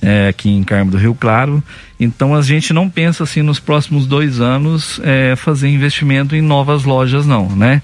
é, 0.00 0.28
aqui 0.28 0.50
em 0.50 0.62
Carmo 0.62 0.92
do 0.92 0.98
Rio 0.98 1.16
Claro, 1.16 1.60
então 1.98 2.32
a 2.32 2.42
gente 2.42 2.72
não 2.72 2.88
pensa 2.88 3.24
assim 3.24 3.42
nos 3.42 3.58
próximos 3.58 4.06
dois 4.06 4.40
anos 4.40 5.00
é, 5.02 5.34
fazer 5.34 5.68
investimento 5.68 6.36
em 6.36 6.40
novas 6.40 6.84
lojas, 6.84 7.26
não, 7.26 7.48
né? 7.48 7.82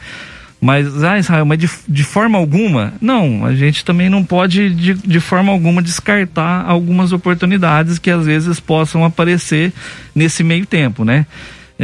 Mas, 0.64 1.02
ah, 1.02 1.18
Israel, 1.18 1.44
mas 1.44 1.58
de, 1.58 1.68
de 1.88 2.04
forma 2.04 2.38
alguma? 2.38 2.94
Não, 3.00 3.44
a 3.44 3.52
gente 3.52 3.84
também 3.84 4.08
não 4.08 4.22
pode, 4.22 4.70
de, 4.70 4.94
de 4.94 5.18
forma 5.18 5.50
alguma, 5.50 5.82
descartar 5.82 6.64
algumas 6.64 7.12
oportunidades 7.12 7.98
que 7.98 8.08
às 8.08 8.26
vezes 8.26 8.60
possam 8.60 9.04
aparecer 9.04 9.72
nesse 10.14 10.44
meio 10.44 10.64
tempo, 10.64 11.04
né? 11.04 11.26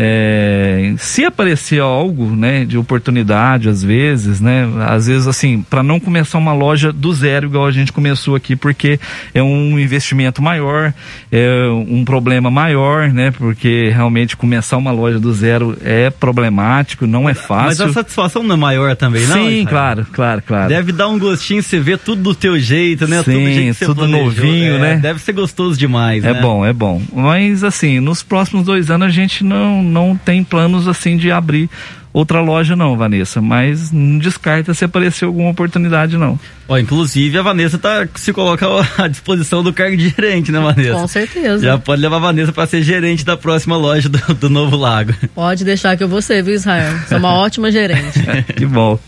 É, 0.01 0.95
se 0.97 1.25
aparecer 1.25 1.81
algo, 1.81 2.37
né, 2.37 2.65
de 2.65 2.79
oportunidade, 2.79 3.69
às 3.69 3.83
vezes, 3.83 4.41
né, 4.41 4.65
às 4.87 5.09
vezes 5.09 5.27
assim, 5.27 5.61
para 5.69 5.83
não 5.83 5.99
começar 5.99 6.39
uma 6.39 6.53
loja 6.53 6.93
do 6.93 7.13
zero 7.13 7.47
igual 7.47 7.67
a 7.67 7.73
gente 7.73 7.93
começou 7.93 8.37
aqui, 8.37 8.55
porque 8.55 9.01
é 9.35 9.43
um 9.43 9.77
investimento 9.77 10.41
maior, 10.41 10.95
é 11.33 11.69
um 11.89 12.05
problema 12.05 12.49
maior, 12.49 13.09
né, 13.09 13.33
porque 13.33 13.91
realmente 13.93 14.37
começar 14.37 14.77
uma 14.77 14.93
loja 14.93 15.19
do 15.19 15.33
zero 15.33 15.77
é 15.83 16.11
problemático, 16.11 17.05
não 17.05 17.29
é 17.29 17.35
fácil. 17.35 17.67
Mas 17.67 17.81
a 17.81 17.93
satisfação 17.93 18.45
não 18.45 18.55
é 18.55 18.59
maior 18.59 18.95
também, 18.95 19.27
não? 19.27 19.49
Sim, 19.49 19.67
claro, 19.69 20.07
claro, 20.13 20.41
claro. 20.47 20.69
Deve 20.69 20.93
dar 20.93 21.09
um 21.09 21.19
gostinho, 21.19 21.61
você 21.61 21.81
vê 21.81 21.97
tudo 21.97 22.23
do 22.23 22.35
teu 22.37 22.57
jeito, 22.57 23.09
né? 23.09 23.17
Sim, 23.25 23.33
tudo, 23.33 23.53
jeito 23.53 23.87
tudo 23.87 24.07
novinho, 24.07 24.77
é, 24.77 24.79
né? 24.79 24.97
Deve 24.99 25.19
ser 25.19 25.33
gostoso 25.33 25.77
demais, 25.77 26.23
É 26.23 26.35
né? 26.35 26.41
bom, 26.41 26.65
é 26.65 26.73
bom. 26.73 27.03
Mas 27.13 27.65
assim, 27.65 27.99
nos 27.99 28.23
próximos 28.23 28.65
dois 28.65 28.92
anos 28.92 29.09
a 29.09 29.11
gente 29.11 29.42
não 29.42 29.88
não 29.89 30.17
tem 30.17 30.45
planos 30.45 30.87
assim 30.87 31.17
de 31.17 31.33
abrir 31.33 31.69
outra 32.13 32.41
loja 32.41 32.75
não, 32.75 32.97
Vanessa, 32.97 33.41
mas 33.41 33.93
não 33.93 34.19
descarta 34.19 34.75
se 34.75 34.85
aparecer 34.85 35.25
alguma 35.25 35.51
oportunidade 35.51 36.17
não. 36.17 36.39
Ó, 36.67 36.77
inclusive 36.79 37.39
a 37.39 37.43
Vanessa 37.43 37.79
tá 37.79 38.07
se 38.15 38.33
coloca 38.33 38.67
à 38.99 39.09
disposição 39.09 39.63
do 39.63 39.73
cargo 39.73 39.97
de 39.97 40.09
gerente, 40.09 40.51
né, 40.51 40.61
Vanessa? 40.61 40.95
Com 40.95 41.09
certeza. 41.09 41.65
Já 41.65 41.79
pode 41.79 42.03
levar 42.03 42.17
a 42.17 42.21
Vanessa 42.21 42.53
para 42.53 42.67
ser 42.67 42.83
gerente 42.83 43.25
da 43.25 43.37
próxima 43.37 43.77
loja 43.77 44.09
do, 44.09 44.35
do 44.35 44.51
Novo 44.51 44.77
Lago. 44.77 45.15
Pode 45.35 45.65
deixar 45.65 45.97
que 45.97 46.03
eu 46.03 46.09
vou 46.09 46.21
ser, 46.21 46.43
viu, 46.43 46.55
Israel? 46.55 46.99
Você 47.07 47.15
é 47.15 47.19
uma 47.19 47.35
ótima 47.39 47.71
gerente. 47.71 48.21
que 48.57 48.67
bom. 48.67 48.99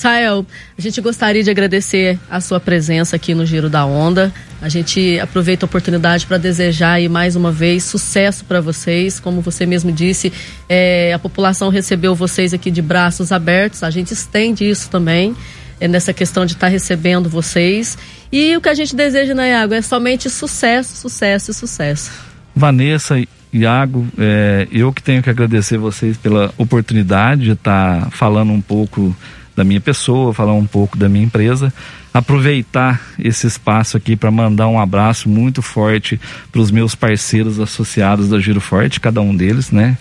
Israel, 0.00 0.46
a 0.78 0.80
gente 0.80 0.98
gostaria 1.02 1.42
de 1.42 1.50
agradecer 1.50 2.18
a 2.30 2.40
sua 2.40 2.58
presença 2.58 3.16
aqui 3.16 3.34
no 3.34 3.44
Giro 3.44 3.68
da 3.68 3.84
Onda. 3.84 4.32
A 4.62 4.68
gente 4.68 5.20
aproveita 5.20 5.66
a 5.66 5.68
oportunidade 5.68 6.24
para 6.24 6.38
desejar 6.38 6.92
aí 6.92 7.06
mais 7.06 7.36
uma 7.36 7.52
vez 7.52 7.84
sucesso 7.84 8.46
para 8.46 8.62
vocês. 8.62 9.20
Como 9.20 9.42
você 9.42 9.66
mesmo 9.66 9.92
disse, 9.92 10.32
é, 10.70 11.12
a 11.12 11.18
população 11.18 11.68
recebeu 11.68 12.14
vocês 12.14 12.54
aqui 12.54 12.70
de 12.70 12.80
braços 12.80 13.30
abertos. 13.30 13.82
A 13.82 13.90
gente 13.90 14.14
estende 14.14 14.68
isso 14.68 14.88
também 14.88 15.36
é, 15.78 15.86
nessa 15.86 16.14
questão 16.14 16.46
de 16.46 16.54
estar 16.54 16.68
tá 16.68 16.72
recebendo 16.72 17.28
vocês. 17.28 17.98
E 18.32 18.56
o 18.56 18.60
que 18.62 18.70
a 18.70 18.74
gente 18.74 18.96
deseja, 18.96 19.34
né, 19.34 19.50
Iago, 19.50 19.74
é 19.74 19.82
somente 19.82 20.30
sucesso, 20.30 20.96
sucesso 20.96 21.50
e 21.50 21.54
sucesso. 21.54 22.10
Vanessa, 22.56 23.22
Iago, 23.52 24.06
é, 24.16 24.66
eu 24.72 24.94
que 24.94 25.02
tenho 25.02 25.22
que 25.22 25.28
agradecer 25.28 25.76
vocês 25.76 26.16
pela 26.16 26.54
oportunidade 26.56 27.42
de 27.42 27.52
estar 27.52 28.04
tá 28.04 28.10
falando 28.10 28.50
um 28.50 28.62
pouco 28.62 29.14
da 29.60 29.64
minha 29.64 29.80
pessoa, 29.80 30.32
falar 30.32 30.54
um 30.54 30.64
pouco 30.64 30.96
da 30.96 31.06
minha 31.06 31.24
empresa, 31.24 31.70
aproveitar 32.14 32.98
esse 33.18 33.46
espaço 33.46 33.94
aqui 33.94 34.16
para 34.16 34.30
mandar 34.30 34.68
um 34.68 34.80
abraço 34.80 35.28
muito 35.28 35.60
forte 35.60 36.18
para 36.50 36.62
os 36.62 36.70
meus 36.70 36.94
parceiros 36.94 37.60
associados 37.60 38.30
da 38.30 38.40
Giro 38.40 38.60
Forte, 38.60 38.98
cada 38.98 39.20
um 39.20 39.36
deles, 39.36 39.70
né? 39.70 39.98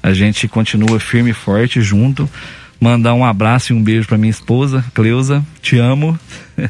A 0.00 0.12
gente 0.12 0.46
continua 0.46 1.00
firme 1.00 1.30
e 1.30 1.34
forte 1.34 1.82
junto. 1.82 2.30
Mandar 2.80 3.12
um 3.12 3.24
abraço 3.24 3.72
e 3.72 3.76
um 3.76 3.82
beijo 3.82 4.06
para 4.06 4.16
minha 4.16 4.30
esposa, 4.30 4.82
Cleusa. 4.94 5.44
Te 5.60 5.76
amo. 5.76 6.18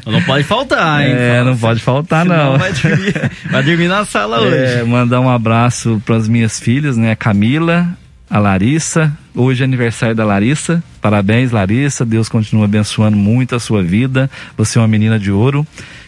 Não 0.05 0.21
pode 0.23 0.43
faltar, 0.43 1.05
hein? 1.05 1.13
É, 1.15 1.43
não 1.43 1.55
pode 1.55 1.79
faltar, 1.79 2.25
não. 2.25 2.57
Vai 2.57 2.73
dormir, 2.73 3.31
vai 3.51 3.63
dormir 3.63 3.87
na 3.87 4.03
sala 4.03 4.37
é, 4.37 4.41
hoje. 4.41 4.89
Mandar 4.89 5.21
um 5.21 5.29
abraço 5.29 6.01
para 6.05 6.17
as 6.17 6.27
minhas 6.27 6.59
filhas, 6.59 6.97
né? 6.97 7.15
Camila, 7.15 7.87
a 8.29 8.39
Larissa. 8.39 9.15
Hoje 9.33 9.61
é 9.61 9.65
aniversário 9.65 10.15
da 10.15 10.25
Larissa. 10.25 10.83
Parabéns, 11.01 11.51
Larissa. 11.51 12.05
Deus 12.05 12.27
continua 12.27 12.65
abençoando 12.65 13.15
muito 13.15 13.55
a 13.55 13.59
sua 13.59 13.81
vida. 13.81 14.29
Você 14.57 14.77
é 14.77 14.81
uma 14.81 14.87
menina 14.87 15.17
de 15.17 15.31
ouro. 15.31 15.65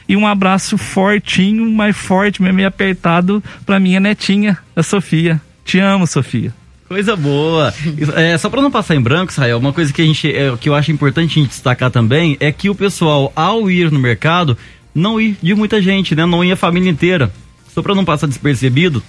E 0.07 0.17
um 0.17 0.27
abraço 0.27 0.77
fortinho, 0.77 1.69
mais 1.71 1.95
forte, 1.95 2.41
meio 2.41 2.67
apertado 2.67 3.41
para 3.65 3.79
minha 3.79 3.99
netinha, 3.99 4.57
a 4.75 4.83
Sofia. 4.83 5.41
Te 5.63 5.79
amo, 5.79 6.05
Sofia. 6.05 6.53
Coisa 6.87 7.15
boa. 7.15 7.73
É, 8.15 8.37
só 8.37 8.49
para 8.49 8.61
não 8.61 8.69
passar 8.69 8.95
em 8.95 9.01
branco, 9.01 9.31
Israel, 9.31 9.57
uma 9.57 9.71
coisa 9.71 9.93
que, 9.93 10.01
a 10.01 10.05
gente, 10.05 10.29
é, 10.29 10.55
que 10.57 10.67
eu 10.67 10.75
acho 10.75 10.91
importante 10.91 11.39
a 11.39 11.41
gente 11.41 11.49
destacar 11.49 11.89
também 11.89 12.35
é 12.39 12.51
que 12.51 12.69
o 12.69 12.75
pessoal, 12.75 13.31
ao 13.35 13.71
ir 13.71 13.89
no 13.89 13.99
mercado, 13.99 14.57
não 14.93 15.19
ir 15.19 15.37
de 15.41 15.55
muita 15.55 15.81
gente, 15.81 16.13
né? 16.13 16.25
Não 16.25 16.43
ir 16.43 16.51
a 16.51 16.57
família 16.57 16.89
inteira. 16.89 17.31
Só 17.73 17.81
para 17.81 17.95
não 17.95 18.05
passar 18.05 18.27
despercebido, 18.27 19.01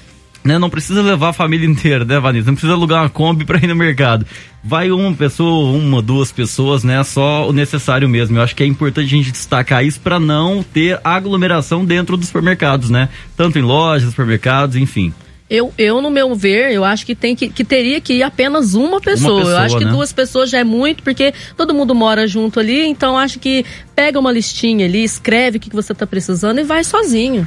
né? 0.45 0.59
Não 0.59 0.69
precisa 0.69 1.01
levar 1.01 1.31
a 1.31 1.33
família 1.33 1.67
inteira, 1.67 2.05
né, 2.05 2.21
Vanessa? 2.21 2.47
Não 2.47 2.55
precisa 2.55 2.75
alugar 2.75 3.03
uma 3.03 3.09
Kombi 3.09 3.45
para 3.45 3.59
ir 3.59 3.67
no 3.67 3.75
mercado. 3.75 4.27
Vai 4.63 4.91
uma 4.91 5.15
pessoa, 5.15 5.77
uma, 5.77 6.03
duas 6.03 6.31
pessoas, 6.31 6.85
né? 6.85 7.03
Só 7.03 7.49
o 7.49 7.53
necessário 7.53 8.09
mesmo. 8.09 8.37
Eu 8.37 8.43
acho 8.43 8.55
que 8.55 8.63
é 8.63 8.67
importante 8.67 9.07
a 9.07 9.17
gente 9.17 9.33
destacar 9.33 9.85
isso 9.85 10.01
para 10.01 10.21
não 10.21 10.63
ter 10.63 11.01
aglomeração 11.03 11.85
dentro 11.85 12.17
dos 12.17 12.27
supermercados, 12.27 12.91
né? 12.91 13.09
Tanto 13.37 13.59
em 13.59 13.63
lojas, 13.63 14.11
supermercados, 14.11 14.77
enfim. 14.77 15.15
Eu, 15.49 15.73
eu, 15.77 16.01
no 16.01 16.11
meu 16.11 16.35
ver, 16.35 16.73
eu 16.73 16.85
acho 16.85 17.05
que 17.05 17.15
tem 17.15 17.37
que, 17.37 17.49
que 17.49 17.65
teria 17.65 18.01
que 18.01 18.15
ir 18.15 18.23
apenas 18.23 18.75
uma 18.75 19.01
pessoa. 19.01 19.33
Uma 19.33 19.41
pessoa 19.41 19.55
eu 19.55 19.59
acho 19.59 19.79
que 19.79 19.85
né? 19.85 19.91
duas 19.91 20.13
pessoas 20.13 20.51
já 20.51 20.59
é 20.59 20.65
muito, 20.65 21.03
porque 21.03 21.33
todo 21.57 21.75
mundo 21.75 21.95
mora 21.95 22.27
junto 22.27 22.59
ali, 22.59 22.87
então 22.87 23.17
acho 23.17 23.39
que 23.39 23.65
pega 23.95 24.19
uma 24.19 24.33
listinha 24.33 24.87
ali, 24.87 25.05
escreve 25.05 25.59
o 25.59 25.61
que, 25.61 25.69
que 25.69 25.77
você 25.77 25.93
está 25.93 26.07
precisando 26.07 26.61
e 26.61 26.65
vai 26.65 26.83
sozinho. 26.83 27.47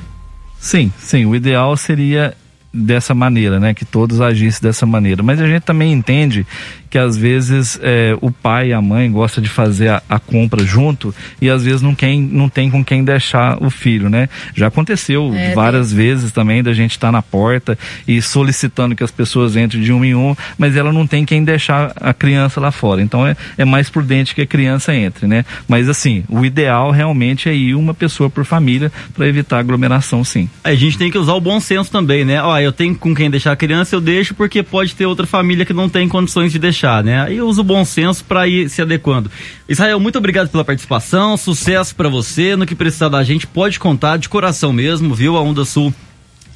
Sim, 0.59 0.91
sim. 0.99 1.25
O 1.25 1.35
ideal 1.35 1.75
seria 1.75 2.35
dessa 2.77 3.13
maneira, 3.13 3.59
né? 3.59 3.73
Que 3.73 3.85
todos 3.85 4.21
agissem 4.21 4.61
dessa 4.61 4.85
maneira. 4.85 5.23
Mas 5.23 5.41
a 5.41 5.47
gente 5.47 5.63
também 5.63 5.91
entende 5.91 6.45
que 6.89 6.97
às 6.97 7.17
vezes 7.17 7.79
é, 7.81 8.17
o 8.21 8.31
pai 8.31 8.69
e 8.69 8.73
a 8.73 8.81
mãe 8.81 9.11
gostam 9.11 9.43
de 9.43 9.49
fazer 9.49 9.89
a, 9.89 10.01
a, 10.09 10.19
compra 10.19 10.65
junto 10.65 11.13
e 11.41 11.49
às 11.49 11.63
vezes 11.63 11.81
não, 11.81 11.93
quem, 11.93 12.21
não 12.21 12.49
tem 12.49 12.69
com 12.69 12.83
quem 12.83 13.03
deixar 13.03 13.61
o 13.61 13.69
filho, 13.69 14.09
né? 14.09 14.29
Já 14.55 14.67
aconteceu 14.67 15.31
é, 15.33 15.53
várias 15.53 15.91
vezes 15.91 16.31
também 16.31 16.63
da 16.63 16.73
gente 16.73 16.91
estar 16.91 17.07
tá 17.07 17.11
na 17.11 17.21
porta 17.21 17.77
e 18.07 18.21
solicitando 18.21 18.95
que 18.95 19.03
as 19.03 19.11
pessoas 19.11 19.55
entrem 19.55 19.81
de 19.81 19.91
um 19.91 20.03
em 20.03 20.15
um, 20.15 20.35
mas 20.57 20.75
ela 20.75 20.91
não 20.91 21.05
tem 21.05 21.25
quem 21.25 21.43
deixar 21.43 21.93
a 21.95 22.13
criança 22.13 22.59
lá 22.59 22.71
fora. 22.71 23.01
Então 23.01 23.25
é, 23.25 23.35
é 23.57 23.65
mais 23.65 23.89
prudente 23.89 24.33
que 24.33 24.41
a 24.41 24.47
criança 24.47 24.95
entre, 24.95 25.27
né? 25.27 25.45
Mas 25.67 25.89
assim, 25.89 26.23
o 26.29 26.45
ideal 26.45 26.91
realmente 26.91 27.49
é 27.49 27.55
ir 27.55 27.75
uma 27.75 27.93
pessoa 27.93 28.29
por 28.29 28.45
família 28.45 28.91
para 29.13 29.27
evitar 29.27 29.59
aglomeração, 29.59 30.23
sim. 30.23 30.49
A 30.63 30.73
gente 30.73 30.97
tem 30.97 31.11
que 31.11 31.17
usar 31.17 31.33
o 31.33 31.41
bom 31.41 31.59
senso 31.59 31.91
também, 31.91 32.23
né? 32.25 32.41
Ó, 32.41 32.57
eu 32.59 32.71
tenho 32.71 32.95
com 32.95 33.13
quem 33.13 33.29
deixar 33.29 33.51
a 33.51 33.55
criança, 33.55 33.95
eu 33.95 34.01
deixo 34.01 34.33
porque 34.33 34.63
pode 34.63 34.95
ter 34.95 35.05
outra 35.05 35.27
família 35.27 35.65
que 35.65 35.73
não 35.73 35.89
tem 35.89 36.07
condições 36.07 36.51
de 36.51 36.59
deixar 36.59 36.86
deixar, 36.87 37.03
né? 37.03 37.21
Aí 37.21 37.41
uso 37.41 37.61
o 37.61 37.63
bom 37.63 37.83
senso 37.83 38.23
para 38.23 38.47
ir 38.47 38.69
se 38.69 38.81
adequando. 38.81 39.29
Israel, 39.67 39.99
muito 39.99 40.17
obrigado 40.17 40.49
pela 40.49 40.63
participação, 40.63 41.35
sucesso 41.35 41.93
para 41.95 42.09
você. 42.09 42.55
No 42.55 42.65
que 42.65 42.73
precisar 42.73 43.09
da 43.09 43.23
gente, 43.23 43.45
pode 43.45 43.79
contar 43.79 44.17
de 44.17 44.29
coração 44.29 44.71
mesmo, 44.71 45.13
viu? 45.13 45.35
A 45.35 45.41
Onda 45.41 45.65
Sul 45.65 45.93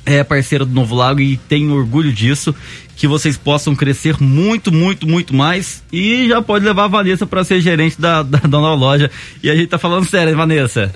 é 0.06 0.24
parceira 0.24 0.66
do 0.66 0.74
Novo 0.74 0.96
Lago 0.96 1.20
e 1.20 1.38
tenho 1.38 1.74
orgulho 1.76 2.12
disso. 2.12 2.54
Que 2.96 3.08
vocês 3.08 3.36
possam 3.36 3.76
crescer 3.76 4.22
muito, 4.22 4.72
muito, 4.72 5.08
muito 5.08 5.36
mais. 5.36 5.84
E 5.92 6.28
já 6.28 6.40
pode 6.42 6.64
levar 6.64 6.84
a 6.84 6.88
Vanessa 6.88 7.26
para 7.26 7.44
ser 7.44 7.60
gerente 7.60 8.00
da, 8.00 8.22
da, 8.22 8.38
da 8.38 8.60
loja. 8.76 9.10
E 9.42 9.50
a 9.50 9.56
gente 9.56 9.68
tá 9.68 9.80
falando 9.80 10.06
sério, 10.06 10.30
hein, 10.30 10.36
Vanessa? 10.36 10.94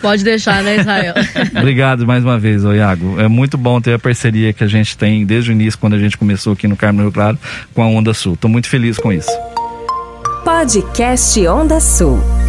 Pode 0.00 0.22
deixar, 0.22 0.62
né, 0.62 0.76
Israel? 0.78 1.14
Obrigado 1.58 2.06
mais 2.06 2.22
uma 2.22 2.38
vez, 2.38 2.64
ô 2.64 2.72
Iago. 2.72 3.18
É 3.18 3.26
muito 3.26 3.56
bom 3.56 3.80
ter 3.80 3.94
a 3.94 3.98
parceria 3.98 4.52
que 4.52 4.62
a 4.62 4.66
gente 4.68 4.96
tem 4.96 5.24
desde 5.24 5.50
o 5.50 5.52
início, 5.52 5.80
quando 5.80 5.94
a 5.94 5.98
gente 5.98 6.16
começou 6.16 6.52
aqui 6.52 6.68
no 6.68 6.76
Carmo 6.76 7.00
Rio 7.00 7.10
Claro, 7.10 7.38
com 7.72 7.82
a 7.82 7.86
Onda 7.86 8.14
Sul. 8.14 8.34
Estou 8.34 8.50
muito 8.50 8.68
feliz 8.68 8.98
com 8.98 9.12
isso. 9.12 9.30
Podcast 10.44 11.44
Onda 11.48 11.80
Sul. 11.80 12.43